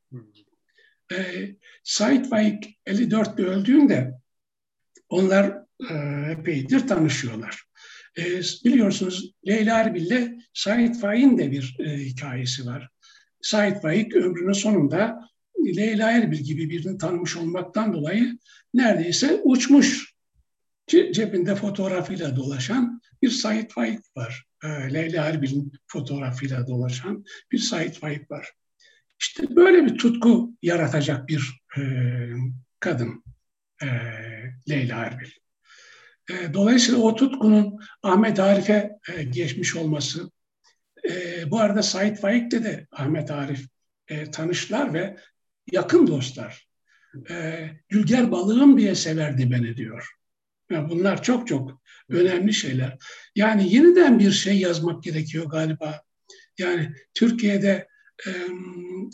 [1.12, 1.50] E,
[1.84, 4.14] Said Faik 54'te öldüğünde
[5.10, 5.58] onlar
[5.90, 5.94] e,
[6.32, 7.64] epeydir tanışıyorlar.
[8.18, 8.24] E,
[8.66, 12.90] biliyorsunuz Leyla Erbil ile Said Faik'in de bir e, hikayesi var.
[13.42, 15.30] Said Faik ömrünün sonunda
[15.78, 18.38] Leyla Erbil gibi birini tanımış olmaktan dolayı
[18.74, 20.14] neredeyse uçmuş
[20.88, 24.46] cebinde fotoğrafıyla dolaşan bir Said Faik var.
[24.64, 28.52] E, Leyla Erbil'in fotoğrafıyla dolaşan bir Said Faik var.
[29.22, 31.82] İşte böyle bir tutku yaratacak bir e,
[32.80, 33.24] kadın
[33.84, 33.88] e,
[34.70, 35.30] Leyla Erbil.
[36.30, 40.32] E, dolayısıyla o tutkunun Ahmet Arif'e e, geçmiş olması,
[41.10, 43.68] e, bu arada Said Faik'le de Ahmet Arif
[44.08, 45.18] e, tanıştılar ve
[45.72, 46.68] yakın dostlar.
[47.30, 50.10] E, Gülger balığım diye severdi beni diyor.
[50.72, 52.98] Yani bunlar çok çok önemli şeyler.
[53.36, 56.02] Yani yeniden bir şey yazmak gerekiyor galiba.
[56.58, 57.91] Yani Türkiye'de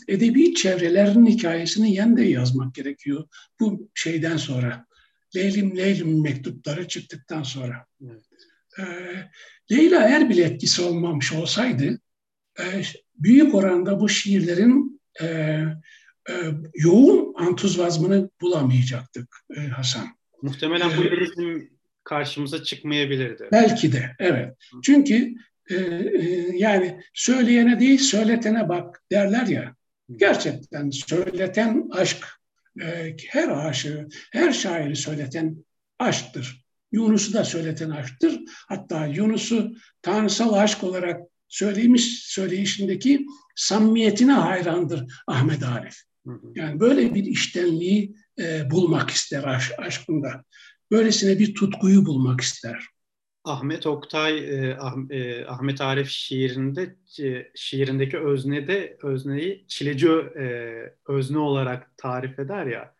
[0.08, 3.28] edebi çevrelerin hikayesini yeniden yazmak gerekiyor
[3.60, 4.86] bu şeyden sonra.
[5.36, 7.86] Leylim Leylim mektupları çıktıktan sonra.
[8.04, 8.22] Evet.
[8.78, 8.84] E,
[9.70, 12.00] Leyla Erbil etkisi olmamış olsaydı
[12.60, 12.82] e,
[13.14, 15.26] büyük oranda bu şiirlerin e,
[16.30, 16.34] e,
[16.74, 20.08] yoğun antuzvazmını bulamayacaktık e, Hasan.
[20.42, 21.66] Muhtemelen bu lirizm
[22.04, 23.48] karşımıza çıkmayabilirdi.
[23.52, 24.56] Belki de evet.
[24.82, 25.34] Çünkü
[25.70, 29.74] e, e, yani söyleyene değil söyletene bak derler ya.
[30.16, 32.26] Gerçekten söyleten aşk
[32.82, 35.64] e, her aşığı, her şairi söyleten
[35.98, 36.64] aşktır.
[36.92, 38.40] Yunus'u da söyleten aşktır.
[38.68, 45.96] Hatta Yunus'u tanrısal aşk olarak söylemiş söyleyişindeki samimiyetine hayrandır Ahmet Arif.
[46.54, 50.44] Yani böyle bir iştenliği e, bulmak ister aş, aşkında.
[50.90, 52.86] Böylesine bir tutkuyu bulmak ister.
[53.48, 60.72] Ahmet Oktay, e, ah, e, Ahmet Arif şiirinde e, şiirindeki öznede özneyi çileci e,
[61.08, 62.94] özne olarak tarif eder ya.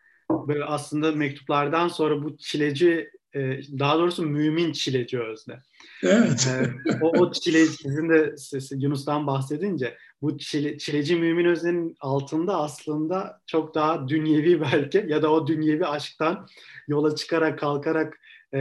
[0.47, 3.39] Böyle aslında mektuplardan sonra bu çileci e,
[3.79, 5.59] daha doğrusu mümin çileci özne.
[6.03, 6.47] Evet.
[6.47, 8.35] E, o, o çileci sizin de
[8.71, 15.31] Yunus'tan bahsedince bu çile, çileci mümin öznenin altında aslında çok daha dünyevi belki ya da
[15.31, 16.47] o dünyevi aşktan
[16.87, 18.19] yola çıkarak kalkarak
[18.53, 18.59] e,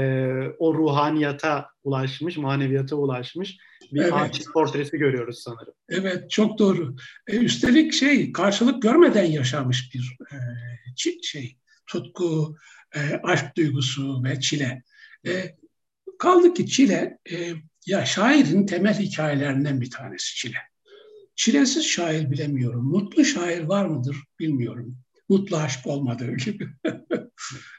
[0.59, 3.57] o ruhaniyata ulaşmış, maneviyata ulaşmış
[3.93, 4.12] bir evet.
[4.12, 5.74] aşık portresi görüyoruz sanırım.
[5.89, 6.97] Evet, çok doğru.
[7.26, 10.36] E, üstelik şey, karşılık görmeden yaşamış bir e,
[11.22, 12.57] şey, tutku,
[12.95, 14.82] e, aşk duygusu ve çile.
[15.26, 15.57] E,
[16.18, 17.53] kaldı ki çile, e,
[17.86, 20.59] ya şairin temel hikayelerinden bir tanesi çile.
[21.36, 22.84] Çilesiz şair bilemiyorum.
[22.84, 24.99] Mutlu şair var mıdır bilmiyorum.
[25.28, 26.68] Mutlu aşk olmadığı gibi.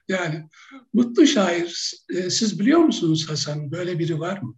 [0.08, 0.46] yani
[0.94, 3.72] mutlu şair, e, siz biliyor musunuz Hasan?
[3.72, 4.56] Böyle biri var mı?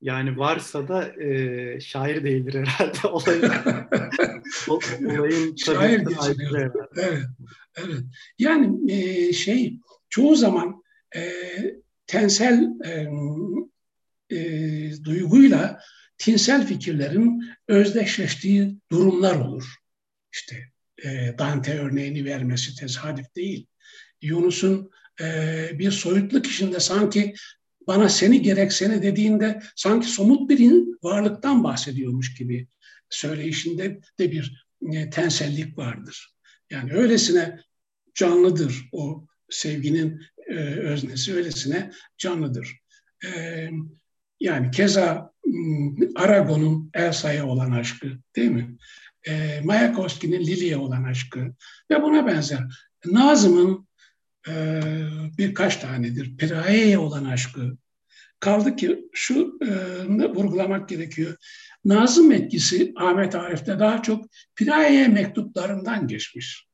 [0.00, 3.52] Yani varsa da e, şair değildir herhalde olayın.
[4.68, 6.88] olayın şair geçiniyor.
[6.96, 7.26] Evet,
[7.76, 8.00] evet.
[8.38, 9.78] Yani e, şey
[10.08, 10.82] çoğu zaman
[11.16, 11.32] e,
[12.06, 13.08] tensel e,
[14.36, 15.80] e, duyguyla
[16.18, 19.74] tinsel fikirlerin özdeşleştiği durumlar olur.
[20.32, 20.56] İşte
[21.04, 23.66] e, Dante örneğini vermesi tesadüf değil.
[24.22, 24.90] Yunus'un
[25.20, 27.34] e, bir soyutluk içinde sanki
[27.86, 32.66] bana seni gerek seni dediğinde sanki somut bir varlıktan bahsediyormuş gibi
[33.10, 36.34] söyleyişinde de bir e, tensellik vardır.
[36.70, 37.60] Yani öylesine
[38.14, 42.80] canlıdır o sevginin e, öznesi, öylesine canlıdır.
[43.24, 43.68] E,
[44.40, 45.32] yani keza
[46.16, 48.06] Aragon'un Elsa'ya olan aşkı
[48.36, 48.76] değil mi?
[49.28, 51.54] E, Mayakovski'nin Lili'ye olan aşkı
[51.90, 52.60] ve buna benzer.
[53.04, 53.88] Nazım'ın
[54.48, 54.80] e,
[55.38, 56.36] birkaç tanedir.
[56.36, 57.76] Piraye'ye olan aşkı.
[58.40, 59.68] Kaldı ki şu e,
[60.34, 61.36] vurgulamak gerekiyor.
[61.84, 66.66] Nazım etkisi Ahmet Arif'te daha çok Piraye mektuplarından geçmiş.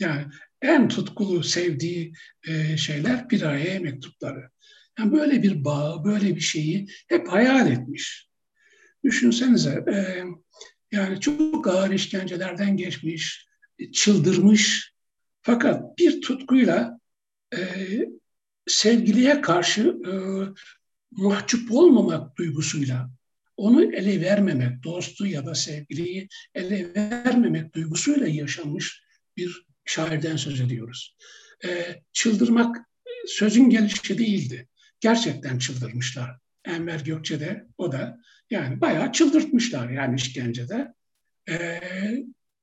[0.00, 0.26] Yani
[0.62, 2.12] en tutkulu sevdiği
[2.48, 4.50] e, şeyler Piraye mektupları.
[4.98, 8.28] Yani böyle bir bağ, böyle bir şeyi hep hayal etmiş.
[9.04, 10.24] Düşünsenize e,
[10.92, 13.46] yani çok ağır işkencelerden geçmiş,
[13.92, 14.92] çıldırmış
[15.42, 17.00] fakat bir tutkuyla
[18.66, 20.12] sevgiliye karşı e,
[21.10, 23.10] mahcup olmamak duygusuyla
[23.56, 29.02] onu ele vermemek, dostu ya da sevgiliyi ele vermemek duygusuyla yaşanmış
[29.36, 31.16] bir şairden söz ediyoruz.
[31.64, 32.76] E, çıldırmak
[33.26, 34.68] sözün gelişi değildi.
[35.00, 36.38] Gerçekten çıldırmışlar.
[36.64, 38.18] Enver Gökçe'de o da
[38.50, 40.94] yani bayağı çıldırtmışlar yani işkencede.
[41.48, 41.80] E,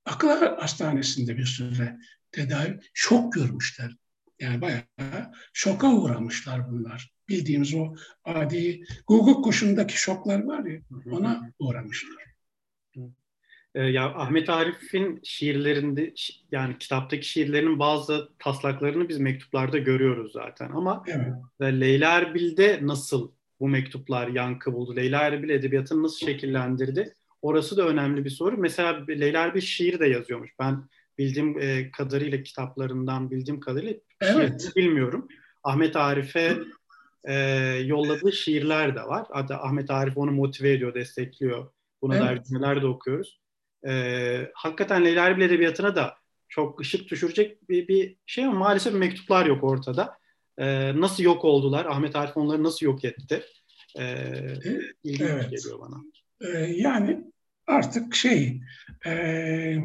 [0.06, 0.28] akıl
[0.58, 1.98] hastanesinde bir süre
[2.32, 3.96] tedavi, şok görmüşler.
[4.40, 7.12] Yani bayağı şoka uğramışlar bunlar.
[7.30, 10.80] Bildiğimiz o adi guguk kuşundaki şoklar var ya
[11.12, 12.30] ona uğramışlar.
[13.76, 16.14] Ee, ya Ahmet Arif'in şiirlerinde
[16.52, 21.82] yani kitaptaki şiirlerinin bazı taslaklarını biz mektuplarda görüyoruz zaten ama evet.
[21.82, 24.96] Leyla Erbil'de nasıl bu mektuplar yankı buldu?
[24.96, 27.14] Leyla Erbil edebiyatını nasıl şekillendirdi?
[27.42, 28.58] Orası da önemli bir soru.
[28.58, 30.52] Mesela Leyla Erbil şiir de yazıyormuş.
[30.60, 30.84] Ben
[31.20, 34.72] bildiğim e, kadarıyla kitaplarından bildiğim kadarıyla evet.
[34.76, 35.28] bilmiyorum.
[35.64, 36.58] Ahmet Arif'e
[37.24, 37.34] e,
[37.86, 39.28] yolladığı şiirler de var.
[39.32, 41.72] Hatta Ahmet Arif onu motive ediyor, destekliyor.
[42.02, 42.26] Buna evet.
[42.28, 43.40] dair cümleler de okuyoruz.
[43.88, 46.16] E, hakikaten Leyla Erbil Edebiyatı'na da
[46.50, 50.18] çok ışık düşürecek bir, bir şey ama maalesef mektuplar yok ortada.
[50.58, 51.86] E, nasıl yok oldular?
[51.86, 53.44] Ahmet Arif onları nasıl yok etti?
[54.00, 54.26] E,
[55.04, 55.50] ilginç evet.
[55.50, 55.98] geliyor bana.
[56.42, 57.24] E, yani
[57.68, 58.62] artık şey
[59.06, 59.78] e,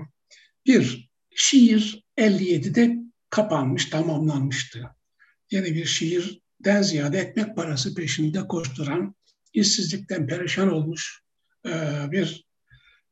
[0.66, 2.96] bir şiir 57'de
[3.30, 4.90] kapanmış, tamamlanmıştı.
[5.50, 9.14] Yeni bir şiirden ziyade ekmek parası peşinde koşturan,
[9.52, 11.22] işsizlikten perişan olmuş
[11.66, 11.70] e,
[12.10, 12.44] bir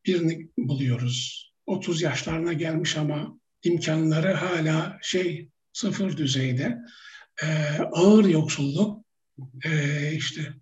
[0.06, 1.48] birini buluyoruz.
[1.66, 6.78] 30 yaşlarına gelmiş ama imkanları hala şey sıfır düzeyde.
[7.42, 7.46] E,
[7.92, 9.04] ağır yoksulluk,
[9.64, 10.54] e, işte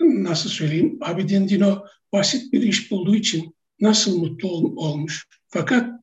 [0.00, 5.26] nasıl söyleyeyim, Abidin Dino basit bir iş bulduğu için nasıl mutlu ol, olmuş.
[5.48, 5.97] Fakat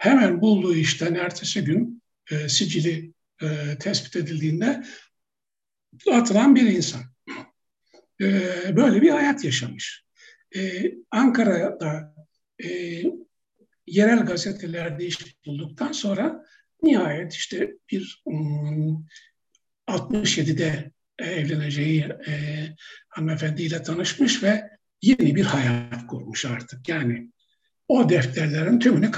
[0.00, 4.84] hemen bulduğu işten ertesi gün e, sicili e, tespit edildiğinde
[6.12, 7.02] atılan bir insan.
[8.20, 10.04] Ee, böyle bir hayat yaşamış.
[10.56, 12.14] Ee, Ankara'da
[12.64, 12.68] e,
[13.86, 16.44] yerel gazetelerde iş bulduktan sonra
[16.82, 19.06] nihayet işte bir um,
[19.88, 22.32] 67'de evleneceği e,
[23.08, 24.70] hanımefendiyle tanışmış ve
[25.02, 26.88] yeni bir hayat kurmuş artık.
[26.88, 27.30] Yani
[27.88, 29.10] o defterlerin tümünü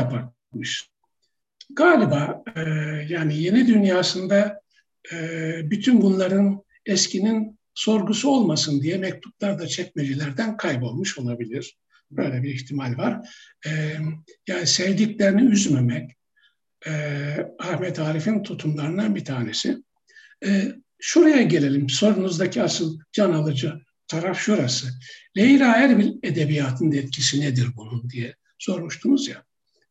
[0.52, 0.90] kapatmış.
[1.70, 2.60] Galiba e,
[3.08, 4.60] yani yeni dünyasında
[5.12, 5.16] e,
[5.70, 11.76] bütün bunların eskinin sorgusu olmasın diye mektuplar da çekmecelerden kaybolmuş olabilir.
[12.10, 13.28] Böyle bir ihtimal var.
[13.66, 13.70] E,
[14.46, 16.10] yani sevdiklerini üzmemek
[16.86, 16.92] e,
[17.58, 19.78] Ahmet Arif'in tutumlarından bir tanesi.
[20.44, 21.88] E, şuraya gelelim.
[21.88, 23.72] Sorunuzdaki asıl can alıcı
[24.08, 24.88] taraf şurası.
[25.36, 29.44] Leyla Erbil edebiyatının etkisi nedir bunun diye sormuştunuz ya.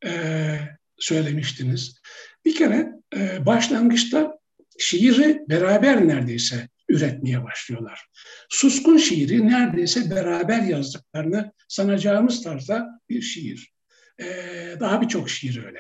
[0.05, 0.59] E,
[0.99, 2.01] söylemiştiniz.
[2.45, 4.39] Bir kere e, başlangıçta
[4.79, 8.07] şiiri beraber neredeyse üretmeye başlıyorlar.
[8.49, 13.71] Suskun şiiri neredeyse beraber yazdıklarını sanacağımız tarzda bir şiir.
[14.21, 15.79] Ee, daha birçok şiir öyle.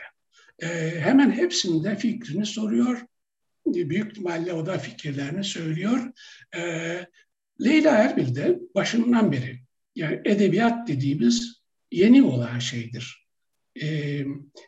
[0.63, 3.01] Ee, hemen hepsinde fikrini soruyor.
[3.65, 6.11] Büyük ihtimalle o da fikirlerini söylüyor.
[6.55, 7.05] Ee,
[7.63, 9.59] Leyla Erbil de başından beri
[9.95, 11.61] yani edebiyat dediğimiz
[11.91, 13.20] yeni olan şeydir.
[13.81, 14.25] Ee,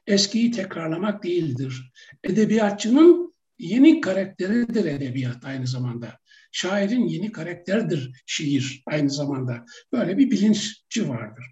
[0.07, 1.91] eskiyi tekrarlamak değildir.
[2.23, 6.19] Edebiyatçının yeni karakteridir edebiyat aynı zamanda
[6.51, 9.65] şairin yeni karakterdir şiir aynı zamanda.
[9.93, 11.45] Böyle bir bilinççi vardır.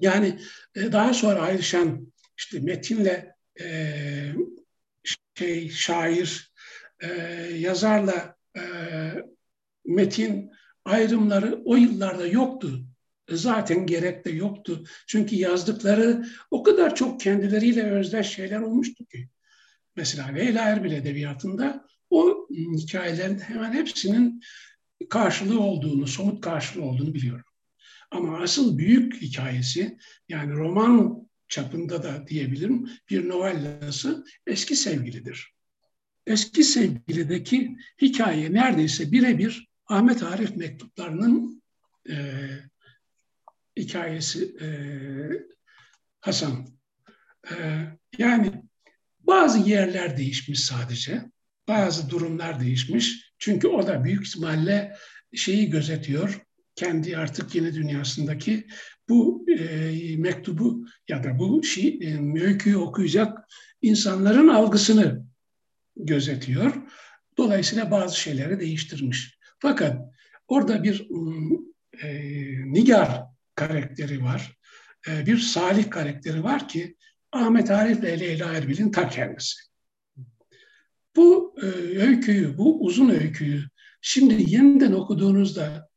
[0.00, 0.38] Yani
[0.74, 3.66] e, daha sonra ayrışan işte metinle e,
[5.34, 6.52] şey şair,
[7.02, 7.08] e,
[7.58, 8.62] yazarla e,
[9.84, 10.50] metin
[10.84, 12.84] ayrımları o yıllarda yoktu.
[13.30, 14.84] Zaten gerek de yoktu.
[15.06, 19.28] Çünkü yazdıkları o kadar çok kendileriyle özdeş şeyler olmuştu ki.
[19.96, 24.40] Mesela Leyla Erbil Edebiyatı'nda o hikayelerin hemen hepsinin
[25.08, 27.44] karşılığı olduğunu, somut karşılığı olduğunu biliyorum.
[28.10, 29.98] Ama asıl büyük hikayesi
[30.28, 35.54] yani roman çapında da diyebilirim bir novellası Eski Sevgilidir.
[36.26, 41.62] Eski Sevgili'deki hikaye neredeyse birebir Ahmet Arif mektuplarının
[42.10, 42.14] e,
[43.76, 44.68] hikayesi e,
[46.20, 46.66] Hasan.
[47.50, 47.54] E,
[48.18, 48.52] yani
[49.20, 51.22] bazı yerler değişmiş sadece
[51.68, 53.32] bazı durumlar değişmiş.
[53.38, 54.96] Çünkü o da büyük ihtimalle
[55.34, 56.40] şeyi gözetiyor.
[56.74, 58.66] Kendi artık yeni dünyasındaki
[59.08, 63.38] bu e, mektubu ya da bu şey, e, öyküyü okuyacak
[63.82, 65.26] insanların algısını
[65.96, 66.74] gözetiyor.
[67.38, 69.38] Dolayısıyla bazı şeyleri değiştirmiş.
[69.58, 70.14] Fakat
[70.48, 71.08] orada bir
[72.02, 72.08] e,
[72.72, 74.58] Nigar karakteri var.
[75.08, 76.96] E, bir Salih karakteri var ki
[77.32, 79.60] Ahmet Arif ile Leyla Erbil'in ta kendisi.
[81.16, 81.66] Bu e,
[81.98, 83.62] öyküyü, bu uzun öyküyü
[84.00, 85.88] şimdi yeniden okuduğunuzda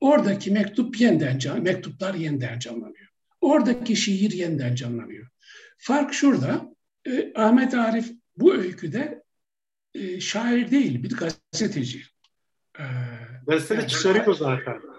[0.00, 3.08] oradaki mektup yeniden mektuplar yeniden canlanıyor.
[3.40, 5.28] Oradaki şiir yeniden canlanıyor.
[5.78, 6.74] Fark şurada.
[7.06, 9.22] E, Ahmet Arif bu öyküde
[9.94, 12.02] e, şair değil, bir gazeteci.
[12.78, 12.84] E,
[13.46, 14.91] Gazete yani, çıkarıyor zaten.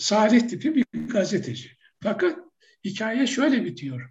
[0.00, 1.70] Salih tipi bir gazeteci.
[2.02, 2.38] Fakat
[2.84, 4.10] hikaye şöyle bitiyor.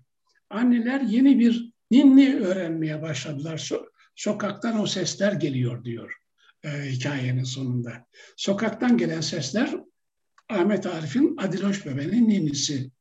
[0.50, 3.72] Anneler yeni bir ninni öğrenmeye başladılar
[4.16, 6.20] sokaktan o sesler geliyor diyor
[6.64, 8.06] e, hikayenin sonunda.
[8.38, 9.76] Sokaktan gelen sesler
[10.50, 12.92] Ahmet Arif'in Adiloş Bebe'nin ninisi.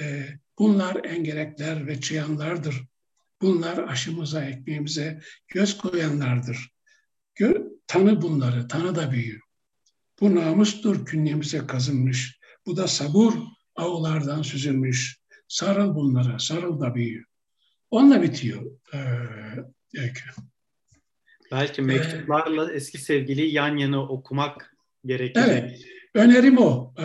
[0.00, 0.26] E,
[0.58, 2.84] bunlar engerekler ve çıyanlardır.
[3.42, 6.72] Bunlar aşımıza, ekmeğimize göz koyanlardır.
[7.34, 7.52] Gö
[7.86, 9.41] tanı bunları, tanı da büyü.
[10.22, 12.40] Bu namustur künyemize kazınmış.
[12.66, 13.34] Bu da sabur
[13.76, 15.18] avlardan süzülmüş.
[15.48, 17.24] Sarıl bunlara, sarıl da büyü.
[17.90, 18.62] Onunla bitiyor
[18.94, 18.98] e,
[19.98, 20.24] öykü.
[21.52, 25.48] Belki mektuplarla eski sevgiliyi yan yana okumak gerekecek.
[25.48, 25.80] Evet.
[26.14, 26.94] Önerim o.
[26.98, 27.04] Ee,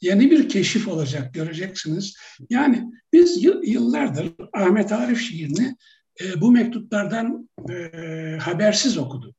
[0.00, 2.16] yeni bir keşif olacak göreceksiniz.
[2.50, 5.76] Yani biz yıllardır Ahmet Arif şiirini
[6.20, 9.36] e, bu mektuplardan e, habersiz okuduk.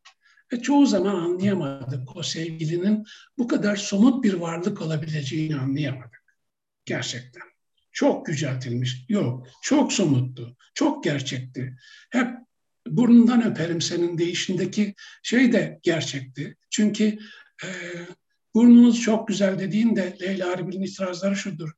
[0.53, 3.05] Ve çoğu zaman anlayamadık o sevgilinin
[3.37, 6.35] bu kadar somut bir varlık olabileceğini anlayamadık.
[6.85, 7.43] Gerçekten.
[7.91, 9.05] Çok yüceltilmiş.
[9.09, 9.47] Yok.
[9.63, 10.57] Çok somuttu.
[10.73, 11.75] Çok gerçekti.
[12.09, 12.27] Hep
[12.87, 16.57] burnundan öperim senin deyişindeki şey de gerçekti.
[16.69, 17.05] Çünkü
[17.63, 17.67] e,
[18.55, 21.71] burnunuz çok güzel dediğinde Leyla Erbil'in itirazları şudur.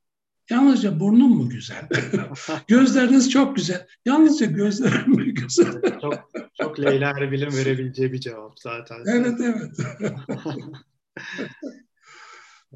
[0.50, 1.90] Yalnızca burnum mu güzel?
[2.68, 3.88] Gözleriniz çok güzel.
[4.06, 5.82] Yalnızca gözlerim mi güzel?
[6.02, 6.32] çok,
[6.62, 9.04] çok Leyla Erbil'in verebileceği bir cevap zaten.
[9.08, 9.78] Evet, evet.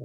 [0.00, 0.04] Ee,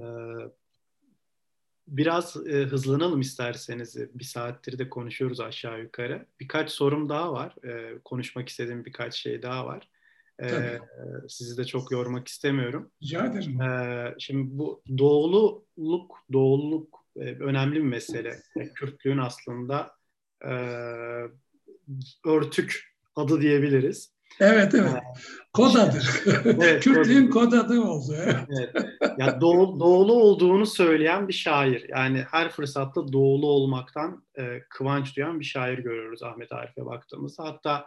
[1.88, 3.96] Biraz e, hızlanalım isterseniz.
[4.14, 6.26] Bir saattir de konuşuyoruz aşağı yukarı.
[6.40, 7.66] Birkaç sorum daha var.
[7.68, 9.88] E, konuşmak istediğim birkaç şey daha var.
[10.42, 10.78] Ee,
[11.28, 12.90] sizi de çok yormak istemiyorum.
[13.02, 13.60] Rica ederim.
[13.60, 18.36] Ee, şimdi bu doğululuk, doğululuk önemli bir mesele.
[18.56, 19.90] E, Kürtlüğün aslında
[20.44, 20.52] e,
[22.24, 24.14] örtük adı diyebiliriz.
[24.40, 25.02] Evet evet.
[25.52, 26.02] Kod adı.
[26.44, 28.16] evet, Kürtlüğün kod adı oldu.
[28.18, 28.74] evet.
[29.18, 31.88] Ya doğu, doğulu olduğunu söyleyen bir şair.
[31.88, 37.44] Yani her fırsatta doğulu olmaktan e, kıvanç duyan bir şair görüyoruz Ahmet Arif'e baktığımızda.
[37.44, 37.86] Hatta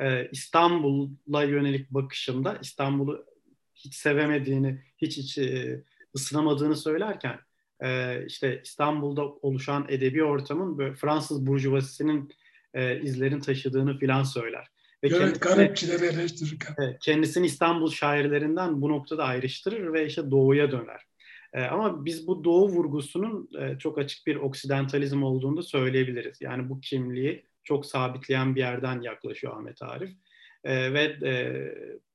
[0.00, 3.26] e, İstanbul'a yönelik bakışında İstanbul'u
[3.74, 5.82] hiç sevemediğini, hiç hiç e,
[6.16, 7.38] ısınamadığını söylerken
[7.80, 12.32] e, işte İstanbul'da oluşan edebi ortamın böyle Fransız burjuvasisinin
[12.74, 14.68] e, izlerini taşıdığını filan söyler.
[15.04, 16.98] Ve evet, garipçileri eleştirirken.
[17.00, 21.08] Kendisini İstanbul şairlerinden bu noktada ayrıştırır ve işte doğuya döner.
[21.52, 26.40] E, ama biz bu doğu vurgusunun e, çok açık bir oksidentalizm olduğunu da söyleyebiliriz.
[26.40, 30.10] Yani bu kimliği çok sabitleyen bir yerden yaklaşıyor Ahmet Arif.
[30.64, 31.34] E, ve e,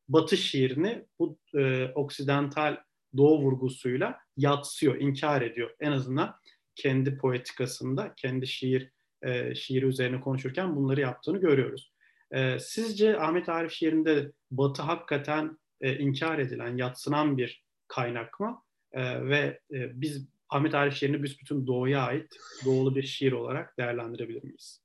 [0.07, 2.77] Batı şiirini bu e, oksidental
[3.17, 5.75] doğu vurgusuyla yatsıyor, inkar ediyor.
[5.79, 6.35] En azından
[6.75, 11.93] kendi poetikasında, kendi şiir e, şiiri üzerine konuşurken bunları yaptığını görüyoruz.
[12.31, 18.61] E, sizce Ahmet Arif şiirinde Batı hakikaten e, inkar edilen, yatsınan bir kaynak mı?
[18.91, 24.43] E, ve e, biz Ahmet Arif şiirini büsbütün doğuya ait doğulu bir şiir olarak değerlendirebilir
[24.43, 24.81] miyiz?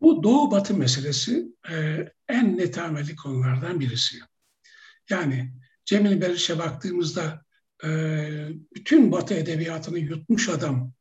[0.00, 4.16] Bu doğu batı meselesi e, en netameli konulardan birisi.
[5.10, 5.52] Yani
[5.84, 7.44] Cemil Beriş'e baktığımızda
[8.76, 10.92] bütün batı edebiyatını yutmuş adam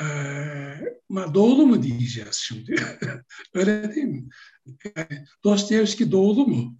[0.00, 0.04] e,
[1.08, 2.74] ma doğulu mu diyeceğiz şimdi?
[3.54, 4.28] Öyle değil mi?
[4.96, 6.76] Yani Dostoyevski doğulu mu?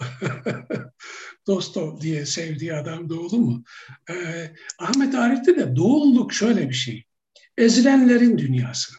[1.47, 3.65] Dostov diye sevdiği adam doğulu mu?
[4.11, 7.05] Ee, Ahmet Arif'te de doğulluk şöyle bir şey.
[7.57, 8.95] Ezilenlerin dünyası.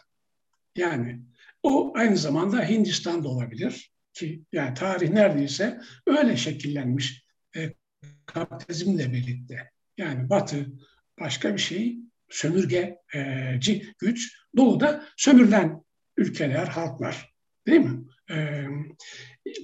[0.76, 1.22] Yani
[1.64, 7.24] o aynı zamanda Hindistan'da olabilir ki yani tarih neredeyse öyle şekillenmiş
[7.56, 7.74] e,
[8.26, 9.72] kapitalizmle birlikte.
[10.00, 10.66] Yani Batı
[11.20, 11.98] başka bir şey,
[12.30, 15.84] sömürgeci güç, Doğu'da sömürülen
[16.18, 17.34] ülkeler, halklar
[17.68, 18.04] değil mi?
[18.32, 18.66] E,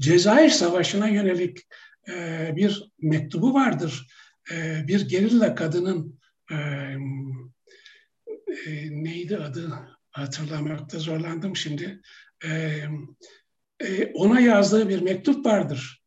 [0.02, 1.58] Cezayir Savaşı'na yönelik
[2.10, 4.08] e, bir mektubu vardır.
[4.52, 6.20] E, bir gerilla kadının
[6.52, 6.56] e,
[8.66, 9.74] e, neydi adı
[10.12, 12.02] hatırlamakta zorlandım şimdi.
[12.46, 12.82] E,
[13.80, 16.04] e, ona yazdığı bir mektup vardır.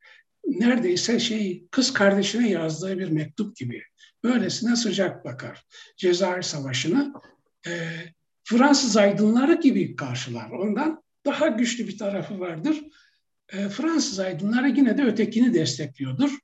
[0.46, 3.82] Neredeyse şey kız kardeşine yazdığı bir mektup gibi.
[4.24, 5.66] Böylesine sıcak bakar.
[5.96, 7.12] Cezayir Savaşı'nı
[7.66, 7.72] e,
[8.44, 10.50] Fransız aydınları gibi karşılar.
[10.50, 12.76] Ondan daha güçlü bir tarafı vardır.
[13.52, 16.38] E, Fransız aydınları yine de ötekini destekliyordur.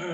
[0.00, 0.06] E,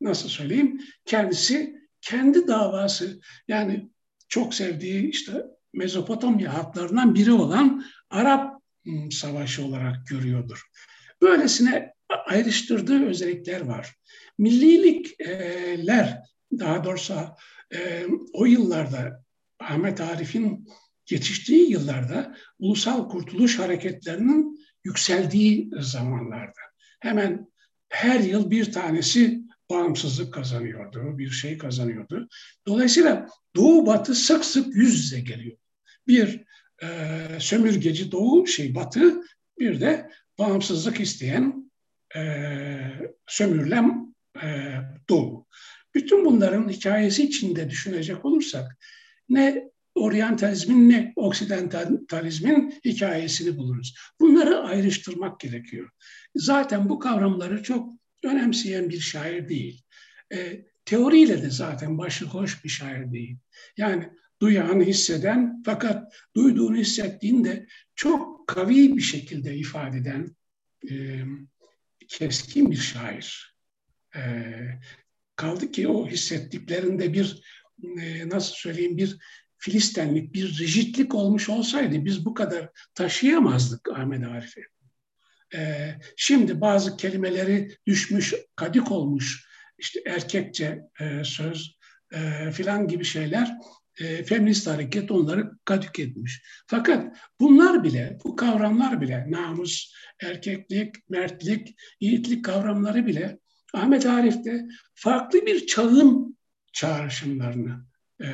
[0.00, 0.80] nasıl söyleyeyim?
[1.04, 3.90] Kendisi kendi davası yani
[4.28, 10.62] çok sevdiği işte Mezopotamya halklarından biri olan Arap ıı, Savaşı olarak görüyordur.
[11.22, 11.95] Böylesine
[12.26, 13.94] ayrıştırdığı özellikler var.
[14.38, 16.22] Millilikler
[16.58, 17.14] daha doğrusu
[17.74, 19.24] e, o yıllarda
[19.60, 20.68] Ahmet Arif'in
[21.10, 26.60] yetiştiği yıllarda ulusal kurtuluş hareketlerinin yükseldiği zamanlarda
[27.00, 27.46] hemen
[27.88, 29.40] her yıl bir tanesi
[29.70, 32.28] bağımsızlık kazanıyordu, bir şey kazanıyordu.
[32.66, 35.56] Dolayısıyla Doğu Batı sık sık yüz yüze geliyor.
[36.06, 36.44] Bir
[36.82, 36.88] e,
[37.38, 39.22] sömürgeci Doğu şey Batı,
[39.58, 41.55] bir de bağımsızlık isteyen
[43.26, 44.72] sömürülen e,
[45.08, 45.46] Doğu.
[45.94, 48.78] Bütün bunların hikayesi içinde düşünecek olursak
[49.28, 53.94] ne oryantalizmin ne oksidentalizmin hikayesini buluruz.
[54.20, 55.90] Bunları ayrıştırmak gerekiyor.
[56.34, 57.88] Zaten bu kavramları çok
[58.24, 59.82] önemseyen bir şair değil.
[60.32, 63.38] E, teoriyle de zaten başı hoş bir şair değil.
[63.76, 64.08] Yani
[64.40, 70.36] duyan, hisseden fakat duyduğunu hissettiğinde çok kavi bir şekilde ifade eden
[70.90, 71.24] e,
[72.08, 73.56] keskin bir şair.
[74.16, 74.20] E,
[75.36, 77.42] kaldı ki o hissettiklerinde bir
[78.00, 79.18] e, nasıl söyleyeyim bir
[79.58, 84.62] Filistenlik, bir rigidlik olmuş olsaydı biz bu kadar taşıyamazdık Ahmet Arif'i.
[85.54, 89.48] Ee, şimdi bazı kelimeleri düşmüş, kadik olmuş,
[89.78, 91.76] işte erkekçe e, söz
[92.12, 93.56] e, filan gibi şeyler
[94.00, 96.42] e, feminist hareket onları kadik etmiş.
[96.66, 103.38] Fakat bunlar bile, bu kavramlar bile, namus, erkeklik, mertlik, yiğitlik kavramları bile
[103.74, 106.36] Ahmet Arif'te farklı bir çağın
[106.72, 107.86] çağrışımlarını
[108.22, 108.28] e,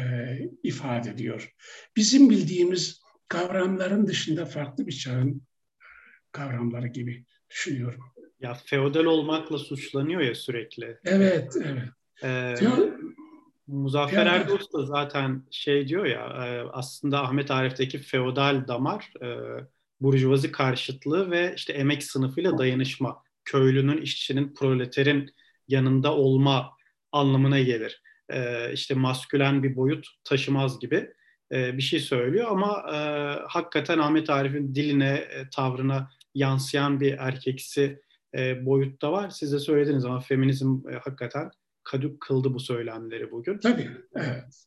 [0.62, 1.54] ifade ediyor.
[1.96, 5.42] Bizim bildiğimiz kavramların dışında farklı bir çağın
[6.32, 8.00] kavramları gibi düşünüyorum.
[8.40, 10.98] Ya feodal olmakla suçlanıyor ya sürekli.
[11.04, 11.88] Evet, evet.
[12.22, 12.54] Ee,
[13.66, 19.26] Muzaffer Erdoğan da zaten şey diyor ya e, aslında Ahmet Arif'teki feodal damar e,
[20.00, 25.30] burjuvazi karşıtlığı ve işte emek sınıfıyla dayanışma köylünün, işçinin, proleterin
[25.68, 26.70] yanında olma
[27.12, 28.02] anlamına gelir.
[28.28, 31.12] E, işte maskülen bir boyut taşımaz gibi
[31.52, 32.82] bir şey söylüyor ama
[33.48, 38.02] hakikaten Ahmet Arif'in diline, tavrına yansıyan bir erkeksi
[38.60, 39.30] boyutta var.
[39.30, 41.50] Siz de söylediniz ama feminizm hakikaten
[42.20, 43.58] kıldı bu söylemleri bugün.
[43.58, 44.66] Tabii, evet.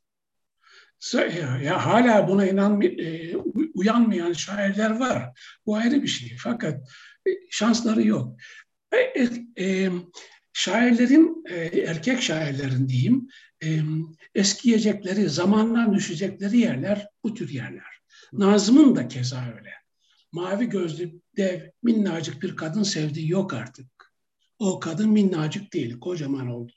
[1.63, 3.35] Ya, hala buna inan e,
[3.73, 5.39] uyanmayan şairler var.
[5.65, 6.37] Bu ayrı bir şey.
[6.37, 6.89] Fakat
[7.27, 8.37] e, şansları yok.
[8.91, 9.91] E, e, e,
[10.53, 13.27] şairlerin, e, erkek şairlerin diyeyim,
[13.63, 13.79] e,
[14.35, 18.01] eskiyecekleri, zamandan düşecekleri yerler bu tür yerler.
[18.33, 19.73] Nazım'ın da keza öyle.
[20.31, 24.13] Mavi gözlü dev, minnacık bir kadın sevdiği yok artık.
[24.59, 26.71] O kadın minnacık değil, kocaman oldu.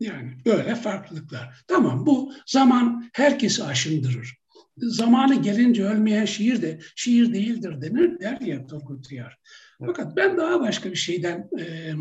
[0.00, 1.64] Yani böyle farklılıklar.
[1.66, 4.36] Tamam bu zaman herkesi aşındırır.
[4.76, 9.38] Zamanı gelince ölmeyen şiir de şiir değildir denir der ya Turgut Uyar.
[9.86, 11.94] Fakat ben daha başka bir şeyden e,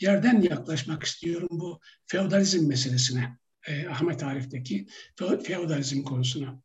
[0.00, 3.38] yerden yaklaşmak istiyorum bu feodalizm meselesine.
[3.66, 4.86] E, Ahmet Arif'teki
[5.16, 6.62] feodalizm konusuna.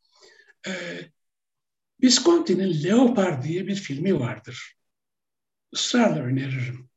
[0.68, 0.72] E,
[2.04, 4.76] Visconti'nin Leopard diye bir filmi vardır.
[5.74, 6.90] Israrla öneririm.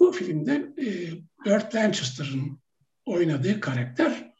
[0.00, 0.86] Bu filmde e,
[1.46, 2.60] Burt Lancaster'ın
[3.04, 4.32] oynadığı karakter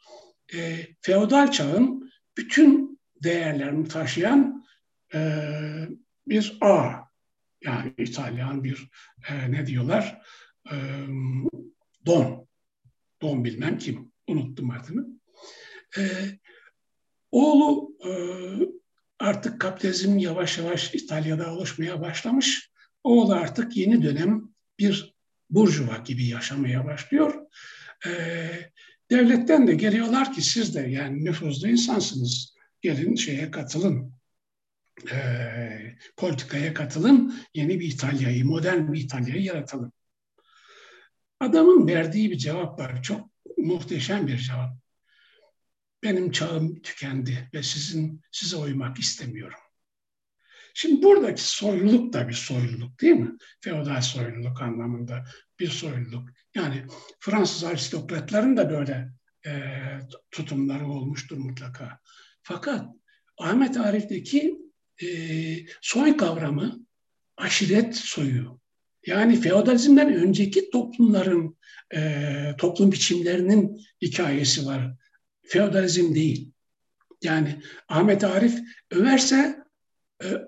[0.54, 4.66] e, feodal çağın bütün değerlerini taşıyan
[5.14, 5.40] e,
[6.26, 6.92] bir A.
[7.62, 8.90] Yani İtalyan bir
[9.28, 10.22] e, ne diyorlar?
[10.72, 10.76] E,
[12.06, 12.48] don.
[13.22, 14.12] Don bilmem kim.
[14.26, 15.06] Unuttum adını.
[15.98, 16.02] E,
[17.30, 18.10] oğlu e,
[19.18, 22.70] artık kapitalizm yavaş yavaş İtalya'da oluşmaya başlamış.
[23.04, 25.19] Oğlu artık yeni dönem bir
[25.50, 27.34] burjuva gibi yaşamaya başlıyor.
[28.06, 28.10] E,
[29.10, 32.54] devletten de geliyorlar ki siz de yani nüfuzlu insansınız.
[32.80, 34.14] Gelin şeye katılın.
[35.12, 35.18] E,
[36.16, 37.40] politikaya katılın.
[37.54, 39.92] Yeni bir İtalya'yı, modern bir İtalya'yı yaratalım.
[41.40, 43.02] Adamın verdiği bir cevap var.
[43.02, 44.70] Çok muhteşem bir cevap.
[46.02, 49.58] Benim çağım tükendi ve sizin size uymak istemiyorum.
[50.74, 53.36] Şimdi buradaki soyluluk da bir soyluluk değil mi?
[53.60, 55.24] Feodal soyluluk anlamında
[55.60, 56.28] bir soyluluk.
[56.54, 56.84] Yani
[57.20, 59.12] Fransız aristokratların da böyle
[59.46, 59.52] e,
[60.30, 61.98] tutumları olmuştur mutlaka.
[62.42, 62.86] Fakat
[63.38, 64.58] Ahmet Arif'teki
[65.02, 65.06] e,
[65.80, 66.86] soy kavramı
[67.36, 68.60] aşiret soyu.
[69.06, 71.58] Yani feodalizmden önceki toplumların,
[71.94, 74.94] e, toplum biçimlerinin hikayesi var.
[75.42, 76.52] Feodalizm değil.
[77.22, 78.58] Yani Ahmet Arif
[78.90, 79.59] överse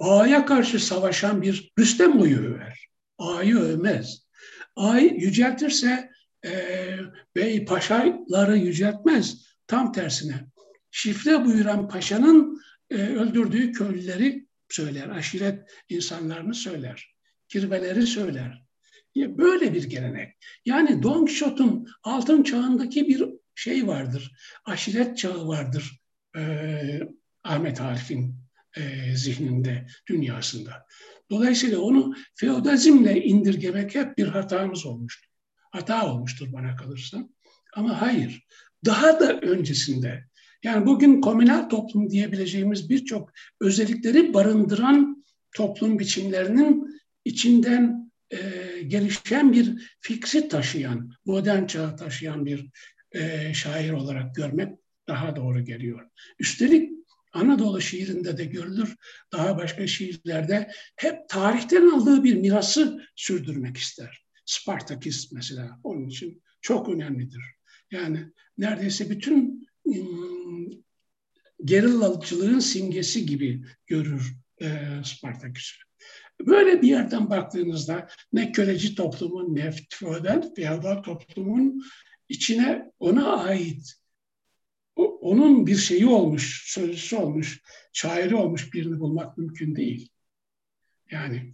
[0.00, 2.88] A'ya karşı savaşan bir Rüstem oyu över.
[3.18, 4.26] A'yı övmez.
[4.76, 6.10] A'yı yüceltirse
[6.44, 6.50] e,
[7.36, 9.46] bey paşaları yüceltmez.
[9.66, 10.46] Tam tersine.
[10.90, 12.60] Şifre buyuran paşanın
[12.90, 15.08] e, öldürdüğü köylüleri söyler.
[15.08, 17.14] Aşiret insanlarını söyler.
[17.48, 18.62] Kirveleri söyler.
[19.16, 20.36] Böyle bir gelenek.
[20.64, 24.32] Yani Don Quixote'un altın çağındaki bir şey vardır.
[24.64, 26.00] Aşiret çağı vardır.
[26.36, 27.00] Ee,
[27.44, 28.41] Ahmet Arif'in
[28.76, 30.86] e, zihninde, dünyasında.
[31.30, 35.28] Dolayısıyla onu feodalizmle indirgemek hep bir hatamız olmuştur.
[35.70, 37.28] Hata olmuştur bana kalırsa.
[37.74, 38.46] Ama hayır,
[38.84, 40.24] daha da öncesinde
[40.62, 48.38] yani bugün komünal toplum diyebileceğimiz birçok özellikleri barındıran toplum biçimlerinin içinden e,
[48.86, 52.70] gelişen bir fikri taşıyan, modern çağı taşıyan bir
[53.12, 54.78] e, şair olarak görmek
[55.08, 56.08] daha doğru geliyor.
[56.38, 57.01] Üstelik
[57.33, 58.96] Anadolu şiirinde de görülür,
[59.33, 64.25] daha başka şiirlerde hep tarihten aldığı bir mirası sürdürmek ister.
[64.45, 67.42] Spartakist mesela onun için çok önemlidir.
[67.91, 70.84] Yani neredeyse bütün ım,
[71.64, 75.83] gerillacılığın simgesi gibi görür e, Spartaküs'ü.
[76.46, 79.75] Böyle bir yerden baktığınızda ne köleci toplumun ne
[80.57, 81.83] feodal toplumun
[82.29, 84.01] içine ona ait
[84.96, 87.62] onun bir şeyi olmuş, sözcüsü olmuş,
[87.92, 90.08] şairi olmuş birini bulmak mümkün değil.
[91.10, 91.52] Yani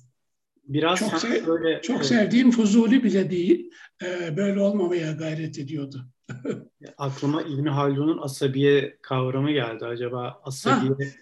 [0.68, 3.70] Biraz çok, sev, böyle, çok sevdiğim Fuzuli bile değil,
[4.04, 6.06] e, böyle olmamaya gayret ediyordu.
[6.98, 9.84] Aklıma İbni Haldun'un asabiye kavramı geldi.
[9.84, 11.16] Acaba asabiye ha,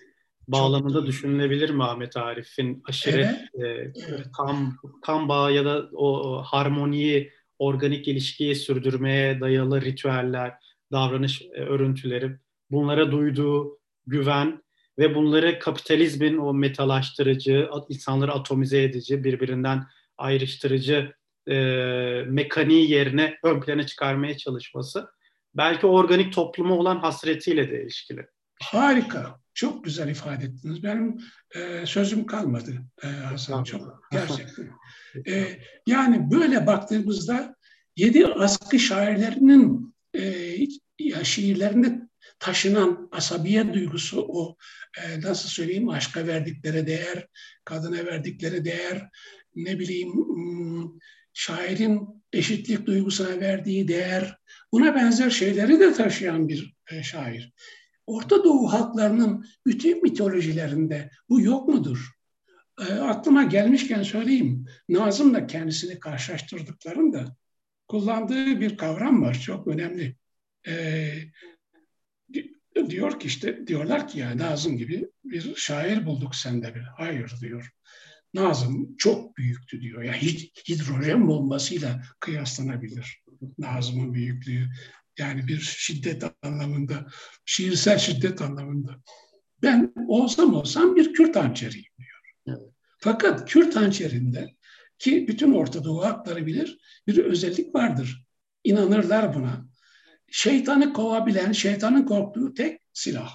[0.48, 1.06] bağlamında çok...
[1.06, 4.26] düşünülebilir mi Ahmet Arif'in aşiret, evet, e, evet.
[4.36, 4.72] Kan,
[5.02, 10.52] kan bağı ya da o, o harmoniyi, organik ilişkiyi sürdürmeye dayalı ritüeller,
[10.92, 12.36] davranış e, örüntüleri,
[12.70, 14.62] bunlara duyduğu güven
[14.98, 19.86] ve bunları kapitalizmin o metalaştırıcı, insanları atomize edici, birbirinden
[20.18, 21.12] ayrıştırıcı
[21.48, 21.54] e,
[22.26, 25.08] mekaniği yerine ön plana çıkarmaya çalışması
[25.54, 28.26] belki organik topluma olan hasretiyle de ilişkili.
[28.62, 29.40] Harika.
[29.54, 30.82] Çok güzel ifade ettiniz.
[30.82, 31.18] Benim
[31.54, 32.72] e, sözüm kalmadı
[33.02, 33.64] e, Hasan.
[33.64, 34.70] Çok gerçekten.
[35.28, 35.46] E,
[35.86, 37.56] yani böyle baktığımızda
[37.96, 39.94] yedi askı şairlerinin
[40.98, 42.00] ya şiirlerinde
[42.38, 44.56] taşınan asabiye duygusu o
[45.02, 47.26] e, nasıl söyleyeyim aşka verdikleri değer,
[47.64, 49.08] kadına verdikleri değer,
[49.54, 50.90] ne bileyim hmm,
[51.32, 54.38] şairin eşitlik duygusuna verdiği değer,
[54.72, 57.52] buna benzer şeyleri de taşıyan bir e, şair.
[58.06, 62.10] Orta Doğu halklarının bütün mitolojilerinde bu yok mudur?
[62.80, 64.66] E, aklıma gelmişken söyleyeyim.
[64.88, 67.36] Nazım'la kendisini karşılaştırdıklarında
[67.88, 70.16] kullandığı bir kavram var çok önemli.
[70.68, 71.12] E,
[72.88, 76.82] diyor ki işte diyorlar ki ya Nazım gibi bir şair bulduk sende bir.
[76.96, 77.70] Hayır diyor.
[78.34, 80.02] Nazım çok büyüktü diyor.
[80.02, 80.12] Ya
[80.68, 83.24] hidrojen bombasıyla kıyaslanabilir
[83.58, 84.68] Nazım'ın büyüklüğü.
[85.18, 87.06] Yani bir şiddet anlamında,
[87.44, 89.02] şiirsel şiddet anlamında.
[89.62, 92.60] Ben olsam olsam bir Kürt hançeriyim diyor.
[92.98, 94.54] Fakat Kürt hançerinde
[94.98, 98.26] ki bütün Orta Doğu halkları bilir bir özellik vardır.
[98.64, 99.66] İnanırlar buna.
[100.30, 103.32] Şeytanı kovabilen, şeytanın korktuğu tek silah.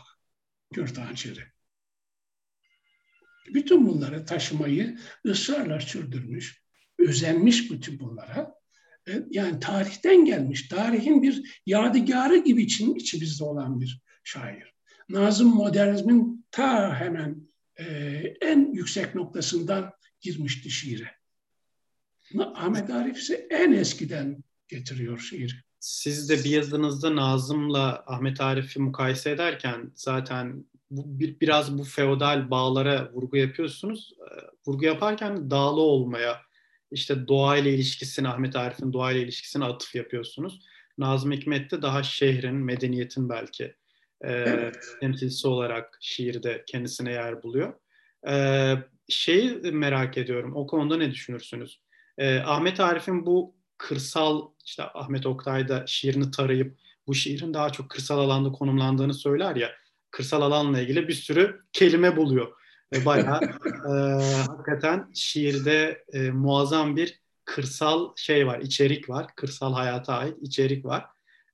[0.74, 1.42] Kürt hançeri.
[3.54, 6.64] Bütün bunları taşımayı ısrarla sürdürmüş,
[7.00, 8.56] özenmiş bütün bunlara.
[9.08, 14.74] E, yani tarihten gelmiş, tarihin bir yadigarı gibi için içimizde olan bir şair.
[15.10, 17.86] Nazım modernizmin ta hemen e,
[18.42, 21.21] en yüksek noktasından girmişti şiire.
[22.40, 25.54] Ahmet Arif ise en eskiden getiriyor şiiri.
[25.80, 32.52] Siz de bir yazınızda Nazım'la Ahmet Arif'i mukayese ederken zaten bu, bir, biraz bu feodal
[32.52, 34.14] bağlara vurgu yapıyorsunuz.
[34.20, 36.42] Ee, vurgu yaparken dağlı olmaya,
[36.92, 40.60] işte doğayla ilişkisini, Ahmet Arif'in doğayla ilişkisini atıf yapıyorsunuz.
[40.98, 43.64] Nazım Hikmet de daha şehrin, medeniyetin belki
[44.22, 44.78] e, evet.
[45.00, 47.74] temsilcisi olarak şiirde kendisine yer buluyor.
[48.28, 48.76] E,
[49.10, 51.82] şeyi merak ediyorum, o konuda ne düşünürsünüz?
[52.22, 56.78] E, Ahmet Arif'in bu kırsal, işte Ahmet Oktay da şiirini tarayıp
[57.08, 59.72] bu şiirin daha çok kırsal alanda konumlandığını söyler ya
[60.12, 62.52] kırsal alanla ilgili bir sürü kelime buluyor.
[62.94, 63.42] Ve bayağı
[63.90, 63.92] e,
[64.48, 69.28] hakikaten şiirde e, muazzam bir kırsal şey var, içerik var.
[69.36, 71.06] Kırsal hayata ait içerik var.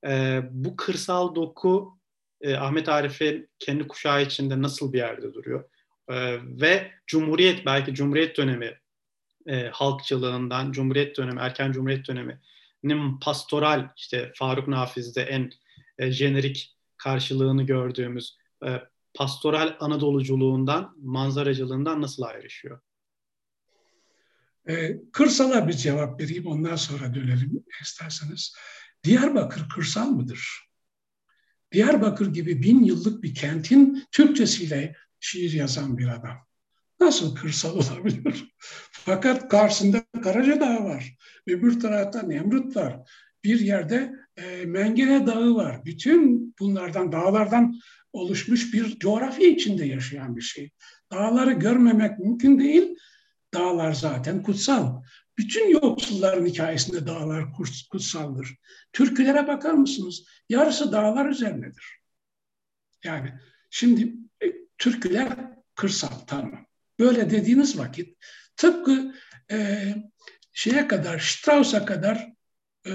[0.08, 1.98] E, bu kırsal doku
[2.42, 5.64] e, Ahmet Arif'in kendi kuşağı içinde nasıl bir yerde duruyor?
[6.10, 8.78] E, ve Cumhuriyet, belki Cumhuriyet dönemi
[9.48, 15.52] e, halkçılığından, Cumhuriyet dönemi, erken Cumhuriyet döneminin pastoral, işte Faruk Nafiz'de en
[15.98, 18.82] e, jenerik karşılığını gördüğümüz e,
[19.14, 22.80] pastoral Anadoluculuğundan, manzaracılığından nasıl ayrışıyor?
[24.70, 28.56] E, kırsala bir cevap vereyim ondan sonra dönelim isterseniz.
[29.04, 30.68] Diyarbakır kırsal mıdır?
[31.72, 36.47] Diyarbakır gibi bin yıllık bir kentin Türkçesiyle şiir yazan bir adam.
[37.00, 38.56] Nasıl kırsal olabilir?
[38.92, 41.18] Fakat karşısında Karaca Dağı var.
[41.48, 43.00] Öbür tarafta Nemrut var.
[43.44, 45.86] Bir yerde e, Mengene Dağı var.
[45.86, 47.80] Bütün bunlardan, dağlardan
[48.14, 50.72] oluşmuş bir coğrafya içinde yaşayan bir şey.
[51.12, 52.96] Dağları görmemek mümkün değil.
[53.54, 55.02] Dağlar zaten kutsal.
[55.38, 57.46] Bütün yoksulların hikayesinde dağlar
[57.92, 58.56] kutsaldır.
[58.94, 60.26] Türkülere bakar mısınız?
[60.50, 62.00] Yarısı dağlar üzerindedir.
[63.04, 63.34] Yani
[63.70, 64.46] şimdi e,
[64.78, 65.30] türküler
[65.76, 66.67] kırsal tamam.
[67.00, 68.18] Böyle dediğiniz vakit
[68.56, 69.14] tıpkı
[69.52, 69.88] e,
[70.54, 72.34] şeye kadar, Strauss'a kadar
[72.88, 72.92] e,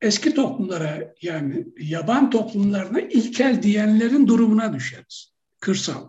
[0.00, 5.32] eski toplumlara yani yaban toplumlarına ilkel diyenlerin durumuna düşeriz.
[5.60, 6.08] Kırsal.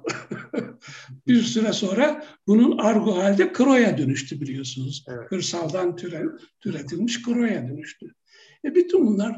[1.27, 5.05] bir süre sonra bunun argo halde kroya dönüştü biliyorsunuz.
[5.07, 5.29] Evet.
[5.29, 6.23] Kırsaldan türe,
[6.61, 8.13] türetilmiş kroya dönüştü.
[8.65, 9.35] E bütün bunlar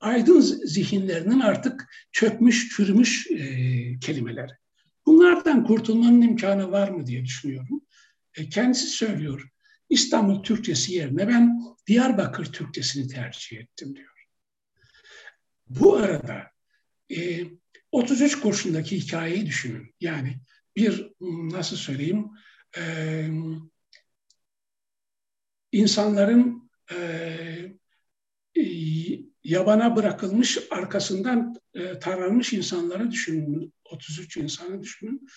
[0.00, 3.38] aydın zihinlerinin artık çökmüş, çürümüş e,
[3.98, 4.50] kelimeler.
[5.06, 7.82] Bunlardan kurtulmanın imkanı var mı diye düşünüyorum.
[8.34, 9.48] E, kendisi söylüyor.
[9.90, 14.28] İstanbul Türkçesi yerine ben Diyarbakır Türkçesini tercih ettim diyor.
[15.68, 16.50] Bu arada
[17.16, 17.44] e,
[17.92, 19.94] 33 kurşundaki hikayeyi düşünün.
[20.00, 20.40] Yani
[20.76, 22.30] bir nasıl söyleyeyim
[22.78, 22.82] e,
[25.72, 26.96] insanların e,
[29.46, 33.74] yabana bırakılmış arkasından e, taranmış insanları düşünün.
[33.84, 35.28] 33 insanı düşünün.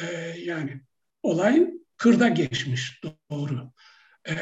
[0.00, 0.04] E,
[0.38, 0.80] yani
[1.22, 3.72] olay kırda geçmiş doğru.
[4.28, 4.34] E,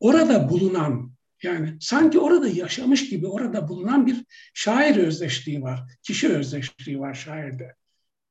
[0.00, 1.12] orada bulunan
[1.42, 4.24] yani sanki orada yaşamış gibi orada bulunan bir
[4.54, 5.80] şair özdeşliği var.
[6.02, 7.74] Kişi özdeşliği var şairde.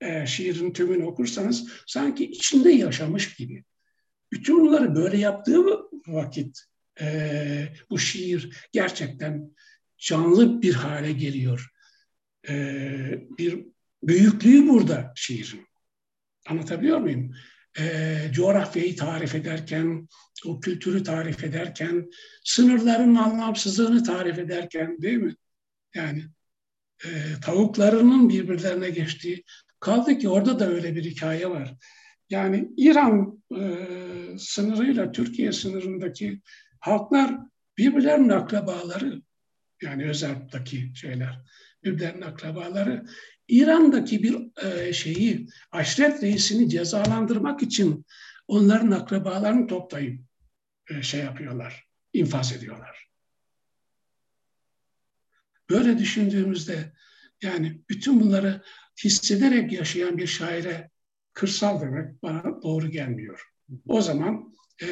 [0.02, 3.64] E, şiirin tümünü okursanız sanki içinde yaşamış gibi.
[4.32, 5.66] Bütün bunları böyle yaptığı
[6.08, 6.60] vakit
[7.02, 9.52] e, bu şiir gerçekten
[10.00, 11.70] canlı bir hale geliyor.
[12.50, 12.54] E,
[13.38, 13.66] bir
[14.04, 15.68] büyüklüğü burada şiirin.
[16.48, 17.32] Anlatabiliyor muyum?
[17.80, 20.08] E, coğrafyayı tarif ederken,
[20.46, 22.10] o kültürü tarif ederken,
[22.44, 25.36] sınırların anlamsızlığını tarif ederken değil mi?
[25.96, 26.24] Yani
[27.06, 27.10] e,
[27.42, 29.44] tavuklarının birbirlerine geçtiği.
[29.80, 31.76] Kaldı ki orada da öyle bir hikaye var.
[32.30, 33.62] Yani İran e,
[34.38, 36.42] sınırıyla Türkiye sınırındaki
[36.80, 37.36] halklar
[37.78, 39.22] birbirlerinin akrabaları.
[39.82, 41.42] Yani Özerp'taki şeyler
[41.84, 43.06] birbirlerinin akrabaları.
[43.48, 48.06] İran'daki bir e, şeyi aşiret reisini cezalandırmak için
[48.48, 50.22] onların akrabalarını toplayıp
[50.90, 53.10] e, şey yapıyorlar, infaz ediyorlar.
[55.70, 56.94] Böyle düşündüğümüzde
[57.42, 58.64] yani bütün bunları
[59.04, 60.90] hissederek yaşayan bir şaire
[61.34, 63.46] kırsal demek bana doğru gelmiyor.
[63.88, 64.88] O zaman e,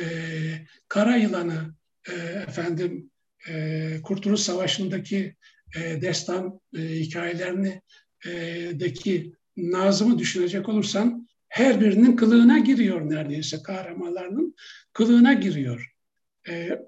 [0.88, 1.76] kara yılanı
[2.10, 2.14] e,
[2.48, 3.12] efendim
[3.50, 5.36] e, Kurtuluş Savaşı'ndaki
[5.76, 7.82] e, destan e, hikayelerini
[8.26, 8.32] e,
[8.80, 14.56] deki Nazım'ı düşünecek olursan her birinin kılığına giriyor neredeyse kahramanlarının
[14.94, 15.94] kılığına giriyor.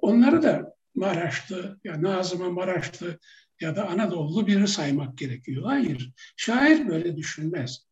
[0.01, 3.19] Onları da Maraşlı ya Nazım'a Maraşlı
[3.61, 5.63] ya da Anadolu biri saymak gerekiyor.
[5.65, 7.87] Hayır, şair böyle düşünmez.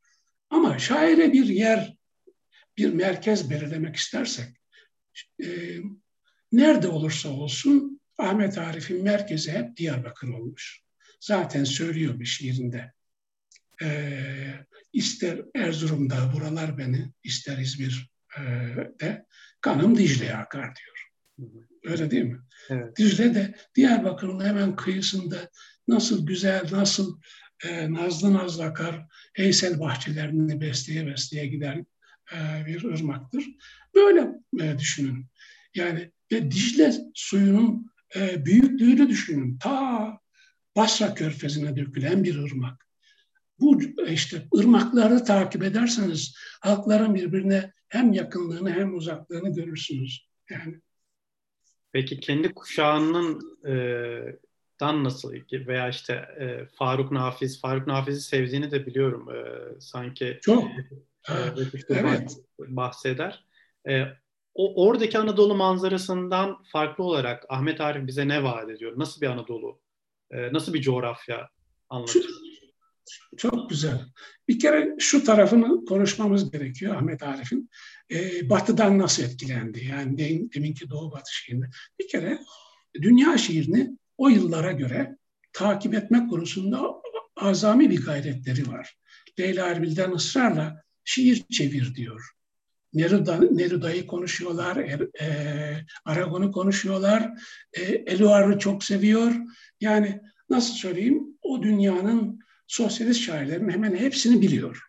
[0.49, 1.95] Ama şaire bir yer,
[2.77, 4.49] bir merkez belirlemek istersek,
[5.43, 5.47] e,
[6.51, 10.81] nerede olursa olsun Ahmet Arif'in merkezi hep Diyarbakır olmuş.
[11.19, 12.93] Zaten söylüyor bir şiirinde.
[13.83, 14.09] E,
[14.93, 19.25] ister Erzurum'da buralar beni, ister İzmir'de
[19.61, 21.07] kanım Dicle'ye akar diyor.
[21.83, 22.39] Öyle değil mi?
[22.69, 22.97] Evet.
[22.97, 25.49] Dicle de Diyarbakır'ın hemen kıyısında
[25.87, 27.19] nasıl güzel, nasıl
[27.65, 31.85] e, nazlı nazlı akar, Heysel bahçelerini besleye besleye giden
[32.33, 33.43] e, bir ırmaktır.
[33.95, 34.27] Böyle
[34.61, 35.25] e, düşünün.
[35.75, 39.57] Yani ve Dicle suyunun e, büyüklüğünü düşünün.
[39.57, 40.19] Ta
[40.75, 42.87] Basra körfezine dökülen bir ırmak.
[43.59, 50.27] Bu işte ırmakları takip ederseniz halkların birbirine hem yakınlığını hem uzaklığını görürsünüz.
[50.49, 50.81] Yani
[51.91, 53.75] Peki kendi kuşağının e,
[54.79, 59.45] dan nasıl veya işte e, Faruk Nafiz, Faruk Nafiz'i sevdiğini de biliyorum e,
[59.81, 60.39] sanki.
[60.41, 60.63] Çok.
[61.29, 61.33] E,
[61.89, 62.37] evet.
[62.59, 63.45] bahseder.
[63.89, 64.03] E,
[64.57, 68.99] o oradaki Anadolu manzarasından farklı olarak Ahmet Arif bize ne vaat ediyor?
[68.99, 69.79] Nasıl bir Anadolu?
[70.31, 71.49] E, nasıl bir coğrafya
[71.89, 72.25] anlatıyor?
[73.37, 74.01] Çok güzel.
[74.47, 77.69] Bir kere şu tarafını konuşmamız gerekiyor Ahmet Arif'in.
[78.11, 79.85] E, batı'dan nasıl etkilendi?
[79.85, 80.17] Yani
[80.55, 81.65] deminki Doğu Batı şiirinde.
[81.99, 82.39] Bir kere
[82.93, 85.17] dünya şiirini o yıllara göre
[85.53, 86.93] takip etmek konusunda
[87.35, 88.97] azami bir gayretleri var.
[89.39, 92.36] Leyla Erbil'den ısrarla şiir çevir diyor.
[92.93, 97.31] Neruda, Neruda'yı konuşuyorlar, er, e, Aragon'u konuşuyorlar,
[97.73, 99.35] e, Eluard'ı çok seviyor.
[99.81, 104.83] Yani nasıl söyleyeyim, o dünyanın sosyalist şairlerin hemen hepsini biliyor.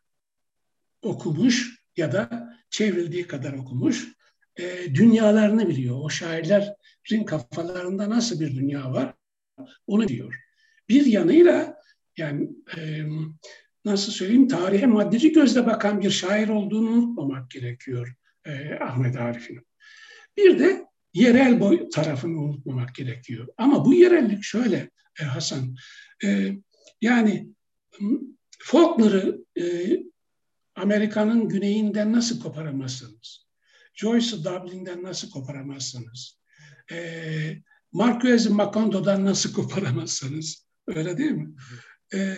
[1.03, 4.09] Okumuş ya da çevrildiği kadar okumuş.
[4.57, 5.97] E, dünyalarını biliyor.
[6.01, 9.15] O şairlerin kafalarında nasıl bir dünya var
[9.87, 10.35] onu diyor.
[10.89, 11.79] Bir yanıyla
[12.17, 13.03] yani e,
[13.89, 18.15] nasıl söyleyeyim tarihe maddeci gözle bakan bir şair olduğunu unutmamak gerekiyor
[18.47, 19.67] e, Ahmet Arif'in.
[20.37, 23.49] Bir de yerel boy tarafını unutmamak gerekiyor.
[23.57, 24.91] Ama bu yerellik şöyle
[25.21, 25.77] e, Hasan.
[26.25, 26.53] E,
[27.01, 27.49] yani
[28.59, 29.65] Faulkner'ı e,
[30.75, 33.49] Amerika'nın güneyinden nasıl koparamazsınız?
[33.95, 36.39] Joyce'ı Dublin'den nasıl koparamazsınız?
[36.93, 36.99] E,
[37.93, 40.67] Marquez'i Macondo'dan nasıl koparamazsınız?
[40.87, 41.55] Öyle değil mi?
[42.15, 42.37] E,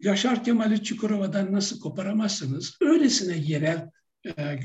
[0.00, 2.76] Yaşar Kemal'i Çukurova'dan nasıl koparamazsınız?
[2.80, 3.90] Öylesine yerel
[4.38, 4.60] e,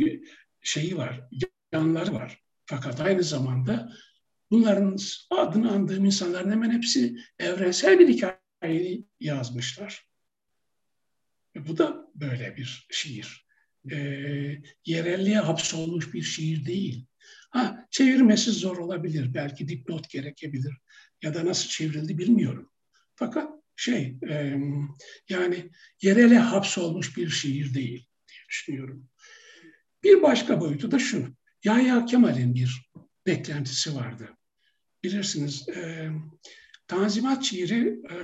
[0.61, 1.29] şeyi var,
[1.71, 2.39] yanları var.
[2.65, 3.93] Fakat aynı zamanda
[4.51, 4.97] bunların
[5.29, 10.07] adını andığım insanların hemen hepsi evrensel bir hikayeyi yazmışlar.
[11.55, 13.47] Bu da böyle bir şiir.
[13.91, 13.97] E,
[14.85, 17.05] yerelliğe hapsolmuş bir şiir değil.
[17.49, 19.33] Ha, çevirmesi zor olabilir.
[19.33, 20.77] Belki dipnot gerekebilir.
[21.21, 22.71] Ya da nasıl çevrildi bilmiyorum.
[23.15, 24.59] Fakat şey, e,
[25.29, 25.69] yani
[26.01, 29.09] yerele hapsolmuş bir şiir değil diye düşünüyorum.
[30.03, 31.35] Bir başka boyutu da şu.
[31.63, 32.91] Yahya Kemal'in bir
[33.27, 34.29] beklentisi vardı.
[35.03, 36.09] Bilirsiniz, e,
[36.87, 38.15] Tanzimat şiiri e,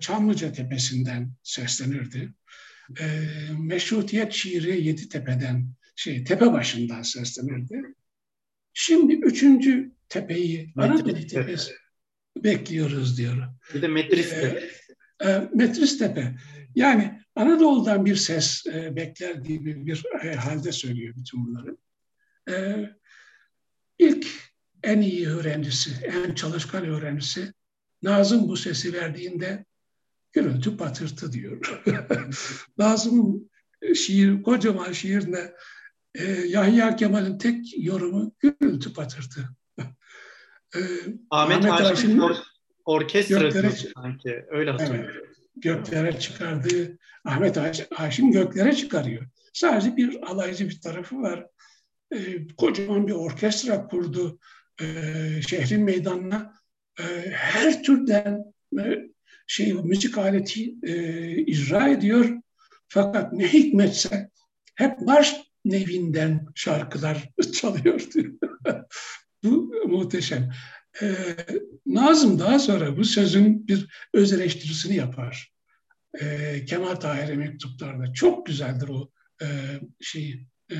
[0.00, 2.34] Çamlıca Tepesi'nden seslenirdi
[3.00, 3.04] e,
[3.58, 7.82] meşrutiyet şiiri Yeditepe'den, şey tepe başından seslenirdi.
[8.72, 11.72] Şimdi üçüncü tepeyi, Anadolu Tepesi
[12.36, 13.48] bekliyoruz diyor.
[13.74, 14.70] Bir de Metris Tepe.
[15.20, 16.36] E, e, Metris Tepe.
[16.74, 21.76] Yani Anadolu'dan bir ses e, bekler gibi bir e, halde söylüyor bütün bunları.
[22.50, 22.86] E,
[23.98, 24.26] ilk
[24.82, 27.52] en iyi öğrencisi, en çalışkan öğrencisi
[28.02, 29.64] Nazım bu sesi verdiğinde
[30.32, 31.82] gürültü patırtı diyor.
[32.78, 33.48] Nazım
[33.94, 35.52] şiir, kocaman şiirine
[36.14, 39.48] e, Yahya Kemal'in tek yorumu gürültü patırtı.
[40.76, 40.80] e,
[41.30, 42.36] Ahmet, Ahmet or
[42.88, 45.10] orkestra göklere, sanki öyle hatırlıyorum.
[45.14, 47.56] Evet, göklere çıkardığı Ahmet
[47.94, 49.26] Haşim göklere çıkarıyor.
[49.52, 51.46] Sadece bir alaycı bir tarafı var.
[52.12, 54.38] E, kocaman bir orkestra kurdu
[54.80, 54.84] e,
[55.48, 56.54] şehrin meydanına.
[57.00, 58.44] E, her türden
[58.78, 58.98] e,
[59.46, 62.38] şey müzik aleti e, icra ediyor.
[62.88, 64.30] Fakat ne hikmetse
[64.74, 67.28] hep marş nevinden şarkılar
[67.60, 68.00] çalıyor
[69.44, 70.50] Bu muhteşem.
[71.02, 71.36] Ee,
[71.86, 75.52] Nazım daha sonra bu sözün bir öz eleştirisini yapar.
[76.20, 78.12] Ee, Kemal Tahir'e mektuplarda.
[78.12, 79.10] Çok güzeldir o
[79.42, 79.46] e,
[80.00, 80.46] şey.
[80.72, 80.76] E,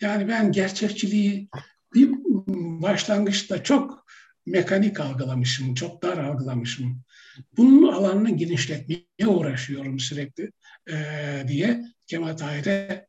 [0.00, 1.48] yani ben gerçekçiliği
[1.94, 2.10] bir
[2.82, 4.06] başlangıçta çok
[4.46, 7.02] mekanik algılamışım, çok dar algılamışım.
[7.56, 10.52] Bunun alanını genişletmeye uğraşıyorum sürekli
[10.90, 10.94] e,
[11.48, 13.06] diye Kemal Tahir'e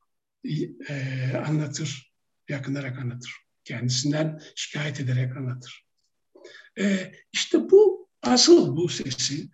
[0.90, 2.14] e, anlatır,
[2.50, 3.32] yakınarak anlatır.
[3.64, 5.85] Kendisinden şikayet ederek anlatır.
[6.80, 9.50] E, işte bu asıl bu sesi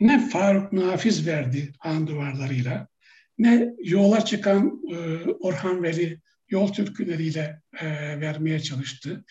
[0.00, 2.88] ne Faruk Nafiz verdi han duvarlarıyla
[3.38, 4.96] ne yola çıkan e,
[5.30, 7.86] Orhan Veli yol türküleriyle e,
[8.20, 9.24] vermeye çalıştı.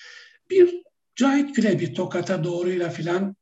[0.49, 0.83] Bir
[1.15, 3.35] Cahit Gülebi Tokat'a doğruyla filan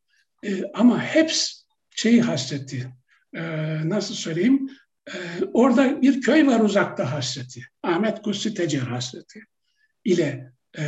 [0.43, 1.53] e, ama hepsi
[1.95, 2.93] şeyi hasretti.
[3.33, 3.41] E,
[3.89, 4.69] nasıl söyleyeyim?
[5.07, 5.15] E,
[5.53, 7.61] orada bir köy var uzakta hasreti.
[7.83, 9.43] Ahmet Kutsi Tecer hasreti
[10.05, 10.83] ile e,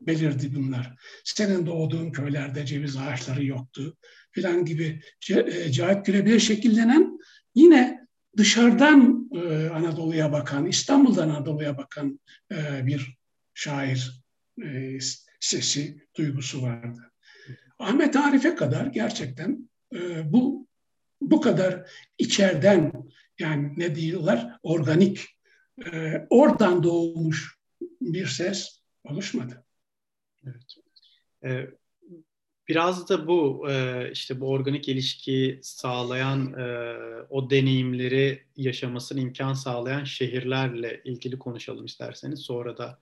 [0.00, 0.96] belirdi bunlar.
[1.24, 3.96] Senin doğduğun köylerde ceviz ağaçları yoktu
[4.30, 5.00] filan gibi
[5.30, 7.18] e, Cahit Gülebi'ye şekillenen
[7.54, 8.06] yine
[8.36, 12.20] dışarıdan e, Anadolu'ya bakan, İstanbul'dan Anadolu'ya bakan
[12.52, 13.16] e, bir
[13.54, 14.22] şair
[14.64, 14.98] e,
[15.40, 17.12] sesi, duygusu vardı.
[17.78, 20.66] Ahmet Arif'e kadar gerçekten e, bu
[21.20, 22.92] bu kadar içeriden
[23.38, 25.26] yani ne diyorlar organik
[25.92, 27.56] e, oradan doğmuş
[28.00, 29.64] bir ses oluşmadı.
[30.46, 30.74] Evet.
[31.44, 31.70] Ee,
[32.68, 36.96] biraz da bu e, işte bu organik ilişki sağlayan e,
[37.30, 42.40] o deneyimleri yaşamasını imkan sağlayan şehirlerle ilgili konuşalım isterseniz.
[42.40, 42.98] Sonra da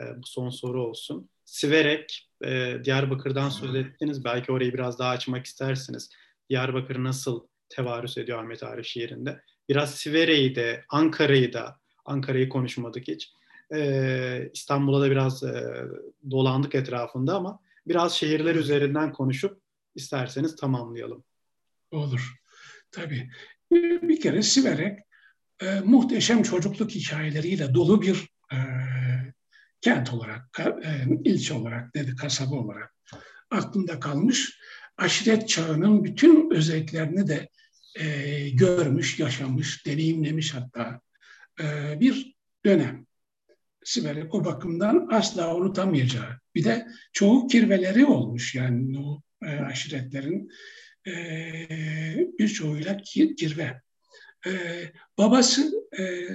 [0.00, 1.30] e, bu son soru olsun.
[1.44, 4.24] Siverek, e, Diyarbakır'dan söz ettiniz.
[4.24, 6.10] Belki orayı biraz daha açmak istersiniz.
[6.50, 9.40] Diyarbakır nasıl tevarüs ediyor Ahmet Arif şiirinde?
[9.68, 13.32] Biraz Sivere'yi de, Ankara'yı da, Ankara'yı konuşmadık hiç.
[13.74, 15.84] E, İstanbul'a da biraz e,
[16.30, 19.60] dolandık etrafında ama biraz şehirler üzerinden konuşup
[19.94, 21.24] isterseniz tamamlayalım.
[21.90, 22.34] Olur.
[22.90, 23.30] Tabii.
[24.02, 24.98] Bir kere Siverek
[25.62, 28.58] e, muhteşem çocukluk hikayeleriyle dolu bir e,
[29.80, 32.94] kent olarak, e, ilçe olarak, dedi kasaba olarak
[33.50, 34.60] aklımda kalmış.
[34.96, 37.48] Aşiret çağının bütün özelliklerini de
[37.94, 41.00] e, görmüş, yaşamış, deneyimlemiş hatta
[41.60, 42.34] e, bir
[42.64, 43.06] dönem.
[43.84, 46.40] Siverek o bakımdan asla unutamayacağı.
[46.54, 50.50] Bir de çoğu kirveleri olmuş yani o e, aşiretlerin
[51.06, 51.12] e,
[52.38, 52.96] birçoğuyla
[53.36, 53.80] kirve.
[54.46, 54.52] E,
[55.18, 56.28] babası e,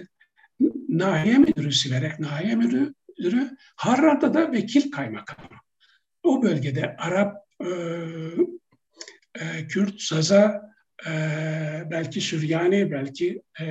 [0.90, 5.50] nahiye müdürü Siverek, nahiye müdürü, Harran'da da vekil kaymakamı.
[6.24, 7.70] O bölgede Arap, e,
[9.40, 10.62] e, Kürt, Zaza,
[11.08, 11.12] e,
[11.92, 13.66] belki Süryani, belki e,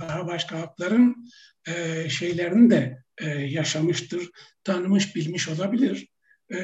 [0.00, 1.26] daha başka halkların
[1.68, 4.30] e, şeylerini de e, yaşamıştır,
[4.64, 6.08] tanımış, bilmiş olabilir.
[6.52, 6.58] E,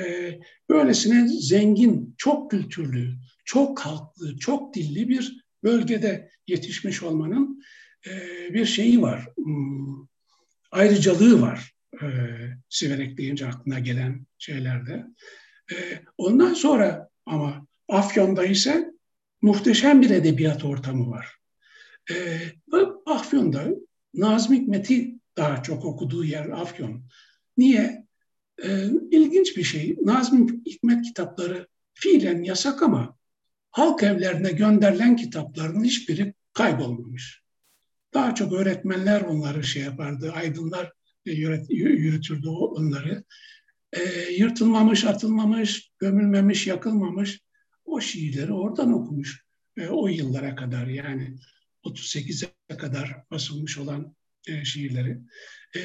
[0.70, 3.14] böylesine zengin, çok kültürlü,
[3.44, 7.62] çok halklı, çok dilli bir bölgede yetişmiş olmanın
[8.06, 8.10] e,
[8.55, 10.06] bir şeyi var, hmm,
[10.70, 12.06] ayrıcalığı var e,
[12.68, 15.06] Siverek deyince aklına gelen şeylerde.
[15.73, 15.74] E,
[16.18, 18.93] ondan sonra ama Afyon'da ise
[19.43, 21.36] muhteşem bir edebiyat ortamı var.
[22.10, 22.14] E,
[23.06, 23.68] Afyon'da
[24.16, 27.02] Nazım Hikmet'i daha çok okuduğu yer Afyon.
[27.56, 28.06] Niye?
[28.64, 29.97] E, ilginç bir şey.
[30.02, 33.16] Nazım Hikmet kitapları fiilen yasak ama
[33.70, 37.43] halk evlerine gönderilen kitapların hiçbiri kaybolmamış.
[38.14, 40.93] Daha çok öğretmenler onları şey yapardı, aydınlar
[41.24, 43.24] yürütürdü onları.
[43.93, 47.40] E, yırtılmamış, atılmamış, gömülmemiş, yakılmamış
[47.84, 49.44] o şiirleri oradan okumuş.
[49.76, 51.36] E, o yıllara kadar yani
[51.87, 54.17] 38'e kadar basılmış olan
[54.49, 55.19] e, şiirleri.
[55.77, 55.81] E,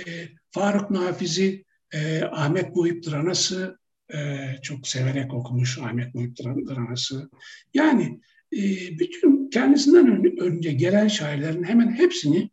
[0.51, 3.77] Faruk Nafiz'i e, Ahmet Muhip Dranası
[4.13, 7.29] e, çok severek okumuş Ahmet Muhip Dranası.
[7.73, 8.21] Yani
[8.53, 8.59] e,
[8.99, 12.49] bütün kendisinden önce gelen şairlerin hemen hepsini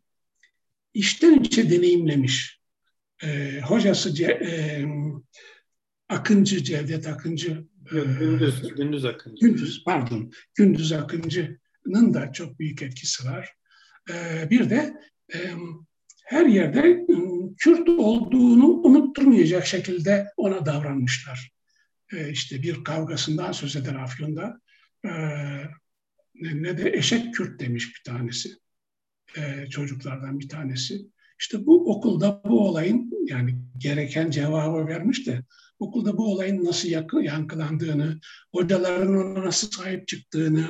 [0.93, 2.59] içten içe deneyimlemiş
[3.23, 4.85] e, hocası Ce, e,
[6.09, 7.65] Akıncı, Cevdet Akıncı.
[7.91, 9.47] Gündüz, Gündüz Akıncı.
[9.47, 10.31] Gündüz, pardon.
[10.55, 11.59] Gündüz Akıncı
[11.89, 13.53] Sokağı'nın da çok büyük etkisi var.
[14.09, 14.93] E, bir de
[16.25, 17.05] her yerde
[17.57, 21.51] Kürt olduğunu unutturmayacak şekilde ona davranmışlar.
[22.13, 24.59] E, işte bir kavgasından söz eder Afyon'da.
[25.05, 25.11] E,
[26.35, 28.49] ne de eşek Kürt demiş bir tanesi.
[29.69, 31.01] Çocuklardan bir tanesi.
[31.39, 35.43] İşte bu okulda bu olayın yani gereken cevabı vermiş de
[35.79, 36.89] okulda bu olayın nasıl
[37.21, 38.19] yankılandığını,
[38.51, 40.69] hocaların ona nasıl sahip çıktığını,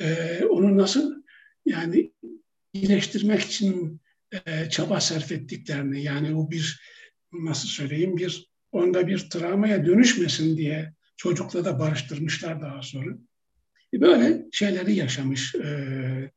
[0.00, 1.22] e, onu nasıl
[1.66, 2.12] yani
[2.72, 4.00] iyileştirmek için
[4.46, 6.80] e, çaba sarf ettiklerini yani o bir
[7.32, 13.18] nasıl söyleyeyim bir onda bir travmaya dönüşmesin diye çocukla da barıştırmışlar daha sonra.
[13.94, 16.30] E, böyle şeyleri yaşamış e,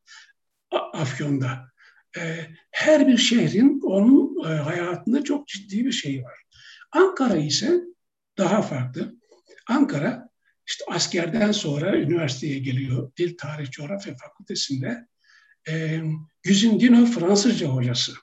[0.94, 1.72] Afyon'da.
[2.18, 6.42] E, her bir şehrin onun e, hayatında çok ciddi bir şeyi var.
[6.92, 7.82] Ankara ise
[8.38, 9.16] daha farklı.
[9.68, 10.31] Ankara
[10.68, 13.12] işte askerden sonra üniversiteye geliyor.
[13.18, 15.08] Dil Tarih Coğrafya Fakültesi'nde.
[15.70, 16.02] E,
[16.44, 18.14] Güzin Dino Fransızca hocası.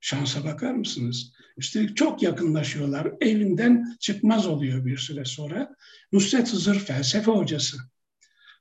[0.00, 1.32] Şansa bakar mısınız?
[1.56, 3.12] Üstelik çok yakınlaşıyorlar.
[3.20, 5.76] Evinden çıkmaz oluyor bir süre sonra.
[6.12, 7.76] Nusret Hızır felsefe hocası.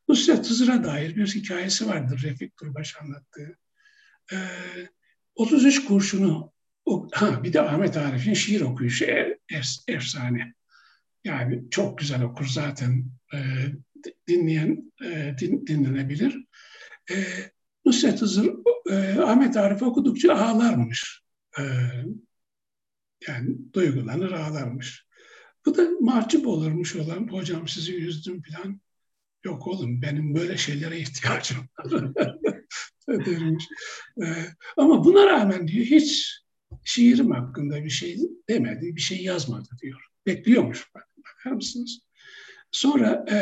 [0.10, 3.58] Nusret Hızır'a dair bir hikayesi vardır Refik Turbaş anlattığı.
[4.34, 4.38] Ee,
[5.36, 6.54] 33 kurşunu,
[7.12, 9.38] ha bir de Ahmet Arif'in şiir okuyuşu er,
[9.88, 10.54] efsane.
[11.24, 13.38] Yani çok güzel okur zaten e,
[14.28, 16.46] dinleyen e, din, dinlenebilir.
[17.12, 17.16] E,
[17.86, 18.54] Nusret Hızır
[18.90, 21.22] e, Ahmet Arif okudukça ağlarmış.
[21.60, 21.64] E,
[23.28, 25.06] yani duygulanır ağlarmış.
[25.66, 28.82] Bu da mahcup olurmuş olan hocam sizi üzdüm falan.
[29.44, 32.14] Yok oğlum benim böyle şeylere ihtiyacım var.
[33.26, 33.68] dermiş.
[34.24, 34.26] E,
[34.78, 36.40] ama buna rağmen diyor hiç
[36.84, 38.18] şiirim hakkında bir şey
[38.50, 40.02] demedi, bir şey yazmadı diyor.
[40.26, 42.00] Bekliyormuş bak, bakar mısınız?
[42.72, 43.38] Sonra e,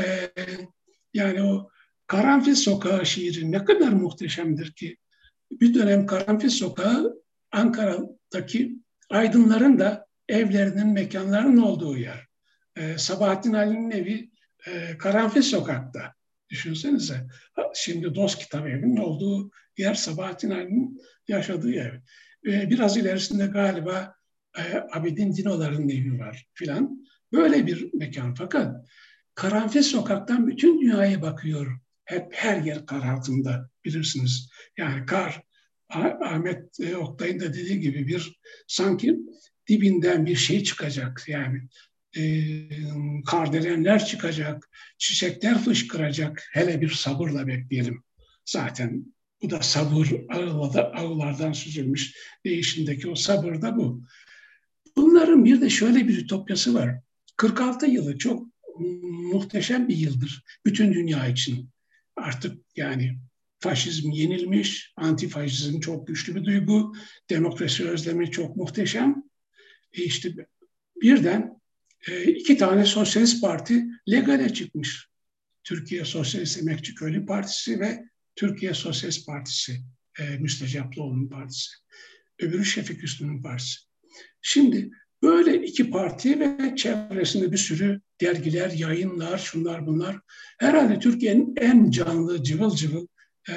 [1.13, 1.69] yani o
[2.07, 4.97] Karanfil Sokağı şiiri ne kadar muhteşemdir ki
[5.51, 8.75] bir dönem Karanfil Sokağı Ankara'daki
[9.09, 12.27] aydınların da evlerinin, mekanlarının olduğu yer.
[12.75, 14.29] Ee, Sabahattin Ali'nin evi
[14.67, 16.13] e, Karanfil Sokak'ta.
[16.49, 17.27] Düşünsenize.
[17.75, 21.93] Şimdi Dost Kitap Evi'nin olduğu yer Sabahattin Ali'nin yaşadığı ev.
[22.47, 24.15] Ee, biraz ilerisinde galiba
[24.57, 24.61] e,
[24.93, 27.07] Abidin Dinolar'ın evi var filan.
[27.33, 28.33] Böyle bir mekan.
[28.33, 28.87] Fakat
[29.35, 34.49] Karanfil Sokak'tan bütün dünyaya bakıyor hep her yer kar altında bilirsiniz.
[34.77, 35.41] Yani kar
[35.89, 39.17] Ahmet e, Oktay'ın da dediği gibi bir sanki
[39.67, 41.61] dibinden bir şey çıkacak yani
[42.17, 42.23] e,
[43.25, 46.49] kardelenler çıkacak, çiçekler fışkıracak.
[46.51, 48.03] Hele bir sabırla bekleyelim.
[48.45, 49.05] Zaten
[49.41, 50.11] bu da sabır
[50.93, 54.03] ağlardan süzülmüş değişindeki o sabır da bu.
[54.95, 56.99] Bunların bir de şöyle bir ütopyası var.
[57.37, 58.47] 46 yılı çok
[59.33, 61.69] muhteşem bir yıldır bütün dünya için
[62.15, 63.19] artık yani
[63.59, 66.95] faşizm yenilmiş, antifaşizm çok güçlü bir duygu,
[67.29, 69.23] demokrasi özlemi çok muhteşem.
[69.93, 70.33] E işte
[71.01, 71.61] birden
[72.07, 75.07] e, iki tane sosyalist parti legale çıkmış.
[75.63, 78.03] Türkiye Sosyalist Emekçi Köylü Partisi ve
[78.35, 79.81] Türkiye Sosyalist Partisi,
[80.19, 81.71] e, Müstecaplıoğlu'nun partisi.
[82.39, 83.79] Öbürü Şefik Üstün'ün partisi.
[84.41, 84.89] Şimdi
[85.23, 90.19] Böyle iki parti ve çevresinde bir sürü dergiler, yayınlar, şunlar bunlar.
[90.59, 93.07] Herhalde Türkiye'nin en canlı, cıvıl cıvıl
[93.49, 93.53] e,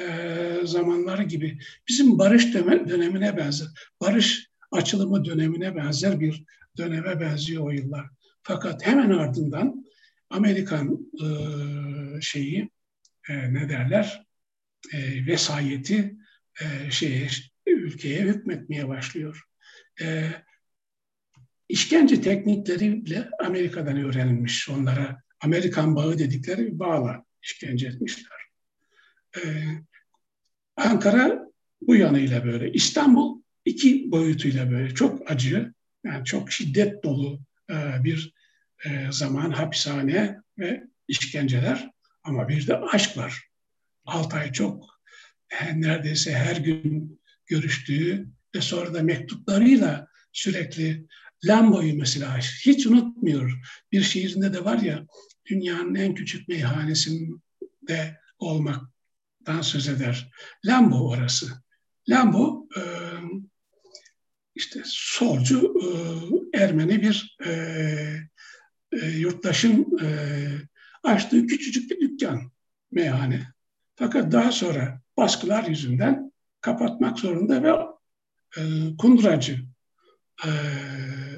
[0.63, 3.67] zamanları gibi bizim barış dönemine benzer,
[4.01, 6.43] barış açılımı dönemine benzer bir
[6.77, 8.05] döneme benziyor o yıllar.
[8.43, 9.85] Fakat hemen ardından
[10.29, 11.27] Amerikan e,
[12.21, 12.69] şeyi
[13.29, 14.25] e, ne derler
[14.93, 16.15] e, vesayeti
[16.61, 17.27] e, şeye,
[17.67, 19.43] ülkeye hükmetmeye başlıyor.
[20.01, 20.31] E,
[21.71, 24.69] işkence teknikleri bile Amerika'dan öğrenilmiş.
[24.69, 28.39] Onlara Amerikan bağı dedikleri bir bağla işkence etmişler.
[29.37, 29.41] Ee,
[30.75, 32.71] Ankara bu yanıyla böyle.
[32.71, 35.73] İstanbul iki boyutuyla böyle çok acı,
[36.03, 37.39] yani çok şiddet dolu
[37.71, 38.33] e, bir
[38.85, 41.91] e, zaman hapishane ve işkenceler
[42.23, 43.47] ama bir de aşk var.
[44.05, 44.99] Altay çok
[45.61, 51.05] e, neredeyse her gün görüştüğü ve sonra da mektuplarıyla sürekli
[51.45, 53.61] Lambo'yu mesela hiç unutmuyor.
[53.91, 55.05] Bir şiirinde de var ya
[55.45, 60.31] dünyanın en küçük meyhanesinde olmaktan söz eder.
[60.65, 61.47] Lambo orası.
[62.09, 62.81] Lambo e,
[64.55, 65.87] işte solcu e,
[66.63, 69.97] Ermeni bir e, yurttaşın
[71.03, 72.51] açtığı küçücük bir dükkan
[72.91, 73.47] meyhane.
[73.95, 76.31] Fakat daha sonra baskılar yüzünden
[76.61, 77.69] kapatmak zorunda ve
[78.57, 78.61] e,
[78.97, 79.70] kunduracı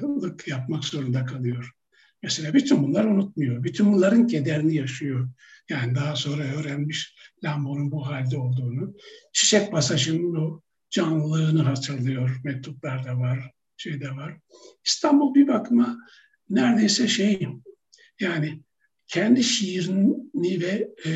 [0.02, 1.70] lık yapmak zorunda kalıyor.
[2.22, 3.64] Mesela bütün bunlar unutmuyor.
[3.64, 5.28] Bütün bunların kederini yaşıyor.
[5.68, 7.14] Yani daha sonra öğrenmiş
[7.44, 8.94] Lambo'nun bu halde olduğunu.
[9.32, 12.40] Çiçek Pasajı'nın o canlılığını hatırlıyor.
[12.44, 14.38] Mektuplarda var, şeyde var.
[14.84, 15.98] İstanbul bir bakıma
[16.50, 17.48] neredeyse şey
[18.20, 18.62] yani
[19.06, 21.10] kendi şiirini ve e,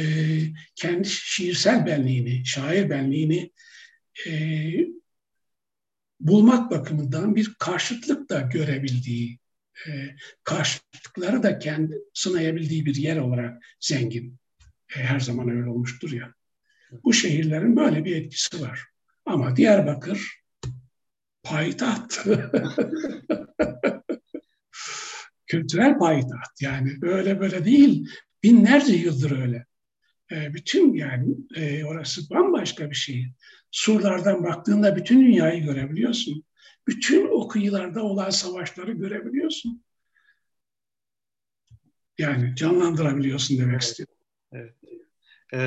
[0.74, 3.52] kendi şiirsel benliğini, şair benliğini
[4.26, 4.32] e,
[6.20, 9.38] bulmak bakımından bir karşıtlık da görebildiği,
[9.86, 9.90] e,
[10.44, 14.38] karşıtlıkları da kendi sınayabildiği bir yer olarak zengin.
[14.96, 16.34] E, her zaman öyle olmuştur ya.
[17.04, 18.84] Bu şehirlerin böyle bir etkisi var.
[19.26, 20.40] Ama Diyarbakır
[21.42, 22.18] payitaht.
[25.46, 26.60] Kültürel payitaht.
[26.60, 28.08] Yani böyle böyle değil.
[28.42, 29.66] Binlerce yıldır öyle.
[30.32, 33.26] E, bütün yani e, orası bambaşka bir şey.
[33.70, 36.44] Surlardan baktığında bütün dünyayı görebiliyorsun.
[36.86, 39.82] Bütün o kıyılarda olan savaşları görebiliyorsun.
[42.18, 43.82] Yani canlandırabiliyorsun demek evet.
[43.82, 44.14] istiyorum.
[44.52, 44.74] Evet.
[45.52, 45.58] Ee,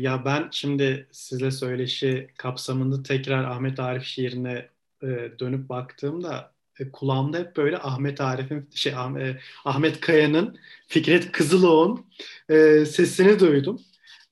[0.00, 4.68] ya ben şimdi size söyleşi kapsamında tekrar Ahmet Arif şiirine
[5.02, 5.06] e,
[5.38, 10.58] dönüp baktığımda e, kulağımda hep böyle Ahmet Arif'in şey e, Ahmet Kaya'nın
[10.88, 12.06] Fikret Kızıloğ'un
[12.48, 13.80] e, sesini duydum.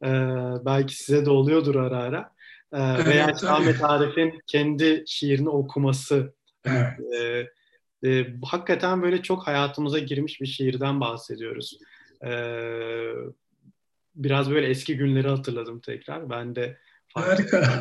[0.03, 0.09] E,
[0.65, 2.33] belki size de oluyordur ara ara.
[2.73, 3.51] E, evet, veya tabii.
[3.51, 6.35] Ahmet Arif'in kendi şiirini okuması.
[6.65, 6.93] Evet.
[7.15, 7.47] E,
[8.09, 11.79] e, hakikaten böyle çok hayatımıza girmiş bir şiirden bahsediyoruz.
[12.25, 12.33] E,
[14.15, 16.31] biraz böyle eski günleri hatırladım tekrar.
[16.31, 16.79] Ben de
[17.15, 17.81] Harika.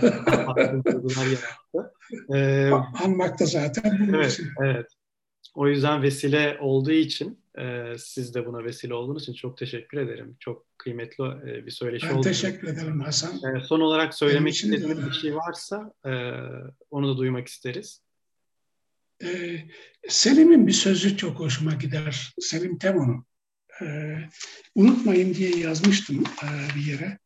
[2.34, 2.72] ee,
[3.04, 4.48] Anmak da zaten bunun evet, için.
[4.64, 4.88] Evet.
[5.54, 10.38] O yüzden vesile olduğu için e, siz de buna vesile olduğunuz için çok teşekkür ederim.
[10.40, 12.16] Çok kıymetli e, bir söyleşi oldu.
[12.16, 13.36] Ben teşekkür ederim Hasan.
[13.36, 16.12] E, son olarak söylemek istediğiniz bir şey varsa e,
[16.92, 18.02] onu da duymak isteriz.
[19.24, 19.60] E,
[20.08, 22.34] Selim'in bir sözü çok hoşuma gider.
[22.40, 23.26] Selim Temo'nun.
[23.82, 24.18] E,
[24.76, 27.18] unutmayın diye yazmıştım e, bir yere.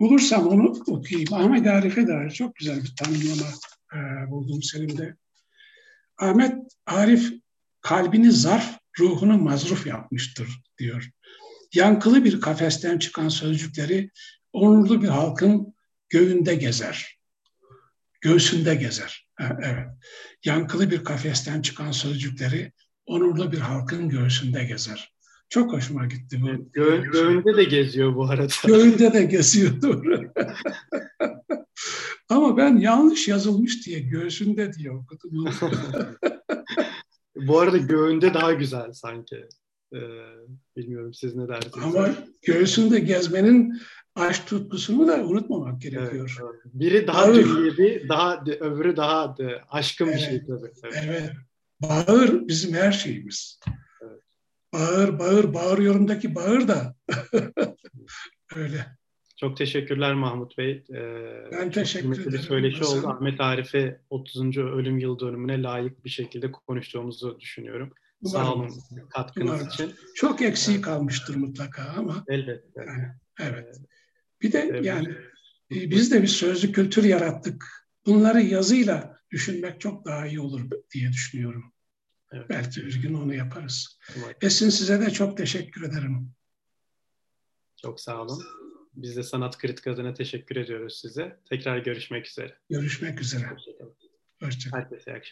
[0.00, 1.34] Bulursam onu okuyayım.
[1.34, 3.50] Ahmet Arif'e dair çok güzel bir tanımlama
[3.94, 5.16] e, buldum Selim'de.
[6.18, 6.54] Ahmet
[6.86, 7.43] Arif
[7.84, 10.48] kalbini zarf, ruhunu mazruf yapmıştır
[10.78, 11.10] diyor.
[11.74, 14.10] Yankılı bir kafesten çıkan sözcükleri
[14.52, 15.74] onurlu bir halkın
[16.08, 17.18] göğünde gezer.
[18.20, 19.26] Göğsünde gezer.
[19.34, 19.86] Ha, evet.
[20.44, 22.72] Yankılı bir kafesten çıkan sözcükleri
[23.06, 25.14] onurlu bir halkın göğsünde gezer.
[25.48, 26.72] Çok hoşuma gitti bu.
[26.72, 28.52] Gö göğünde de geziyor bu arada.
[28.66, 30.32] Göğünde de geziyor doğru.
[32.28, 35.48] Ama ben yanlış yazılmış diye göğsünde diye okudum.
[37.36, 39.48] bu arada göğünde daha güzel sanki.
[39.94, 39.98] Ee,
[40.76, 41.84] bilmiyorum siz ne dersiniz?
[41.84, 42.08] Ama
[42.42, 43.80] göğsünde gezmenin
[44.14, 46.38] aşk tutkusunu da unutmamak gerekiyor.
[46.40, 46.74] Evet, evet.
[46.74, 47.34] Biri daha Bağır.
[47.34, 49.36] dünyevi, daha öbürü daha
[49.70, 50.72] aşkın evet, bir şey tabii.
[50.82, 51.04] Evet.
[51.06, 51.30] evet.
[51.82, 53.60] Bağır bizim her şeyimiz
[54.74, 56.94] bağır bağır bağırıyorumdaki bağır da
[58.56, 58.86] öyle.
[59.36, 60.84] Çok teşekkürler Mahmut Bey.
[60.90, 62.38] Ee, ben teşekkür ederim.
[62.38, 62.98] Söyleşi Nasıl?
[62.98, 63.08] oldu.
[63.08, 64.58] Ahmet Arif'e 30.
[64.58, 67.92] ölüm yıl dönümüne layık bir şekilde konuştuğumuzu düşünüyorum.
[68.22, 68.46] Umarım.
[68.46, 68.70] Sağ olun
[69.10, 69.68] katkınız Umarım.
[69.68, 69.94] için.
[70.14, 72.24] Çok eksiği kalmıştır mutlaka ama.
[72.28, 72.84] Elbette.
[72.86, 73.06] Yani,
[73.40, 73.80] evet.
[74.42, 74.84] Bir de evet.
[74.84, 75.08] yani
[75.70, 77.86] e, biz de bir sözlü kültür yarattık.
[78.06, 81.72] Bunları yazıyla düşünmek çok daha iyi olur diye düşünüyorum.
[82.32, 82.46] Evet.
[82.48, 83.98] Belki bir gün onu yaparız.
[84.16, 84.36] Evet.
[84.44, 86.30] Esin size de çok teşekkür ederim.
[87.82, 88.42] Çok sağ olun.
[88.96, 91.36] Biz de Sanat Kritik adına teşekkür ediyoruz size.
[91.50, 92.54] Tekrar görüşmek üzere.
[92.70, 93.46] Görüşmek üzere.
[93.46, 93.94] Hoşçakalın.
[94.42, 94.82] Hoşçakalın.
[94.82, 95.22] Herkese iyi akşamlar.